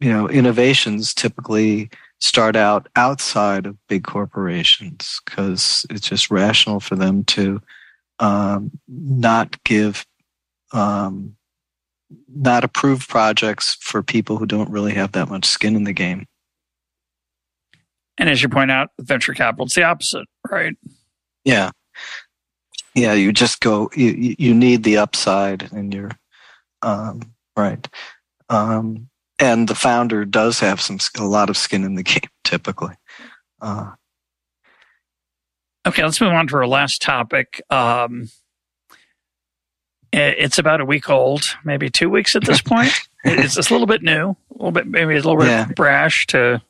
you 0.00 0.10
know 0.10 0.30
innovations 0.30 1.12
typically 1.12 1.90
start 2.20 2.56
out 2.56 2.88
outside 2.96 3.66
of 3.66 3.76
big 3.86 4.04
corporations 4.04 5.20
because 5.26 5.84
it's 5.90 6.08
just 6.08 6.30
rational 6.30 6.80
for 6.80 6.96
them 6.96 7.22
to 7.24 7.60
um, 8.18 8.70
not 8.88 9.62
give 9.64 10.06
um, 10.72 11.34
not 12.28 12.64
approve 12.64 13.06
projects 13.08 13.76
for 13.80 14.02
people 14.02 14.36
who 14.36 14.46
don't 14.46 14.70
really 14.70 14.94
have 14.94 15.12
that 15.12 15.28
much 15.28 15.44
skin 15.44 15.76
in 15.76 15.84
the 15.84 15.92
game. 15.92 16.26
And 18.18 18.28
as 18.28 18.42
you 18.42 18.48
point 18.48 18.70
out, 18.70 18.88
venture 19.00 19.34
capital, 19.34 19.66
it's 19.66 19.74
the 19.74 19.84
opposite, 19.84 20.26
right? 20.50 20.76
Yeah. 21.44 21.70
Yeah, 22.94 23.12
you 23.12 23.32
just 23.32 23.60
go, 23.60 23.90
you, 23.94 24.34
you 24.38 24.54
need 24.54 24.82
the 24.82 24.98
upside 24.98 25.70
and 25.72 25.94
you're, 25.94 26.10
um, 26.82 27.20
right. 27.56 27.86
Um, 28.48 29.08
and 29.38 29.68
the 29.68 29.74
founder 29.74 30.24
does 30.24 30.58
have 30.60 30.80
some, 30.80 30.98
a 31.16 31.24
lot 31.24 31.48
of 31.48 31.56
skin 31.56 31.84
in 31.84 31.94
the 31.94 32.02
game 32.04 32.20
typically. 32.42 32.94
Uh, 33.60 33.92
okay, 35.86 36.02
let's 36.02 36.20
move 36.20 36.32
on 36.32 36.48
to 36.48 36.56
our 36.56 36.66
last 36.66 37.02
topic. 37.02 37.62
Um, 37.70 38.28
it's 40.12 40.58
about 40.58 40.80
a 40.80 40.84
week 40.84 41.10
old, 41.10 41.44
maybe 41.64 41.90
two 41.90 42.10
weeks 42.10 42.34
at 42.36 42.44
this 42.44 42.60
point. 42.62 42.92
it's 43.24 43.56
a 43.56 43.72
little 43.72 43.86
bit 43.86 44.02
new, 44.02 44.30
a 44.30 44.36
little 44.52 44.72
bit 44.72 44.86
maybe 44.86 45.12
a 45.12 45.16
little 45.16 45.36
bit 45.36 45.48
yeah. 45.48 45.66
brash 45.74 46.26
to 46.28 46.62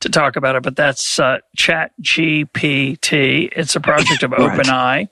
to 0.00 0.08
talk 0.08 0.36
about 0.36 0.56
it, 0.56 0.62
but 0.62 0.76
that's 0.76 1.18
uh, 1.18 1.38
Chat 1.56 1.92
GPT. 2.02 3.48
It's 3.56 3.76
a 3.76 3.80
project 3.80 4.22
of 4.22 4.30
right. 4.38 4.58
OpenAI. 4.58 5.08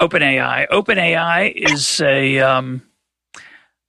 OpenAI. 0.00 0.68
OpenAI 0.68 1.52
is 1.54 2.00
a 2.00 2.38
um, 2.40 2.82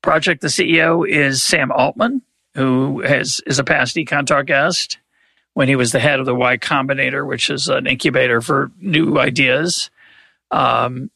project. 0.01 0.41
The 0.41 0.49
CEO 0.49 1.07
is 1.07 1.41
Sam 1.41 1.71
Altman, 1.71 2.21
who 2.53 3.01
has 3.01 3.41
is 3.45 3.59
a 3.59 3.63
past 3.63 3.95
Econ 3.95 4.27
Talk 4.27 4.45
guest 4.45 4.99
when 5.53 5.67
he 5.67 5.75
was 5.75 5.91
the 5.91 5.99
head 5.99 6.19
of 6.19 6.25
the 6.25 6.35
Y 6.35 6.57
Combinator, 6.57 7.25
which 7.25 7.49
is 7.49 7.69
an 7.69 7.87
incubator 7.87 8.41
for 8.41 8.71
new 8.79 9.17
ideas. 9.17 9.89
Um, 10.51 11.09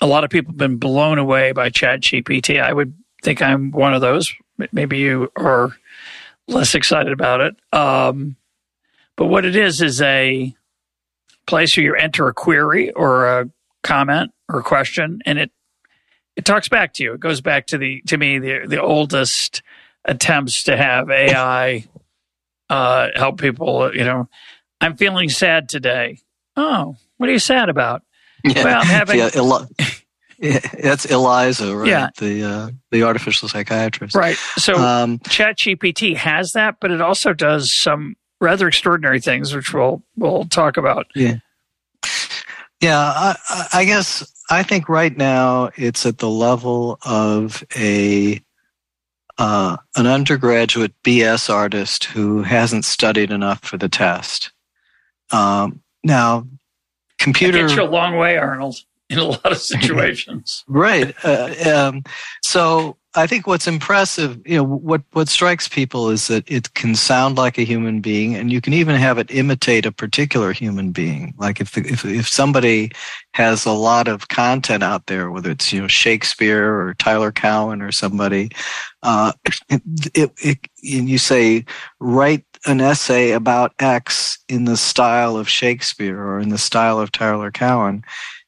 a 0.00 0.06
lot 0.06 0.24
of 0.24 0.30
people 0.30 0.52
have 0.52 0.58
been 0.58 0.76
blown 0.76 1.18
away 1.18 1.52
by 1.52 1.70
Chat 1.70 2.00
GPT. 2.00 2.60
I 2.60 2.72
would 2.72 2.94
think 3.22 3.42
I'm 3.42 3.70
one 3.70 3.94
of 3.94 4.00
those. 4.00 4.32
Maybe 4.72 4.98
you 4.98 5.30
are 5.36 5.70
less 6.46 6.74
excited 6.74 7.12
about 7.12 7.40
it. 7.40 7.56
Um, 7.72 8.36
but 9.16 9.26
what 9.26 9.44
it 9.44 9.56
is 9.56 9.80
is 9.80 10.02
a 10.02 10.54
place 11.46 11.76
where 11.76 11.84
you 11.84 11.94
enter 11.94 12.28
a 12.28 12.34
query 12.34 12.90
or 12.92 13.26
a 13.26 13.50
comment 13.82 14.32
or 14.48 14.62
question, 14.62 15.20
and 15.26 15.38
it 15.38 15.50
it 16.36 16.44
talks 16.44 16.68
back 16.68 16.94
to 16.94 17.04
you. 17.04 17.14
It 17.14 17.20
goes 17.20 17.40
back 17.40 17.66
to 17.68 17.78
the 17.78 18.02
to 18.08 18.16
me 18.16 18.38
the 18.38 18.66
the 18.66 18.82
oldest 18.82 19.62
attempts 20.04 20.64
to 20.64 20.76
have 20.76 21.10
AI 21.10 21.86
uh, 22.68 23.08
help 23.14 23.40
people. 23.40 23.94
You 23.94 24.04
know, 24.04 24.28
I'm 24.80 24.96
feeling 24.96 25.28
sad 25.28 25.68
today. 25.68 26.18
Oh, 26.56 26.96
what 27.16 27.28
are 27.28 27.32
you 27.32 27.38
sad 27.38 27.68
about? 27.68 28.02
Yeah. 28.44 28.64
Well, 28.64 28.78
I'm 28.80 28.86
having. 28.86 29.18
Yeah, 29.18 29.30
Eli- 29.34 29.66
that's 30.82 31.04
Eliza, 31.06 31.76
right? 31.76 31.88
Yeah. 31.88 32.08
The 32.18 32.42
uh, 32.42 32.70
the 32.90 33.02
artificial 33.04 33.48
psychiatrist, 33.48 34.14
right? 34.14 34.36
So 34.56 34.74
um, 34.74 35.18
ChatGPT 35.20 36.16
has 36.16 36.52
that, 36.52 36.76
but 36.80 36.90
it 36.90 37.00
also 37.00 37.32
does 37.32 37.72
some 37.72 38.16
rather 38.40 38.68
extraordinary 38.68 39.20
things, 39.20 39.54
which 39.54 39.72
we'll 39.72 40.02
we'll 40.16 40.44
talk 40.44 40.76
about. 40.76 41.06
Yeah, 41.14 41.36
yeah. 42.80 42.98
I, 42.98 43.68
I 43.72 43.84
guess 43.84 44.30
I 44.50 44.62
think 44.62 44.88
right 44.88 45.16
now 45.16 45.70
it's 45.76 46.04
at 46.04 46.18
the 46.18 46.28
level 46.28 46.98
of 47.04 47.64
a 47.76 48.42
uh, 49.38 49.76
an 49.96 50.06
undergraduate 50.06 50.92
BS 51.02 51.52
artist 51.52 52.04
who 52.04 52.42
hasn't 52.42 52.84
studied 52.84 53.30
enough 53.30 53.64
for 53.64 53.76
the 53.78 53.88
test. 53.88 54.52
Um, 55.30 55.82
now, 56.02 56.46
computer 57.18 57.58
that 57.58 57.68
gets 57.68 57.76
you 57.76 57.82
a 57.82 57.90
long 57.90 58.16
way, 58.16 58.36
Arnold, 58.36 58.76
in 59.08 59.18
a 59.18 59.24
lot 59.24 59.52
of 59.52 59.58
situations. 59.74 60.64
right. 60.68 61.14
Uh, 61.24 61.54
um, 61.74 62.02
so 62.42 62.96
I 63.16 63.28
think 63.28 63.46
what's 63.46 63.68
impressive, 63.68 64.40
you 64.44 64.56
know, 64.56 64.64
what 64.64 65.02
what 65.12 65.28
strikes 65.28 65.68
people 65.68 66.10
is 66.10 66.26
that 66.26 66.50
it 66.50 66.74
can 66.74 66.96
sound 66.96 67.36
like 67.36 67.58
a 67.58 67.62
human 67.62 68.00
being, 68.00 68.34
and 68.34 68.50
you 68.50 68.60
can 68.60 68.72
even 68.72 68.96
have 68.96 69.18
it 69.18 69.30
imitate 69.30 69.86
a 69.86 69.92
particular 69.92 70.52
human 70.52 70.90
being. 70.90 71.32
Like 71.38 71.60
if 71.60 71.72
the, 71.72 71.82
if 71.82 72.04
if 72.04 72.26
somebody 72.26 72.90
has 73.32 73.66
a 73.66 73.72
lot 73.72 74.08
of 74.08 74.28
content 74.28 74.82
out 74.82 75.06
there, 75.06 75.30
whether 75.30 75.52
it's 75.52 75.72
you 75.72 75.82
know 75.82 75.88
Shakespeare 75.88 76.74
or 76.74 76.94
Tyler 76.94 77.30
Cowen 77.30 77.82
or 77.82 77.92
somebody, 77.92 78.50
uh, 79.04 79.32
it, 79.68 79.82
it, 80.14 80.32
it 80.42 80.58
you 80.82 81.18
say 81.18 81.64
write 82.00 82.44
an 82.66 82.80
essay 82.80 83.32
about 83.32 83.74
X 83.78 84.38
in 84.48 84.64
the 84.64 84.76
style 84.76 85.36
of 85.36 85.48
Shakespeare 85.48 86.20
or 86.20 86.40
in 86.40 86.48
the 86.48 86.58
style 86.58 86.98
of 86.98 87.12
Tyler 87.12 87.50
Cowen, 87.50 88.04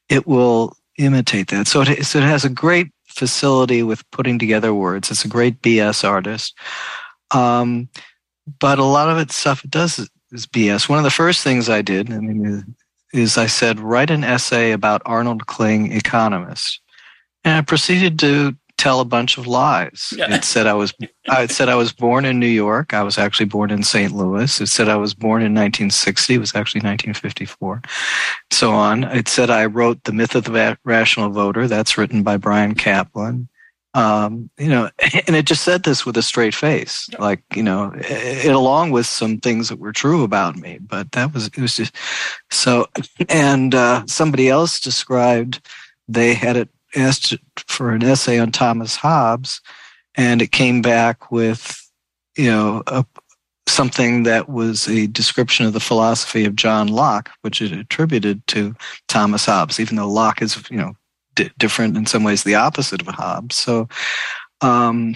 it 0.09 0.25
will 0.27 0.75
imitate 0.97 1.49
that. 1.49 1.67
So 1.67 1.81
it, 1.81 2.05
so 2.05 2.19
it 2.19 2.23
has 2.23 2.43
a 2.43 2.49
great 2.49 2.91
facility 3.07 3.83
with 3.83 4.09
putting 4.11 4.39
together 4.39 4.73
words. 4.73 5.11
It's 5.11 5.25
a 5.25 5.29
great 5.29 5.61
BS 5.61 6.07
artist. 6.07 6.57
Um, 7.31 7.89
but 8.59 8.79
a 8.79 8.83
lot 8.83 9.09
of 9.09 9.17
its 9.17 9.35
stuff 9.35 9.63
it 9.63 9.71
does 9.71 9.99
is 10.31 10.47
BS. 10.47 10.87
One 10.87 10.99
of 10.99 11.03
the 11.03 11.11
first 11.11 11.43
things 11.43 11.69
I 11.69 11.81
did, 11.81 12.11
I 12.11 12.19
mean, 12.19 12.75
is 13.13 13.37
I 13.37 13.47
said, 13.47 13.79
write 13.79 14.09
an 14.09 14.23
essay 14.23 14.71
about 14.71 15.01
Arnold 15.05 15.47
Kling, 15.47 15.91
economist. 15.91 16.79
And 17.43 17.55
I 17.55 17.61
proceeded 17.61 18.19
to 18.19 18.55
tell 18.77 18.99
a 18.99 19.05
bunch 19.05 19.37
of 19.37 19.47
lies. 19.47 20.13
Yeah. 20.15 20.33
It 20.33 20.43
said 20.43 20.67
I 20.67 20.73
was 20.73 20.93
it 20.99 21.51
said 21.51 21.69
I 21.69 21.75
was 21.75 21.91
born 21.91 22.25
in 22.25 22.39
New 22.39 22.47
York. 22.47 22.93
I 22.93 23.03
was 23.03 23.17
actually 23.17 23.47
born 23.47 23.71
in 23.71 23.83
St. 23.83 24.13
Louis. 24.13 24.61
It 24.61 24.67
said 24.67 24.87
I 24.87 24.95
was 24.95 25.13
born 25.13 25.41
in 25.41 25.53
1960. 25.53 26.35
It 26.35 26.37
was 26.37 26.55
actually 26.55 26.79
1954. 26.79 27.81
So 28.51 28.71
on. 28.71 29.03
It 29.03 29.27
said 29.27 29.49
I 29.49 29.65
wrote 29.65 30.03
The 30.03 30.13
Myth 30.13 30.35
of 30.35 30.45
the 30.45 30.77
Rational 30.83 31.29
Voter. 31.29 31.67
That's 31.67 31.97
written 31.97 32.23
by 32.23 32.37
Bryan 32.37 32.75
Caplan. 32.75 33.47
Um, 33.93 34.51
you 34.59 34.69
know, 34.69 34.91
and 35.27 35.35
it 35.35 35.45
just 35.45 35.63
said 35.63 35.83
this 35.83 36.05
with 36.05 36.17
a 36.17 36.21
straight 36.21 36.53
face, 36.53 37.09
like 37.17 37.41
you 37.55 37.63
know, 37.63 37.93
it, 37.95 38.51
along 38.51 38.91
with 38.91 39.07
some 39.07 39.39
things 39.39 39.69
that 39.69 39.79
were 39.79 39.93
true 39.93 40.23
about 40.23 40.55
me. 40.55 40.77
But 40.79 41.13
that 41.13 41.33
was 41.33 41.47
it 41.47 41.57
was 41.57 41.75
just 41.75 41.95
so. 42.51 42.85
And 43.27 43.73
uh, 43.73 44.05
somebody 44.05 44.49
else 44.49 44.79
described 44.79 45.67
they 46.07 46.35
had 46.35 46.57
it 46.57 46.69
asked 46.95 47.35
for 47.77 47.91
an 47.91 48.03
essay 48.03 48.39
on 48.39 48.51
Thomas 48.51 48.95
Hobbes, 48.95 49.61
and 50.15 50.41
it 50.41 50.51
came 50.51 50.81
back 50.81 51.31
with 51.31 51.79
you 52.35 52.49
know 52.49 52.81
a, 52.87 53.05
something 53.67 54.23
that 54.23 54.49
was 54.49 54.87
a 54.87 55.05
description 55.05 55.67
of 55.67 55.73
the 55.73 55.79
philosophy 55.79 56.43
of 56.45 56.55
John 56.55 56.87
Locke, 56.87 57.29
which 57.41 57.61
is 57.61 57.71
attributed 57.71 58.45
to 58.47 58.75
Thomas 59.07 59.45
Hobbes, 59.45 59.79
even 59.79 59.95
though 59.95 60.09
Locke 60.09 60.41
is 60.41 60.61
you 60.71 60.77
know 60.77 60.93
d- 61.35 61.51
different 61.59 61.95
in 61.95 62.07
some 62.07 62.23
ways, 62.23 62.43
the 62.43 62.55
opposite 62.55 63.01
of 63.01 63.07
Hobbes. 63.07 63.55
So, 63.55 63.87
um, 64.61 65.15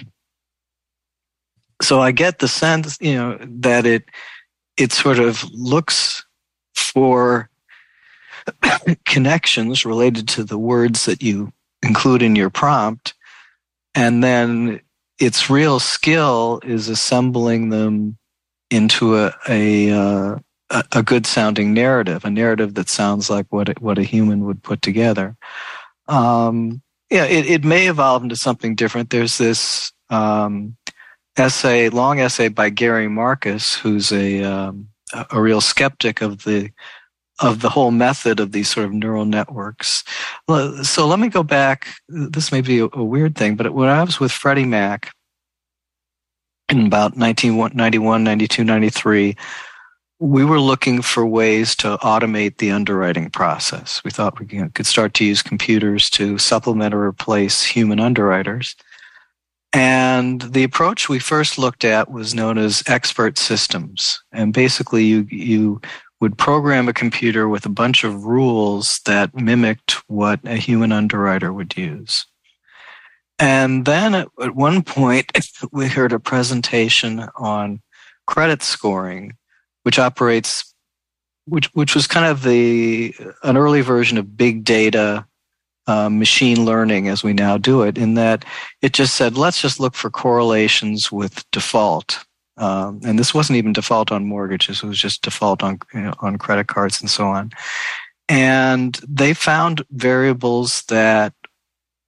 so 1.82 2.00
I 2.00 2.12
get 2.12 2.38
the 2.38 2.48
sense, 2.48 2.96
you 3.02 3.16
know, 3.16 3.40
that 3.42 3.88
it 3.88 4.06
it 4.78 4.92
sort 4.92 5.18
of 5.18 5.44
looks 5.52 6.24
for 6.76 7.50
connections 9.06 9.84
related 9.84 10.28
to 10.28 10.44
the 10.44 10.60
words 10.60 11.06
that 11.06 11.24
you 11.24 11.52
include 11.84 12.22
in 12.22 12.36
your 12.36 12.50
prompt, 12.50 13.14
and 13.96 14.24
then 14.24 14.82
its 15.20 15.50
real 15.50 15.80
skill 15.80 16.60
is 16.64 16.90
assembling 16.90 17.70
them 17.70 18.18
into 18.70 19.18
a 19.18 19.34
a, 19.50 19.92
uh, 19.92 20.36
a 20.94 21.04
good 21.04 21.26
sounding 21.26 21.74
narrative, 21.74 22.26
a 22.26 22.30
narrative 22.30 22.76
that 22.76 22.90
sounds 22.90 23.30
like 23.30 23.48
what 23.50 23.82
what 23.82 23.98
a 23.98 24.04
human 24.04 24.46
would 24.46 24.64
put 24.64 24.82
together 24.82 25.36
um, 26.08 26.82
yeah, 27.10 27.26
it, 27.26 27.46
it 27.46 27.64
may 27.64 27.88
evolve 27.88 28.24
into 28.24 28.36
something 28.36 28.76
different. 28.76 29.10
There's 29.10 29.38
this 29.38 29.92
um, 30.10 30.78
essay, 31.38 31.90
long 31.90 32.20
essay 32.20 32.50
by 32.50 32.70
Gary 32.70 33.08
Marcus, 33.08 33.76
who's 33.76 34.12
a 34.12 34.44
um, 34.44 34.90
a 35.32 35.42
real 35.42 35.62
skeptic 35.62 36.22
of 36.22 36.44
the 36.44 36.72
of 37.42 37.62
the 37.62 37.70
whole 37.70 37.92
method 37.92 38.40
of 38.40 38.52
these 38.52 38.70
sort 38.70 38.86
of 38.86 38.94
neural 38.94 39.26
networks. 39.26 40.04
So 40.48 41.08
let 41.08 41.20
me 41.20 41.28
go 41.28 41.44
back. 41.44 41.88
This 42.08 42.52
may 42.52 42.62
be 42.62 42.80
a, 42.80 42.88
weird 42.88 43.36
thing, 43.36 43.56
but 43.56 43.74
when 43.74 43.90
I 43.90 44.04
was 44.04 44.20
with 44.20 44.32
Freddie 44.32 44.66
Mac 44.66 45.12
in 46.70 46.86
about 46.86 47.18
1991, 47.18 48.24
92, 48.24 48.64
93, 48.64 49.36
we 50.20 50.46
were 50.46 50.60
looking 50.60 51.02
for 51.02 51.26
ways 51.26 51.76
to 51.78 51.98
automate 51.98 52.58
the 52.58 52.70
underwriting 52.70 53.32
process. 53.32 54.04
We 54.06 54.12
thought 54.12 54.40
we 54.40 54.46
could 54.46 54.86
start 54.86 55.16
to 55.16 55.26
use 55.26 55.42
computers 55.42 56.12
to 56.12 56.38
supplement 56.38 56.94
or 56.94 57.08
replace 57.08 57.64
human 57.64 58.00
underwriters. 58.00 58.76
And 59.74 60.42
the 60.42 60.64
approach 60.64 61.10
we 61.10 61.18
first 61.18 61.58
looked 61.58 61.84
at 61.86 62.12
was 62.12 62.36
known 62.36 62.58
as 62.60 62.84
expert 62.88 63.40
systems. 63.40 64.22
And 64.32 64.54
basically, 64.54 65.06
you, 65.06 65.26
you 65.30 65.82
would 66.22 66.38
program 66.38 66.88
a 66.88 66.94
computer 66.94 67.50
with 67.50 67.66
a 67.66 67.70
bunch 67.70 68.04
of 68.04 68.26
rules 68.26 69.02
that 69.06 69.36
mimicked 69.36 69.94
what 70.08 70.40
a 70.46 70.56
human 70.56 70.92
underwriter 70.92 71.52
would 71.52 71.76
use. 71.76 72.26
And 73.40 73.86
then 73.86 74.14
at, 74.14 74.28
at 74.42 74.56
one 74.56 74.84
point, 74.84 75.32
we 75.72 75.88
heard 75.88 76.14
a 76.14 76.20
presentation 76.20 77.28
on 77.36 77.82
credit 78.28 78.62
scoring 78.62 79.36
which 79.84 80.00
operates, 80.00 80.74
which 81.46 81.68
which 81.74 81.96
was 81.96 82.08
kind 82.08 82.26
of 82.26 82.44
the 82.44 83.16
an 83.44 83.58
early 83.58 83.82
version 83.82 84.18
of 84.18 84.38
big 84.38 84.64
data, 84.64 85.26
uh, 85.88 86.10
machine 86.10 86.66
learning 86.66 87.08
as 87.08 87.24
we 87.24 87.34
now 87.34 87.58
do 87.58 87.82
it. 87.82 87.98
In 87.98 88.14
that 88.16 88.46
it 88.82 88.94
just 88.94 89.16
said, 89.16 89.38
let's 89.38 89.62
just 89.62 89.80
look 89.80 89.96
for 89.96 90.10
correlations 90.10 91.12
with 91.12 91.50
default. 91.52 92.24
Um, 92.58 93.00
and 93.04 93.18
this 93.18 93.34
wasn't 93.34 93.58
even 93.58 93.74
default 93.74 94.12
on 94.12 94.26
mortgages; 94.26 94.84
it 94.84 94.88
was 94.88 95.00
just 95.00 95.22
default 95.24 95.64
on 95.64 95.80
you 95.94 96.02
know, 96.02 96.14
on 96.20 96.38
credit 96.38 96.68
cards 96.68 97.02
and 97.02 97.10
so 97.10 97.28
on. 97.28 97.52
And 98.30 99.00
they 99.08 99.34
found 99.34 99.84
variables 99.92 100.84
that 100.84 101.34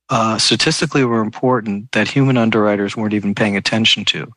uh, 0.10 0.38
statistically 0.38 1.04
were 1.06 1.22
important 1.22 1.91
that 1.91 2.08
human 2.08 2.38
underwriters 2.38 2.96
weren't 2.96 3.14
even 3.14 3.36
paying 3.36 3.58
attention 3.58 4.06
to. 4.06 4.32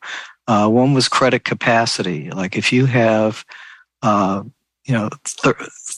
Uh, 0.49 0.69
one 0.69 0.95
was 0.95 1.09
credit 1.09 1.45
capacity. 1.45 2.31
Like 2.31 2.57
if 2.57 2.73
you 2.73 2.87
have, 2.87 3.45
uh, 4.03 4.43
you 4.87 4.95
know, 4.95 5.11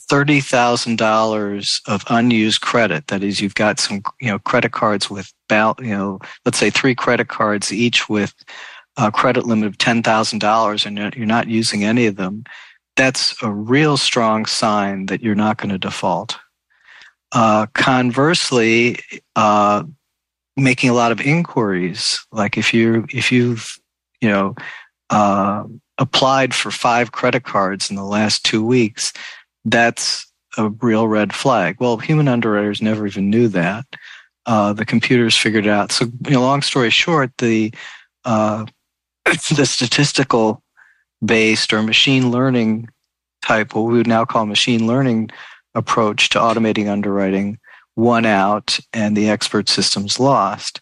thirty 0.09 0.41
thousand 0.41 0.97
dollars 0.97 1.81
of 1.87 2.05
unused 2.09 2.63
credit. 2.63 3.07
That 3.09 3.23
is, 3.23 3.41
you've 3.41 3.55
got 3.55 3.79
some, 3.79 4.03
you 4.21 4.29
know, 4.29 4.39
credit 4.39 4.73
cards 4.73 5.11
with, 5.11 5.31
about, 5.49 5.79
you 5.83 5.97
know, 5.97 6.19
let's 6.45 6.59
say 6.59 6.71
three 6.71 6.95
credit 6.95 7.29
cards 7.29 7.73
each 7.73 8.09
with 8.09 8.35
a 8.99 9.11
credit 9.11 9.47
limit 9.47 9.67
of 9.67 9.79
ten 9.79 10.03
thousand 10.03 10.41
dollars, 10.41 10.85
and 10.85 10.99
you're 10.99 11.27
not 11.27 11.49
using 11.49 11.85
any 11.85 12.07
of 12.07 12.17
them. 12.17 12.45
That's 12.97 13.41
a 13.43 13.51
real 13.51 13.97
strong 13.97 14.45
sign 14.45 15.07
that 15.07 15.23
you're 15.23 15.35
not 15.35 15.57
going 15.57 15.71
to 15.71 15.79
default. 15.79 16.37
Uh, 17.33 17.67
conversely, 17.75 18.99
uh, 19.37 19.85
making 20.57 20.91
a 20.91 20.95
lot 20.95 21.13
of 21.13 21.21
inquiries, 21.21 22.19
like 22.33 22.59
if 22.59 22.75
you 22.75 23.07
if 23.11 23.31
you've 23.31 23.79
you 24.21 24.29
know, 24.29 24.55
uh, 25.11 25.65
applied 25.99 26.55
for 26.55 26.71
five 26.71 27.13
credit 27.13 27.45
cards 27.45 27.91
in 27.91 27.97
the 27.97 28.05
last 28.05 28.45
two 28.45 28.65
weeks, 28.65 29.13
that's 29.65 30.27
a 30.57 30.71
real 30.81 31.09
red 31.09 31.33
flag. 31.33 31.77
Well, 31.79 31.99
human 31.99 32.29
underwriters 32.29 32.83
never 32.83 33.07
even 33.07 33.31
knew 33.31 33.49
that. 33.49 33.85
Uh, 34.47 34.73
the 34.73 34.87
computers 34.87 35.37
figured 35.37 35.67
it 35.67 35.71
out. 35.71 35.93
So, 35.93 36.07
you 36.25 36.33
know, 36.33 36.41
long 36.41 36.63
story 36.63 36.91
short, 36.91 37.31
the 37.39 37.73
uh, 38.25 38.67
the 39.55 39.67
statistical 39.67 40.63
based 41.25 41.73
or 41.73 41.83
machine 41.83 42.31
learning 42.31 42.89
type, 43.45 43.75
what 43.75 43.83
we 43.83 43.97
would 43.97 44.07
now 44.07 44.25
call 44.25 44.47
machine 44.47 44.87
learning 44.87 45.31
approach 45.75 46.29
to 46.31 46.39
automating 46.39 46.89
underwriting, 46.89 47.59
won 47.97 48.25
out, 48.25 48.79
and 48.93 49.17
the 49.17 49.29
expert 49.29 49.69
systems 49.69 50.19
lost. 50.19 50.81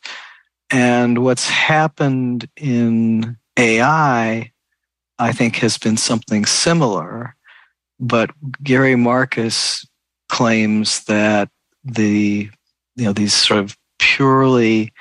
And 0.70 1.18
what's 1.18 1.48
happened 1.48 2.48
in 2.56 3.36
AI, 3.56 4.50
I 5.18 5.32
think, 5.32 5.56
has 5.56 5.78
been 5.78 5.96
something 5.96 6.44
similar. 6.44 7.34
But 8.00 8.30
Gary 8.62 8.96
Marcus 8.96 9.86
claims 10.28 11.04
that 11.04 11.48
the 11.84 12.50
you 12.96 13.04
know 13.04 13.12
these 13.12 13.34
sort 13.34 13.60
of 13.60 13.76
purely 13.98 14.92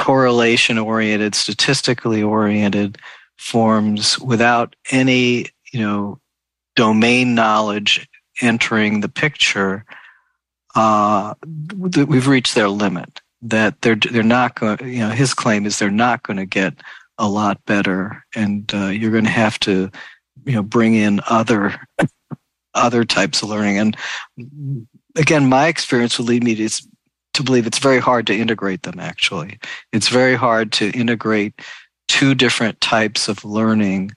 correlation 0.00 0.78
oriented, 0.78 1.34
statistically 1.34 2.22
oriented 2.22 2.96
forms 3.36 4.18
without 4.18 4.74
any 4.90 5.46
you 5.72 5.80
know 5.80 6.18
domain 6.74 7.34
knowledge 7.34 8.08
entering 8.40 9.00
the 9.00 9.08
picture, 9.08 9.84
uh, 10.74 11.34
we've 11.76 12.26
reached 12.26 12.54
their 12.54 12.70
limit 12.70 13.20
that 13.42 13.80
they're 13.82 13.96
they're 13.96 14.22
not 14.22 14.58
going. 14.58 14.78
You 14.80 15.00
know, 15.00 15.10
his 15.10 15.34
claim 15.34 15.66
is 15.66 15.78
they're 15.78 15.90
not 15.90 16.22
going 16.22 16.38
to 16.38 16.46
get 16.46 16.74
a 17.18 17.28
lot 17.28 17.62
better, 17.66 18.24
and 18.34 18.72
uh, 18.74 18.86
you're 18.86 19.12
going 19.12 19.24
to 19.24 19.30
have 19.30 19.60
to, 19.60 19.90
you 20.46 20.54
know, 20.54 20.62
bring 20.62 20.94
in 20.94 21.20
other 21.28 21.78
other 22.72 23.04
types 23.04 23.42
of 23.42 23.50
learning. 23.50 23.78
And 23.78 23.96
again, 25.16 25.46
my 25.46 25.66
experience 25.66 26.18
would 26.18 26.28
lead 26.28 26.42
me 26.42 26.54
to 26.54 26.86
to 27.34 27.42
believe 27.42 27.66
it's 27.66 27.78
very 27.78 27.98
hard 27.98 28.26
to 28.26 28.36
integrate 28.36 28.82
them. 28.82 28.98
Actually, 28.98 29.58
it's 29.92 30.08
very 30.08 30.34
hard 30.34 30.72
to 30.72 30.90
integrate 30.90 31.60
two 32.08 32.34
different 32.34 32.80
types 32.80 33.28
of 33.28 33.44
learning. 33.44 34.12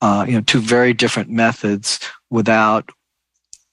Uh, 0.00 0.24
you 0.28 0.34
know, 0.34 0.42
two 0.42 0.60
very 0.60 0.92
different 0.92 1.30
methods 1.30 1.98
without 2.30 2.90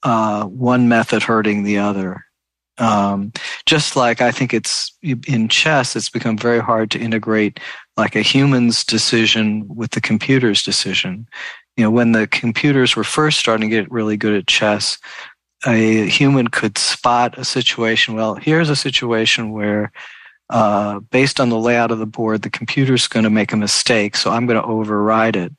uh, 0.04 0.46
one 0.46 0.88
method 0.88 1.24
hurting 1.24 1.64
the 1.64 1.78
other. 1.78 2.26
Um, 2.78 3.32
just 3.66 3.96
like 3.96 4.22
I 4.22 4.32
think 4.32 4.54
it's 4.54 4.92
in 5.02 5.48
chess, 5.48 5.96
it's 5.96 6.10
become 6.10 6.38
very 6.38 6.60
hard 6.60 6.90
to 6.92 7.00
integrate 7.00 7.60
like 7.98 8.16
a 8.16 8.22
human's 8.22 8.84
decision 8.84 9.68
with 9.68 9.92
the 9.92 10.02
computer's 10.02 10.64
decision. 10.64 11.28
You 11.78 11.84
know, 11.84 11.92
when 11.92 12.12
the 12.12 12.28
computers 12.28 12.96
were 12.96 13.04
first 13.04 13.40
starting 13.40 13.70
to 13.70 13.76
get 13.76 13.92
really 13.92 14.18
good 14.18 14.36
at 14.36 14.48
chess, 14.48 14.98
a 15.66 16.08
human 16.08 16.48
could 16.48 16.78
spot 16.78 17.38
a 17.38 17.46
situation. 17.46 18.16
Well, 18.16 18.36
here's 18.36 18.70
a 18.70 18.76
situation 18.76 19.52
where, 19.52 19.92
uh, 20.50 21.00
based 21.00 21.40
on 21.40 21.50
the 21.50 21.60
layout 21.60 21.92
of 21.92 22.00
the 22.00 22.06
board, 22.06 22.42
the 22.42 22.50
computer's 22.50 23.08
going 23.08 23.24
to 23.24 23.30
make 23.30 23.54
a 23.54 23.58
mistake, 23.58 24.16
so 24.16 24.32
I'm 24.32 24.46
going 24.46 24.62
to 24.62 24.68
override 24.68 25.36
it. 25.36 25.54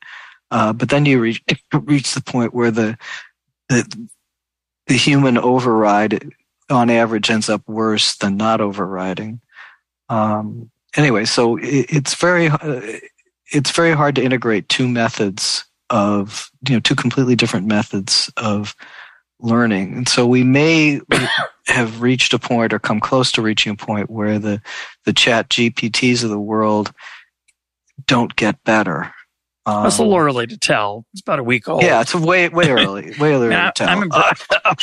Uh, 0.51 0.73
but 0.73 0.89
then 0.89 1.05
you 1.05 1.19
reach 1.19 1.43
reach 1.73 2.13
the 2.13 2.21
point 2.21 2.53
where 2.53 2.71
the 2.71 2.97
the 3.69 4.07
the 4.87 4.95
human 4.95 5.37
override 5.37 6.31
on 6.69 6.89
average 6.89 7.29
ends 7.29 7.49
up 7.49 7.67
worse 7.67 8.15
than 8.17 8.37
not 8.37 8.61
overriding. 8.61 9.41
Um, 10.09 10.69
anyway, 10.95 11.25
so 11.25 11.57
it, 11.57 11.87
it's 11.89 12.15
very 12.15 12.47
uh, 12.47 12.81
it's 13.51 13.71
very 13.71 13.93
hard 13.93 14.15
to 14.15 14.23
integrate 14.23 14.69
two 14.69 14.87
methods 14.87 15.65
of 15.89 16.49
you 16.67 16.75
know 16.75 16.79
two 16.79 16.95
completely 16.95 17.35
different 17.35 17.67
methods 17.67 18.31
of 18.37 18.75
learning, 19.39 19.93
and 19.93 20.09
so 20.09 20.25
we 20.25 20.43
may 20.43 21.01
have 21.67 22.01
reached 22.01 22.33
a 22.33 22.39
point 22.39 22.73
or 22.73 22.79
come 22.79 22.99
close 22.99 23.31
to 23.33 23.41
reaching 23.41 23.71
a 23.71 23.75
point 23.75 24.09
where 24.09 24.39
the 24.39 24.61
the 25.05 25.13
chat 25.13 25.49
GPTs 25.49 26.23
of 26.23 26.29
the 26.29 26.39
world 26.39 26.91
don't 28.07 28.35
get 28.35 28.63
better. 28.63 29.13
Um, 29.65 29.83
That's 29.83 29.97
a 29.97 30.03
little 30.03 30.17
early 30.17 30.47
to 30.47 30.57
tell. 30.57 31.05
It's 31.13 31.21
about 31.21 31.39
a 31.39 31.43
week 31.43 31.67
old. 31.67 31.81
Yeah, 31.81 32.01
it's 32.01 32.13
way 32.13 32.49
way 32.49 32.69
early, 32.69 33.13
way 33.19 33.33
early 33.33 33.49
to 33.49 33.71
tell. 33.75 34.75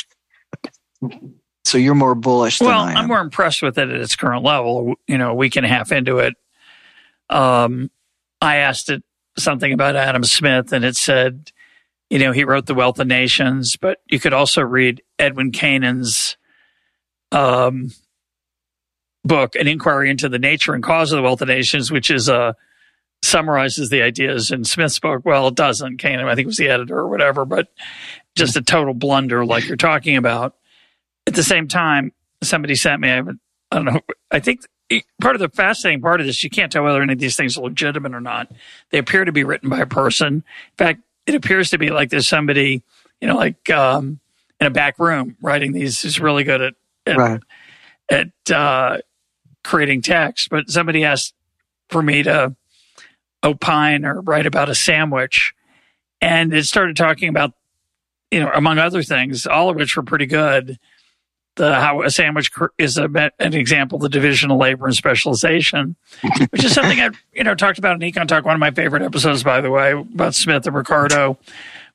so 1.65 1.79
you're 1.79 1.95
more 1.95 2.15
bullish. 2.15 2.61
Well, 2.61 2.81
I'm 2.81 3.07
more 3.07 3.21
impressed 3.21 3.63
with 3.63 3.79
it 3.79 3.89
at 3.89 4.01
its 4.01 4.17
current 4.17 4.45
level. 4.45 4.95
You 5.07 5.19
know, 5.19 5.31
a 5.31 5.35
week 5.35 5.57
and 5.57 5.65
a 5.65 5.69
half 5.69 5.93
into 5.93 6.19
it, 6.19 6.35
um, 7.31 7.91
I 8.41 8.57
asked 8.57 8.91
it 8.91 9.05
something 9.39 9.73
about 9.73 9.97
Adam 9.97 10.25
Smith, 10.25 10.73
and 10.73 10.85
it 10.85 10.97
said, 10.97 11.53
you 12.13 12.19
know, 12.19 12.33
he 12.33 12.45
wrote 12.45 12.67
The 12.67 12.75
Wealth 12.75 12.99
of 12.99 13.07
Nations, 13.07 13.79
but 13.79 14.03
you 14.07 14.21
could 14.21 14.35
also 14.35 14.61
read 14.61 15.01
Edwin 15.19 15.51
Cannan's 15.51 16.37
um, 17.33 17.91
book, 19.25 19.55
An 19.55 19.67
Inquiry 19.67 20.11
into 20.11 20.29
the 20.29 20.39
Nature 20.39 20.75
and 20.75 20.83
Cause 20.83 21.11
of 21.11 21.17
the 21.17 21.23
Wealth 21.23 21.41
of 21.41 21.49
Nations, 21.49 21.91
which 21.91 22.11
is 22.11 22.29
a 22.29 22.37
uh, 22.37 22.53
summarizes 23.23 23.89
the 23.89 24.03
ideas 24.03 24.51
in 24.51 24.65
Smith's 24.65 24.99
book. 24.99 25.23
Well, 25.25 25.49
it 25.49 25.55
doesn't. 25.55 25.97
Canaan, 25.97 26.29
I 26.29 26.35
think, 26.35 26.49
was 26.49 26.59
the 26.59 26.69
editor 26.69 26.99
or 26.99 27.09
whatever, 27.09 27.47
but 27.47 27.69
just 28.35 28.57
a 28.57 28.63
total 28.63 28.93
blunder, 28.93 29.47
like 29.47 29.67
you're 29.67 29.79
talking 29.79 30.19
about. 30.19 30.55
At 31.27 31.35
the 31.35 31.43
same 31.43 31.67
time, 31.67 32.13
somebody 32.43 32.75
sent 32.75 33.01
me. 33.01 33.11
I, 33.11 33.21
I 33.21 33.77
don't 33.77 33.87
know. 33.87 34.01
I 34.31 34.41
think 34.41 34.67
part 35.19 35.35
of 35.35 35.41
the 35.41 35.49
fascinating 35.49 36.03
part 36.03 36.21
of 36.21 36.27
this, 36.27 36.45
you 36.45 36.51
can't 36.51 36.71
tell 36.71 36.85
whether 36.85 37.01
any 37.01 37.15
of 37.15 37.21
these 37.21 37.37
things 37.37 37.57
are 37.57 37.63
legitimate 37.63 38.13
or 38.13 38.21
not. 38.21 38.53
They 38.91 38.99
appear 38.99 39.25
to 39.25 39.33
be 39.33 39.45
written 39.45 39.71
by 39.71 39.79
a 39.79 39.87
person. 39.87 40.35
In 40.35 40.45
fact, 40.77 41.01
it 41.27 41.35
appears 41.35 41.70
to 41.70 41.79
be 41.79 41.91
like 41.91 42.11
there's 42.11 42.27
somebody, 42.27 42.83
you 43.20 43.29
know, 43.29 43.37
like 43.37 43.70
um, 43.70 44.20
in 44.61 44.66
a 44.66 44.70
back 44.70 44.99
room 44.99 45.37
writing 45.41 45.73
these 45.73 46.05
is 46.05 46.20
really 46.20 46.45
good 46.45 46.61
at 46.61 46.75
at, 47.07 47.16
right. 47.16 47.41
at 48.11 48.51
uh, 48.51 48.99
creating 49.64 50.03
text. 50.03 50.49
But 50.51 50.70
somebody 50.70 51.05
asked 51.05 51.35
for 51.89 52.03
me 52.03 52.23
to 52.25 52.55
opine 53.45 54.05
or 54.05 54.20
write 54.20 54.47
about 54.47 54.68
a 54.68 54.75
sandwich, 54.75 55.55
and 56.20 56.53
it 56.53 56.64
started 56.64 56.97
talking 56.97 57.29
about, 57.29 57.53
you 58.31 58.41
know, 58.41 58.51
among 58.55 58.79
other 58.79 59.03
things, 59.03 59.47
all 59.47 59.70
of 59.70 59.77
which 59.77 59.97
were 59.97 60.03
pretty 60.03 60.27
good 60.27 60.79
the 61.57 61.75
how 61.75 62.03
a 62.03 62.11
sandwich 62.11 62.51
is 62.79 62.99
a, 62.99 63.33
an 63.39 63.55
example 63.55 63.97
of 63.97 64.03
the 64.03 64.09
division 64.09 64.51
of 64.51 64.59
labor 64.59 64.87
and 64.87 64.97
specialization, 64.97 65.97
which 66.51 66.65
is 66.65 66.73
something 66.73 67.01
I 67.01 67.11
you 67.33 67.45
know 67.45 67.55
talked 67.55 67.79
about 67.79 68.03
in 68.03 68.13
Econ 68.13 68.27
Talk. 68.27 68.45
One 68.45 68.55
of 68.55 68.61
my 68.61 68.71
favorite 68.71 69.03
episodes, 69.03 69.43
by 69.43 69.61
the 69.61 69.71
way, 69.71 69.93
about 69.93 70.35
Smith 70.35 70.67
and 70.67 70.75
Ricardo. 70.75 71.39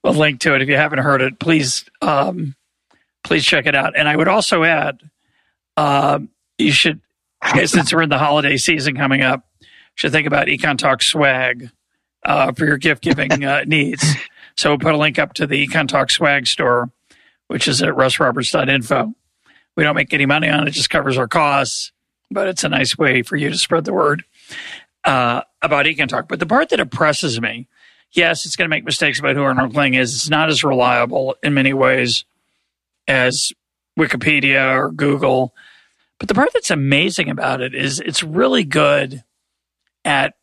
We'll 0.03 0.13
link 0.13 0.41
to 0.41 0.55
it 0.55 0.61
if 0.61 0.69
you 0.69 0.75
haven't 0.75 0.99
heard 0.99 1.21
it. 1.21 1.39
Please, 1.39 1.85
um, 2.01 2.55
please 3.23 3.43
check 3.43 3.65
it 3.65 3.75
out. 3.75 3.97
And 3.97 4.07
I 4.07 4.15
would 4.15 4.27
also 4.27 4.63
add, 4.63 5.01
uh, 5.75 6.19
you 6.57 6.71
should, 6.71 7.01
since 7.65 7.91
we're 7.91 8.03
in 8.03 8.09
the 8.09 8.17
holiday 8.19 8.57
season 8.57 8.95
coming 8.95 9.21
up, 9.21 9.45
should 9.95 10.11
think 10.11 10.27
about 10.27 10.47
Econ 10.47 10.77
Talk 10.77 11.01
swag 11.01 11.71
uh, 12.23 12.51
for 12.51 12.65
your 12.65 12.77
gift 12.77 13.01
giving 13.01 13.43
uh, 13.43 13.63
needs. 13.67 14.15
So 14.55 14.69
we'll 14.69 14.79
put 14.79 14.93
a 14.93 14.97
link 14.97 15.17
up 15.17 15.33
to 15.35 15.47
the 15.47 15.67
Econ 15.67 15.87
Talk 15.87 16.11
swag 16.11 16.47
store, 16.47 16.91
which 17.47 17.67
is 17.67 17.81
at 17.81 17.89
russroberts.info. 17.89 19.13
We 19.77 19.83
don't 19.83 19.95
make 19.95 20.13
any 20.13 20.25
money 20.25 20.49
on 20.49 20.67
it; 20.67 20.71
just 20.71 20.89
covers 20.89 21.17
our 21.17 21.27
costs. 21.27 21.93
But 22.29 22.49
it's 22.49 22.65
a 22.65 22.69
nice 22.69 22.97
way 22.97 23.21
for 23.21 23.37
you 23.37 23.49
to 23.49 23.57
spread 23.57 23.85
the 23.85 23.93
word 23.93 24.25
uh, 25.05 25.43
about 25.61 25.85
Econ 25.85 26.09
Talk. 26.09 26.27
But 26.27 26.39
the 26.39 26.45
part 26.45 26.69
that 26.69 26.81
oppresses 26.81 27.39
me, 27.39 27.69
yes, 28.11 28.45
it's 28.45 28.57
going 28.57 28.65
to 28.65 28.75
make 28.75 28.83
mistakes 28.83 29.17
about 29.17 29.37
who 29.37 29.43
Arnold 29.43 29.73
Kling 29.73 29.93
is. 29.93 30.13
It's 30.13 30.29
not 30.29 30.49
as 30.49 30.63
reliable 30.63 31.37
in 31.41 31.53
many 31.53 31.71
ways 31.71 32.25
as 33.07 33.53
Wikipedia 33.97 34.75
or 34.75 34.91
Google. 34.91 35.53
But 36.19 36.27
the 36.27 36.35
part 36.35 36.51
that's 36.53 36.71
amazing 36.71 37.29
about 37.29 37.61
it 37.61 37.73
is 37.73 37.99
it's 37.99 38.23
really 38.23 38.63
good 38.63 39.23
at 40.03 40.33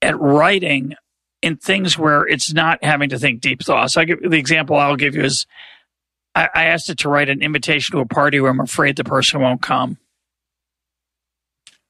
at 0.00 0.18
writing 0.18 0.94
in 1.42 1.56
things 1.56 1.98
where 1.98 2.26
it's 2.26 2.52
not 2.52 2.82
having 2.84 3.10
to 3.10 3.18
think 3.18 3.40
deep 3.40 3.62
thoughts. 3.62 3.96
I 3.96 4.04
give 4.04 4.22
the 4.22 4.38
example 4.38 4.76
I'll 4.76 4.96
give 4.96 5.14
you 5.16 5.24
is 5.24 5.46
I, 6.34 6.48
I 6.54 6.64
asked 6.66 6.88
it 6.90 6.98
to 6.98 7.08
write 7.08 7.28
an 7.28 7.42
invitation 7.42 7.96
to 7.96 8.00
a 8.00 8.06
party 8.06 8.40
where 8.40 8.50
I'm 8.50 8.60
afraid 8.60 8.96
the 8.96 9.04
person 9.04 9.40
won't 9.40 9.62
come. 9.62 9.98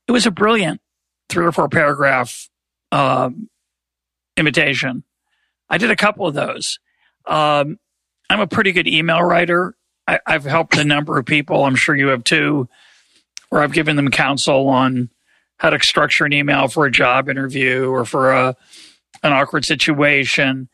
It 0.09 0.13
was 0.13 0.27
a 0.27 0.31
brilliant 0.31 0.81
three 1.29 1.47
or 1.47 1.53
four 1.53 1.69
paragraph 1.69 2.49
um, 2.91 3.49
invitation. 4.37 5.05
I 5.69 5.79
did 5.79 5.91
a 5.91 5.97
couple 5.97 6.27
of 6.27 6.35
those. 6.35 6.79
Um, 7.27 7.79
I'm 8.29 8.41
a 8.41 8.47
pretty 8.47 8.73
good 8.73 8.89
email 8.89 9.23
writer. 9.23 9.75
I, 10.07 10.19
have 10.27 10.45
helped 10.45 10.77
a 10.77 10.85
number 10.85 11.19
of 11.19 11.25
people. 11.25 11.65
I'm 11.65 11.77
sure 11.77 11.95
you 11.95 12.09
have 12.09 12.25
too, 12.25 12.69
where 13.51 13.63
I've 13.63 13.73
given 13.73 13.97
them 13.97 14.11
counsel 14.11 14.69
on 14.69 15.11
how 15.59 15.71
to 15.71 15.79
structure 15.81 16.25
an 16.25 16.33
email 16.33 16.67
for 16.67 16.87
a 16.87 16.91
job 16.91 17.29
interview 17.29 17.89
or 17.89 18.05
for 18.05 18.33
a 18.33 18.57
an 19.23 19.33
awkward 19.33 19.65
situation 19.65 20.69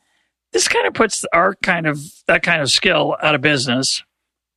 this 0.53 0.69
kind 0.69 0.87
of 0.87 0.95
puts 0.95 1.25
our 1.33 1.55
kind 1.57 1.87
of 1.87 2.01
that 2.27 2.43
kind 2.43 2.63
of 2.63 2.71
skill 2.71 3.17
out 3.23 3.35
of 3.35 3.41
business. 3.41 4.03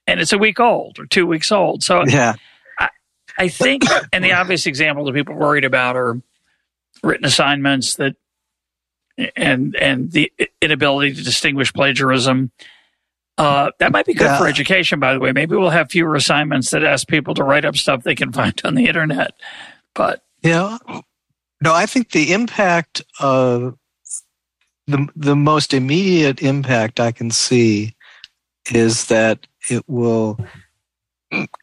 And 0.07 0.19
it's 0.19 0.33
a 0.33 0.37
week 0.37 0.59
old 0.59 0.99
or 0.99 1.05
two 1.05 1.27
weeks 1.27 1.51
old. 1.51 1.83
So 1.83 2.03
yeah. 2.05 2.35
I, 2.79 2.89
I 3.37 3.47
think 3.47 3.83
and 4.13 4.23
the 4.23 4.33
obvious 4.33 4.65
example 4.65 5.05
that 5.05 5.13
people 5.13 5.35
are 5.35 5.39
worried 5.39 5.65
about 5.65 5.95
are 5.95 6.21
written 7.03 7.25
assignments 7.25 7.95
that 7.95 8.15
and 9.35 9.75
and 9.75 10.11
the 10.11 10.31
inability 10.61 11.15
to 11.15 11.23
distinguish 11.23 11.73
plagiarism. 11.73 12.51
Uh, 13.37 13.71
that 13.79 13.91
might 13.91 14.05
be 14.05 14.13
good 14.13 14.25
yeah. 14.25 14.37
for 14.37 14.47
education 14.47 14.99
by 14.99 15.13
the 15.13 15.19
way. 15.19 15.31
Maybe 15.31 15.55
we'll 15.55 15.69
have 15.69 15.89
fewer 15.89 16.15
assignments 16.15 16.71
that 16.71 16.83
ask 16.83 17.07
people 17.07 17.33
to 17.35 17.43
write 17.43 17.65
up 17.65 17.75
stuff 17.75 18.03
they 18.03 18.15
can 18.15 18.31
find 18.31 18.59
on 18.63 18.75
the 18.75 18.87
internet. 18.87 19.31
But 19.93 20.23
yeah. 20.41 20.77
No 21.63 21.73
i 21.73 21.85
think 21.85 22.09
the 22.11 22.33
impact 22.33 23.03
of 23.19 23.77
the 24.87 25.07
the 25.15 25.35
most 25.35 25.73
immediate 25.73 26.41
impact 26.41 26.99
I 26.99 27.11
can 27.11 27.31
see 27.31 27.95
is 28.71 29.07
that 29.07 29.47
it 29.69 29.83
will 29.87 30.39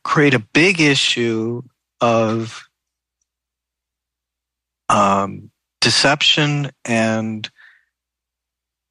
create 0.02 0.34
a 0.34 0.38
big 0.38 0.80
issue 0.80 1.62
of 2.00 2.68
um, 4.88 5.50
deception 5.80 6.70
and 6.84 7.48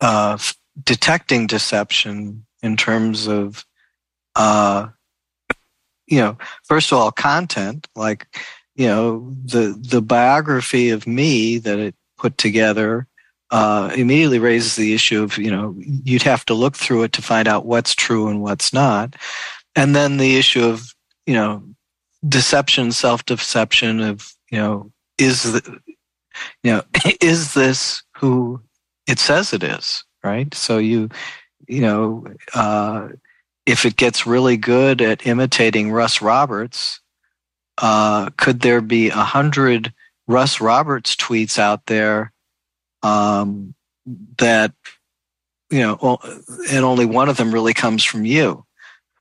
uh, 0.01 0.37
detecting 0.83 1.47
deception 1.47 2.45
in 2.61 2.77
terms 2.77 3.27
of 3.27 3.65
uh, 4.35 4.87
you 6.05 6.19
know 6.19 6.37
first 6.63 6.91
of 6.91 6.97
all 6.97 7.11
content 7.11 7.87
like 7.95 8.27
you 8.75 8.87
know 8.87 9.33
the 9.45 9.77
the 9.79 10.01
biography 10.01 10.89
of 10.89 11.07
me 11.07 11.57
that 11.57 11.79
it 11.79 11.95
put 12.17 12.37
together 12.37 13.06
uh, 13.51 13.91
immediately 13.95 14.39
raises 14.39 14.75
the 14.75 14.93
issue 14.93 15.23
of 15.23 15.37
you 15.37 15.51
know 15.51 15.75
you'd 15.77 16.23
have 16.23 16.45
to 16.45 16.53
look 16.53 16.75
through 16.75 17.03
it 17.03 17.13
to 17.13 17.21
find 17.21 17.47
out 17.47 17.65
what's 17.65 17.95
true 17.95 18.27
and 18.27 18.41
what's 18.41 18.73
not, 18.73 19.15
and 19.75 19.95
then 19.95 20.17
the 20.17 20.37
issue 20.37 20.65
of 20.65 20.93
you 21.25 21.33
know 21.33 21.63
deception, 22.27 22.91
self 22.91 23.25
deception 23.25 24.01
of 24.01 24.33
you 24.51 24.57
know 24.57 24.91
is 25.17 25.43
the 25.43 25.79
you 26.63 26.71
know 26.71 26.83
is 27.21 27.53
this 27.53 28.03
who 28.17 28.61
it 29.07 29.19
says 29.19 29.53
it 29.53 29.63
is 29.63 30.03
right? 30.27 30.53
So 30.53 30.77
you 30.77 31.09
you 31.67 31.81
know 31.81 32.25
uh, 32.53 33.09
if 33.65 33.85
it 33.85 33.95
gets 33.95 34.27
really 34.27 34.57
good 34.57 35.01
at 35.01 35.25
imitating 35.25 35.91
Russ 35.91 36.21
Roberts, 36.21 36.99
uh, 37.77 38.29
could 38.37 38.61
there 38.61 38.81
be 38.81 39.09
a 39.09 39.15
hundred 39.15 39.93
Russ 40.27 40.59
Roberts 40.61 41.15
tweets 41.15 41.57
out 41.57 41.85
there? 41.85 42.31
Um, 43.03 43.73
that 44.37 44.73
you 45.69 45.79
know, 45.79 46.17
and 46.69 46.85
only 46.85 47.05
one 47.05 47.29
of 47.29 47.37
them 47.37 47.53
really 47.53 47.73
comes 47.73 48.03
from 48.03 48.25
you. 48.25 48.65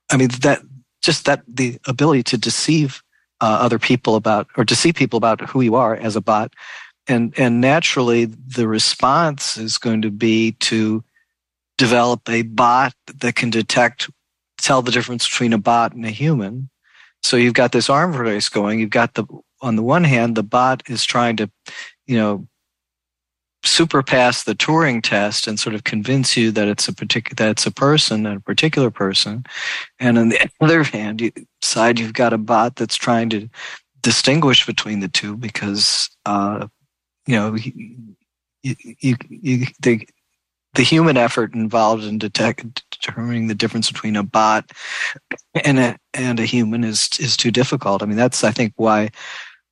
I 0.09 0.17
mean, 0.17 0.29
that 0.41 0.61
just 1.01 1.25
that 1.25 1.43
the 1.47 1.79
ability 1.87 2.23
to 2.23 2.37
deceive 2.37 3.03
uh, 3.41 3.57
other 3.61 3.79
people 3.79 4.15
about 4.15 4.47
or 4.55 4.63
deceive 4.63 4.95
people 4.95 5.17
about 5.17 5.41
who 5.41 5.61
you 5.61 5.75
are 5.75 5.95
as 5.95 6.15
a 6.15 6.21
bot, 6.21 6.53
and 7.07 7.33
and 7.37 7.61
naturally 7.61 8.25
the 8.25 8.67
response 8.67 9.57
is 9.57 9.77
going 9.77 10.01
to 10.01 10.11
be 10.11 10.53
to 10.53 11.03
develop 11.77 12.27
a 12.29 12.41
bot 12.41 12.93
that 13.19 13.35
can 13.35 13.49
detect, 13.49 14.09
tell 14.57 14.81
the 14.81 14.91
difference 14.91 15.29
between 15.29 15.53
a 15.53 15.57
bot 15.57 15.93
and 15.93 16.05
a 16.05 16.09
human. 16.09 16.69
So 17.21 17.37
you've 17.37 17.53
got 17.53 17.71
this 17.71 17.89
arm 17.89 18.15
race 18.15 18.49
going. 18.49 18.79
You've 18.79 18.89
got 18.89 19.13
the 19.15 19.25
on 19.61 19.75
the 19.75 19.83
one 19.83 20.03
hand, 20.03 20.35
the 20.35 20.43
bot 20.43 20.83
is 20.87 21.03
trying 21.03 21.35
to, 21.37 21.49
you 22.05 22.17
know, 22.17 22.47
super 23.67 24.01
pass 24.03 24.43
the 24.43 24.55
Turing 24.55 25.01
test 25.01 25.47
and 25.47 25.59
sort 25.59 25.75
of 25.75 25.83
convince 25.83 26.35
you 26.37 26.51
that 26.51 26.67
it's 26.67 26.87
a 26.87 26.93
particular 26.93 27.35
that 27.35 27.51
it's 27.51 27.65
a 27.65 27.71
person, 27.71 28.25
a 28.25 28.39
particular 28.39 28.89
person, 28.89 29.45
and 29.99 30.17
on 30.17 30.29
the 30.29 30.49
other 30.61 30.83
hand, 30.83 31.21
you, 31.21 31.31
side 31.61 31.99
you've 31.99 32.13
got 32.13 32.33
a 32.33 32.37
bot 32.37 32.75
that's 32.75 32.95
trying 32.95 33.29
to 33.29 33.49
distinguish 34.01 34.65
between 34.65 34.99
the 34.99 35.07
two 35.07 35.35
because 35.35 36.09
uh, 36.25 36.67
you 37.25 37.35
know 37.35 37.55
you, 37.55 37.95
you, 38.99 39.15
you, 39.29 39.65
the 39.81 40.07
the 40.75 40.83
human 40.83 41.17
effort 41.17 41.55
involved 41.55 42.03
in 42.03 42.19
detect, 42.19 42.83
determining 42.91 43.47
the 43.47 43.55
difference 43.55 43.91
between 43.91 44.15
a 44.15 44.23
bot 44.23 44.71
and 45.65 45.79
a 45.79 45.97
and 46.13 46.39
a 46.39 46.45
human 46.45 46.83
is 46.83 47.09
is 47.19 47.35
too 47.35 47.51
difficult. 47.51 48.03
I 48.03 48.05
mean, 48.05 48.17
that's 48.17 48.43
I 48.43 48.51
think 48.51 48.73
why 48.75 49.09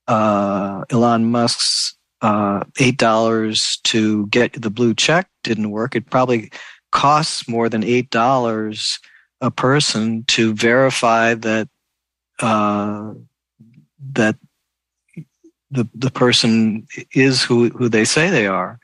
uh, 0.08 0.84
Elon 0.90 1.32
Musk's 1.32 1.96
uh, 2.26 2.64
eight 2.80 2.98
dollars 2.98 3.78
to 3.84 4.26
get 4.28 4.60
the 4.60 4.72
blue 4.72 4.96
check 4.96 5.30
didn't 5.44 5.70
work. 5.70 5.96
It 5.96 6.10
probably 6.10 6.52
costs 6.92 7.48
more 7.48 7.70
than 7.70 7.84
eight 7.84 8.10
dollars 8.10 9.00
a 9.42 9.52
person 9.52 10.24
to 10.30 10.56
verify 10.56 11.36
that 11.36 11.70
uh, 12.40 13.14
that 14.14 14.38
the 15.70 15.88
the 15.94 16.10
person 16.10 16.88
is 17.12 17.44
who 17.44 17.70
who 17.70 17.90
they 17.90 18.06
say 18.06 18.32
they 18.32 18.48
are. 18.48 18.80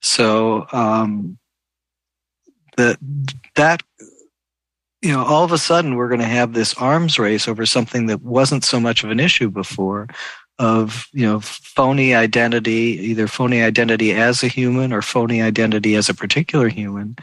So 0.00 0.66
um, 0.72 1.36
that 2.78 2.96
that 3.56 3.82
you 5.02 5.12
know 5.12 5.26
all 5.26 5.44
of 5.44 5.52
a 5.52 5.58
sudden 5.58 5.96
we're 5.96 6.08
going 6.08 6.20
to 6.20 6.26
have 6.26 6.54
this 6.54 6.72
arms 6.72 7.18
race 7.18 7.48
over 7.48 7.66
something 7.66 8.06
that 8.06 8.22
wasn't 8.22 8.64
so 8.64 8.80
much 8.80 9.04
of 9.04 9.10
an 9.10 9.20
issue 9.20 9.50
before 9.50 10.08
of 10.58 11.06
you 11.12 11.24
know 11.24 11.40
phony 11.40 12.14
identity 12.14 12.98
either 13.00 13.28
phony 13.28 13.62
identity 13.62 14.12
as 14.12 14.42
a 14.42 14.48
human 14.48 14.92
or 14.92 15.02
phony 15.02 15.40
identity 15.40 15.94
as 15.94 16.08
a 16.08 16.14
particular 16.14 16.68
human. 16.68 17.16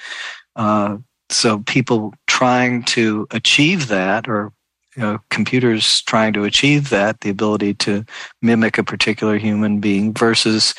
Uh, 0.55 0.97
so 1.29 1.59
people 1.59 2.13
trying 2.27 2.83
to 2.83 3.27
achieve 3.31 3.87
that 3.87 4.27
or 4.27 4.53
you 4.95 5.01
know, 5.01 5.19
computers 5.29 6.01
trying 6.03 6.33
to 6.33 6.43
achieve 6.45 6.89
that 6.89 7.21
the 7.21 7.29
ability 7.29 7.73
to 7.73 8.05
mimic 8.41 8.77
a 8.77 8.83
particular 8.83 9.37
human 9.37 9.79
being 9.79 10.13
versus 10.13 10.73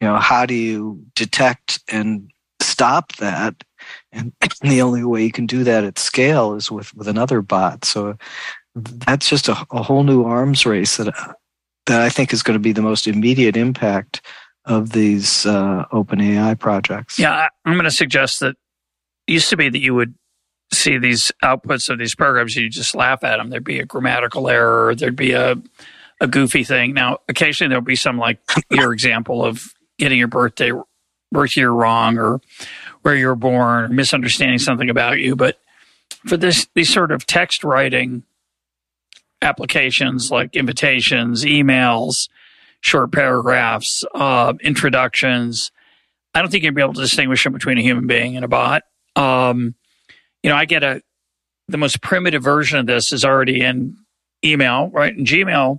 you 0.00 0.08
know 0.08 0.18
how 0.18 0.44
do 0.44 0.54
you 0.54 1.02
detect 1.14 1.80
and 1.88 2.30
stop 2.60 3.16
that? 3.16 3.64
And 4.12 4.32
the 4.60 4.82
only 4.82 5.04
way 5.04 5.24
you 5.24 5.32
can 5.32 5.46
do 5.46 5.64
that 5.64 5.84
at 5.84 5.98
scale 5.98 6.54
is 6.54 6.70
with 6.70 6.94
with 6.94 7.08
another 7.08 7.40
bot. 7.40 7.84
So 7.84 8.16
that's 8.74 9.28
just 9.28 9.48
a, 9.48 9.66
a 9.70 9.82
whole 9.82 10.02
new 10.02 10.24
arms 10.24 10.66
race 10.66 10.96
that 10.96 11.36
that 11.86 12.00
I 12.00 12.08
think 12.08 12.32
is 12.32 12.42
going 12.42 12.54
to 12.54 12.62
be 12.62 12.72
the 12.72 12.82
most 12.82 13.06
immediate 13.06 13.56
impact 13.56 14.22
of 14.64 14.90
these 14.90 15.44
uh, 15.46 15.84
open 15.90 16.20
AI 16.20 16.54
projects. 16.54 17.18
Yeah, 17.18 17.48
I'm 17.64 17.74
going 17.74 17.84
to 17.84 17.90
suggest 17.90 18.40
that 18.40 18.56
it 19.26 19.32
used 19.32 19.50
to 19.50 19.56
be 19.56 19.68
that 19.68 19.80
you 19.80 19.94
would 19.94 20.14
see 20.72 20.98
these 20.98 21.32
outputs 21.42 21.88
of 21.88 21.98
these 21.98 22.14
programs, 22.14 22.56
you 22.56 22.68
just 22.68 22.94
laugh 22.94 23.24
at 23.24 23.36
them. 23.36 23.50
There'd 23.50 23.64
be 23.64 23.80
a 23.80 23.84
grammatical 23.84 24.48
error, 24.48 24.94
there'd 24.94 25.16
be 25.16 25.32
a 25.32 25.56
a 26.20 26.28
goofy 26.28 26.62
thing. 26.62 26.94
Now, 26.94 27.18
occasionally 27.28 27.70
there'll 27.70 27.82
be 27.82 27.96
some 27.96 28.16
like 28.16 28.38
your 28.70 28.92
example 28.92 29.44
of 29.44 29.74
getting 29.98 30.18
your 30.18 30.28
birthday 30.28 30.70
birth 31.32 31.56
year 31.56 31.70
wrong 31.70 32.16
or 32.16 32.40
where 33.02 33.16
you 33.16 33.26
were 33.26 33.34
born 33.34 33.84
or 33.84 33.88
misunderstanding 33.88 34.58
something 34.58 34.88
about 34.88 35.18
you. 35.18 35.34
But 35.34 35.58
for 36.26 36.36
this 36.36 36.68
these 36.74 36.92
sort 36.92 37.10
of 37.10 37.26
text 37.26 37.64
writing 37.64 38.22
applications 39.42 40.30
like 40.30 40.56
invitations, 40.56 41.44
emails, 41.44 42.28
short 42.80 43.12
paragraphs, 43.12 44.04
uh, 44.14 44.54
introductions. 44.62 45.70
I 46.34 46.40
don't 46.40 46.50
think 46.50 46.64
you'd 46.64 46.74
be 46.74 46.82
able 46.82 46.94
to 46.94 47.00
distinguish 47.00 47.44
them 47.44 47.52
between 47.52 47.78
a 47.78 47.82
human 47.82 48.06
being 48.06 48.36
and 48.36 48.44
a 48.44 48.48
bot. 48.48 48.82
Um, 49.16 49.74
you 50.42 50.50
know, 50.50 50.56
I 50.56 50.64
get 50.64 50.82
a 50.82 51.02
the 51.68 51.78
most 51.78 52.02
primitive 52.02 52.42
version 52.42 52.78
of 52.78 52.86
this 52.86 53.12
is 53.12 53.24
already 53.24 53.60
in 53.62 53.96
email, 54.44 54.88
right? 54.88 55.16
In 55.16 55.24
Gmail, 55.24 55.78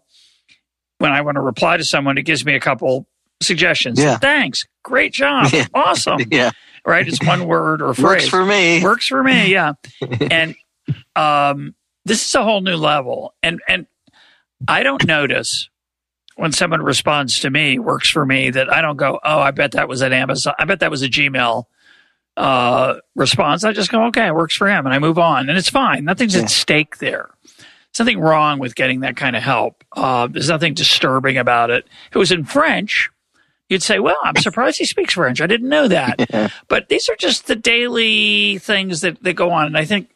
when 1.00 1.12
I 1.12 1.22
want 1.22 1.36
to 1.36 1.42
reply 1.42 1.78
to 1.78 1.84
someone, 1.84 2.18
it 2.18 2.24
gives 2.24 2.46
me 2.46 2.56
a 2.56 2.60
couple 2.60 3.08
suggestions. 3.42 4.00
Yeah. 4.00 4.18
Thanks. 4.18 4.64
Great 4.84 5.14
job. 5.14 5.50
Yeah. 5.54 5.68
Awesome. 5.74 6.22
yeah. 6.32 6.52
Right. 6.86 7.08
It's 7.08 7.24
one 7.26 7.48
word 7.48 7.82
or 7.82 7.94
phrase. 7.94 8.04
Works 8.04 8.28
for 8.28 8.46
me. 8.46 8.82
Works 8.84 9.08
for 9.08 9.24
me. 9.24 9.52
Yeah. 9.52 9.74
and 10.32 10.56
um, 11.16 11.76
this 12.06 12.26
is 12.26 12.36
a 12.36 12.44
whole 12.44 12.62
new 12.62 12.76
level. 12.76 13.34
And 13.42 13.62
and 13.68 13.88
I 14.68 14.84
don't 14.84 15.06
notice 15.06 15.70
when 16.36 16.52
someone 16.52 16.82
responds 16.82 17.40
to 17.42 17.50
me, 17.50 17.78
works 17.80 18.10
for 18.10 18.26
me, 18.26 18.50
that 18.50 18.72
I 18.72 18.82
don't 18.82 18.98
go, 18.98 19.20
oh, 19.24 19.40
I 19.40 19.52
bet 19.52 19.74
that 19.74 19.88
was 19.88 20.02
an 20.02 20.14
Amazon, 20.14 20.54
I 20.58 20.66
bet 20.66 20.80
that 20.80 20.92
was 20.92 21.04
a 21.04 21.10
Gmail 21.10 21.66
uh, 22.38 22.96
response. 23.16 23.64
I 23.64 23.74
just 23.74 23.92
go, 23.92 24.06
okay, 24.06 24.28
it 24.28 24.36
works 24.36 24.56
for 24.56 24.68
him, 24.68 24.86
and 24.86 24.94
I 24.94 25.00
move 25.00 25.20
on, 25.20 25.50
and 25.50 25.58
it's 25.58 25.70
fine. 25.70 26.06
Nothing's 26.06 26.36
yeah. 26.36 26.44
at 26.44 26.50
stake 26.50 26.98
there. 26.98 27.30
There's 27.46 28.08
nothing 28.08 28.20
wrong 28.20 28.58
with 28.58 28.74
getting 28.74 29.02
that 29.02 29.16
kind 29.16 29.36
of 29.36 29.44
help. 29.44 29.84
Uh, 29.92 30.28
there's 30.28 30.50
nothing 30.50 30.74
disturbing 30.74 31.38
about 31.38 31.70
it. 31.70 31.86
If 32.10 32.16
it 32.16 32.20
was 32.20 32.32
in 32.32 32.44
French, 32.46 33.12
you'd 33.70 33.84
say, 33.84 34.00
well, 34.00 34.18
I'm 34.24 34.36
surprised 34.38 34.80
he 34.80 34.86
speaks 34.86 35.14
French. 35.14 35.42
I 35.42 35.48
didn't 35.48 35.70
know 35.70 35.88
that. 35.88 36.52
But 36.68 36.90
these 36.90 37.08
are 37.08 37.16
just 37.16 37.46
the 37.46 37.56
daily 37.56 38.58
things 38.58 39.02
that, 39.02 39.22
that 39.24 39.34
go 39.34 39.52
on. 39.52 39.68
And 39.68 39.78
I 39.78 39.86
think 39.86 40.10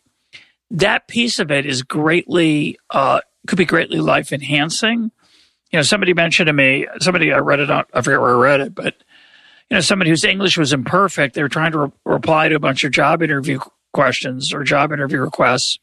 that 0.71 1.07
piece 1.07 1.39
of 1.39 1.51
it 1.51 1.65
is 1.65 1.81
greatly 1.81 2.77
uh, 2.89 3.21
could 3.47 3.57
be 3.57 3.65
greatly 3.65 3.99
life 3.99 4.31
enhancing. 4.31 5.11
You 5.71 5.79
know, 5.79 5.83
somebody 5.83 6.13
mentioned 6.13 6.47
to 6.47 6.53
me, 6.53 6.87
somebody 6.99 7.33
I 7.33 7.39
read 7.39 7.59
it 7.59 7.71
on, 7.71 7.85
I 7.93 8.01
forget 8.01 8.21
where 8.21 8.35
I 8.35 8.39
read 8.39 8.61
it, 8.61 8.75
but 8.75 8.95
you 9.69 9.75
know, 9.75 9.81
somebody 9.81 10.09
whose 10.09 10.23
English 10.23 10.57
was 10.57 10.71
imperfect, 10.71 11.35
they 11.35 11.43
were 11.43 11.49
trying 11.49 11.73
to 11.73 11.79
re- 11.79 11.91
reply 12.05 12.47
to 12.47 12.55
a 12.55 12.59
bunch 12.59 12.83
of 12.83 12.91
job 12.91 13.21
interview 13.21 13.59
questions 13.93 14.53
or 14.53 14.63
job 14.63 14.91
interview 14.91 15.19
requests, 15.19 15.79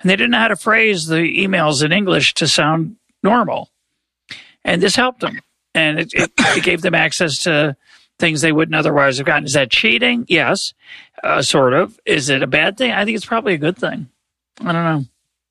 and 0.00 0.10
they 0.10 0.16
didn't 0.16 0.30
know 0.30 0.38
how 0.38 0.48
to 0.48 0.56
phrase 0.56 1.06
the 1.06 1.16
emails 1.16 1.84
in 1.84 1.92
English 1.92 2.34
to 2.34 2.46
sound 2.46 2.96
normal, 3.22 3.70
and 4.64 4.82
this 4.82 4.94
helped 4.94 5.20
them, 5.20 5.40
and 5.74 5.98
it, 5.98 6.14
it, 6.14 6.32
it 6.38 6.62
gave 6.62 6.82
them 6.82 6.94
access 6.94 7.38
to 7.42 7.76
things 8.20 8.40
they 8.40 8.52
wouldn't 8.52 8.76
otherwise 8.76 9.18
have 9.18 9.26
gotten. 9.26 9.44
Is 9.44 9.54
that 9.54 9.70
cheating? 9.70 10.26
Yes, 10.28 10.72
uh, 11.24 11.42
sort 11.42 11.72
of. 11.72 11.98
Is 12.06 12.28
it 12.28 12.42
a 12.42 12.46
bad 12.46 12.76
thing? 12.76 12.92
I 12.92 13.04
think 13.04 13.16
it's 13.16 13.26
probably 13.26 13.54
a 13.54 13.58
good 13.58 13.76
thing. 13.76 14.08
I 14.60 14.72
don't 14.72 14.84
know. 14.84 15.04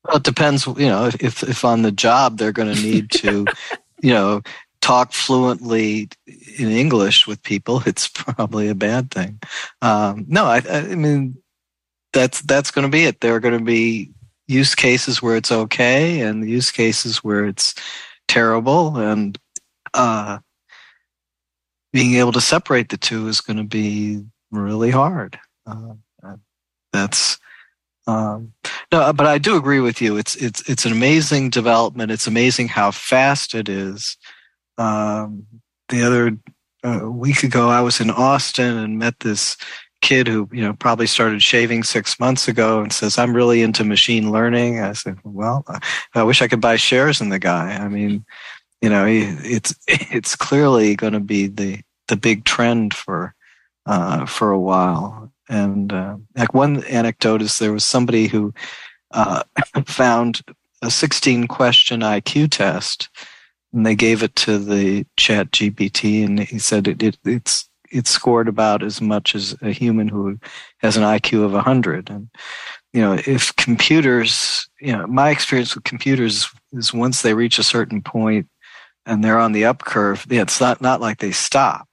Well, 0.04 0.16
it 0.16 0.22
depends. 0.22 0.66
You 0.66 0.88
know, 0.88 1.10
if 1.20 1.42
if 1.42 1.64
on 1.64 1.82
the 1.82 1.92
job 1.92 2.38
they're 2.38 2.52
going 2.52 2.74
to 2.74 2.80
need 2.80 3.10
to, 3.12 3.46
you 4.02 4.10
know, 4.10 4.42
talk 4.80 5.12
fluently 5.12 6.08
in 6.58 6.68
English 6.70 7.26
with 7.26 7.42
people, 7.42 7.82
it's 7.86 8.08
probably 8.08 8.68
a 8.68 8.74
bad 8.74 9.10
thing. 9.10 9.40
Um, 9.82 10.24
no, 10.28 10.44
I, 10.44 10.62
I 10.68 10.94
mean 10.94 11.36
that's 12.12 12.42
that's 12.42 12.70
going 12.70 12.84
to 12.84 12.90
be 12.90 13.04
it. 13.04 13.20
There 13.20 13.34
are 13.34 13.40
going 13.40 13.58
to 13.58 13.64
be 13.64 14.12
use 14.46 14.74
cases 14.74 15.22
where 15.22 15.36
it's 15.36 15.52
okay, 15.52 16.20
and 16.20 16.48
use 16.48 16.70
cases 16.70 17.24
where 17.24 17.46
it's 17.46 17.74
terrible, 18.28 18.96
and 18.98 19.38
uh, 19.94 20.38
being 21.92 22.14
able 22.14 22.32
to 22.32 22.40
separate 22.40 22.90
the 22.90 22.96
two 22.96 23.26
is 23.28 23.40
going 23.40 23.56
to 23.56 23.64
be 23.64 24.22
really 24.50 24.90
hard. 24.90 25.38
Uh, 25.66 25.94
that's 26.92 27.38
um, 28.06 28.52
no, 28.92 29.12
but 29.12 29.26
I 29.26 29.38
do 29.38 29.56
agree 29.56 29.80
with 29.80 30.00
you. 30.00 30.16
It's 30.16 30.36
it's 30.36 30.68
it's 30.68 30.84
an 30.84 30.92
amazing 30.92 31.50
development. 31.50 32.10
It's 32.10 32.26
amazing 32.26 32.68
how 32.68 32.90
fast 32.90 33.54
it 33.54 33.68
is. 33.68 34.16
Um, 34.76 35.46
the 35.88 36.02
other 36.02 36.36
uh, 36.82 37.10
week 37.10 37.42
ago, 37.42 37.68
I 37.68 37.80
was 37.80 38.00
in 38.00 38.10
Austin 38.10 38.76
and 38.76 38.98
met 38.98 39.20
this 39.20 39.56
kid 40.04 40.28
who 40.28 40.46
you 40.52 40.60
know 40.60 40.74
probably 40.74 41.06
started 41.06 41.42
shaving 41.42 41.82
six 41.82 42.20
months 42.20 42.46
ago 42.46 42.82
and 42.82 42.92
says 42.92 43.16
i'm 43.16 43.34
really 43.34 43.62
into 43.62 43.82
machine 43.84 44.30
learning 44.30 44.78
i 44.78 44.92
said 44.92 45.16
well 45.24 45.64
i 46.14 46.22
wish 46.22 46.42
i 46.42 46.46
could 46.46 46.60
buy 46.60 46.76
shares 46.76 47.22
in 47.22 47.30
the 47.30 47.38
guy 47.38 47.74
i 47.76 47.88
mean 47.88 48.22
you 48.82 48.90
know 48.90 49.06
it's 49.08 49.74
it's 49.88 50.36
clearly 50.36 50.94
going 50.94 51.14
to 51.14 51.20
be 51.20 51.46
the 51.46 51.80
the 52.08 52.16
big 52.16 52.44
trend 52.44 52.92
for 52.92 53.34
uh, 53.86 54.26
for 54.26 54.50
a 54.50 54.60
while 54.60 55.32
and 55.48 55.92
uh, 55.92 56.16
like 56.36 56.54
one 56.54 56.84
anecdote 56.84 57.42
is 57.42 57.58
there 57.58 57.72
was 57.72 57.84
somebody 57.84 58.26
who 58.26 58.52
uh, 59.10 59.42
found 59.86 60.40
a 60.82 60.90
16 60.90 61.46
question 61.48 62.00
IQ 62.00 62.50
test, 62.50 63.08
and 63.72 63.84
they 63.84 63.94
gave 63.94 64.22
it 64.22 64.34
to 64.36 64.58
the 64.58 65.06
Chat 65.16 65.50
GPT, 65.50 66.24
and 66.24 66.40
he 66.40 66.58
said 66.58 66.88
it, 66.88 67.02
it 67.02 67.18
it's 67.24 67.68
it 67.90 68.06
scored 68.06 68.48
about 68.48 68.82
as 68.82 69.00
much 69.00 69.34
as 69.34 69.56
a 69.62 69.70
human 69.70 70.08
who 70.08 70.38
has 70.78 70.96
an 70.96 71.04
IQ 71.04 71.44
of 71.44 71.52
100. 71.52 72.10
And 72.10 72.28
you 72.92 73.00
know, 73.00 73.14
if 73.26 73.54
computers, 73.56 74.68
you 74.80 74.92
know, 74.92 75.06
my 75.06 75.30
experience 75.30 75.74
with 75.74 75.84
computers 75.84 76.48
is 76.72 76.92
once 76.92 77.22
they 77.22 77.34
reach 77.34 77.58
a 77.58 77.64
certain 77.64 78.02
point 78.02 78.48
and 79.06 79.22
they're 79.22 79.38
on 79.38 79.52
the 79.52 79.64
up 79.64 79.84
curve, 79.84 80.26
it's 80.28 80.60
not 80.60 80.80
not 80.80 81.00
like 81.00 81.18
they 81.18 81.32
stop. 81.32 81.88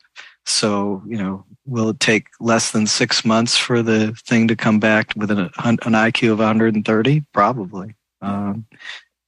So 0.45 1.03
you 1.07 1.17
know, 1.17 1.45
will 1.65 1.89
it 1.89 1.99
take 1.99 2.27
less 2.39 2.71
than 2.71 2.87
six 2.87 3.23
months 3.23 3.57
for 3.57 3.81
the 3.81 4.13
thing 4.25 4.47
to 4.47 4.55
come 4.55 4.79
back 4.79 5.13
with 5.15 5.31
an, 5.31 5.39
an 5.39 5.77
IQ 5.77 6.33
of 6.33 6.39
130? 6.39 7.23
Probably. 7.33 7.95
Um, 8.21 8.65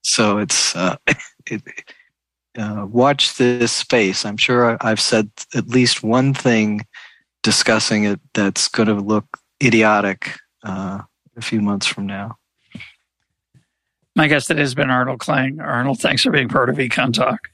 so 0.01 0.37
it's 0.37 0.75
uh, 0.75 0.97
it, 1.47 1.61
uh, 2.57 2.85
watch 2.89 3.37
this 3.37 3.71
space. 3.71 4.25
I'm 4.25 4.37
sure 4.37 4.77
I've 4.81 5.01
said 5.01 5.29
at 5.55 5.67
least 5.67 6.03
one 6.03 6.33
thing 6.33 6.85
discussing 7.41 8.05
it 8.05 8.19
that's 8.33 8.67
going 8.67 8.87
to 8.87 8.95
look 8.95 9.39
idiotic 9.61 10.37
uh, 10.63 11.01
a 11.35 11.41
few 11.41 11.61
months 11.61 11.87
from 11.87 12.05
now. 12.05 12.37
My 14.15 14.27
guest 14.27 14.47
today 14.47 14.61
has 14.61 14.75
been 14.75 14.91
Arnold 14.91 15.19
Kling. 15.19 15.59
Arnold, 15.59 15.99
thanks 15.99 16.21
for 16.21 16.31
being 16.31 16.47
part 16.47 16.69
of 16.69 16.77
Econ 16.77 17.13
Talk. 17.13 17.49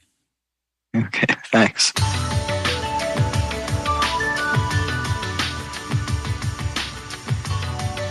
Okay, 0.94 1.34
thanks. 1.46 1.92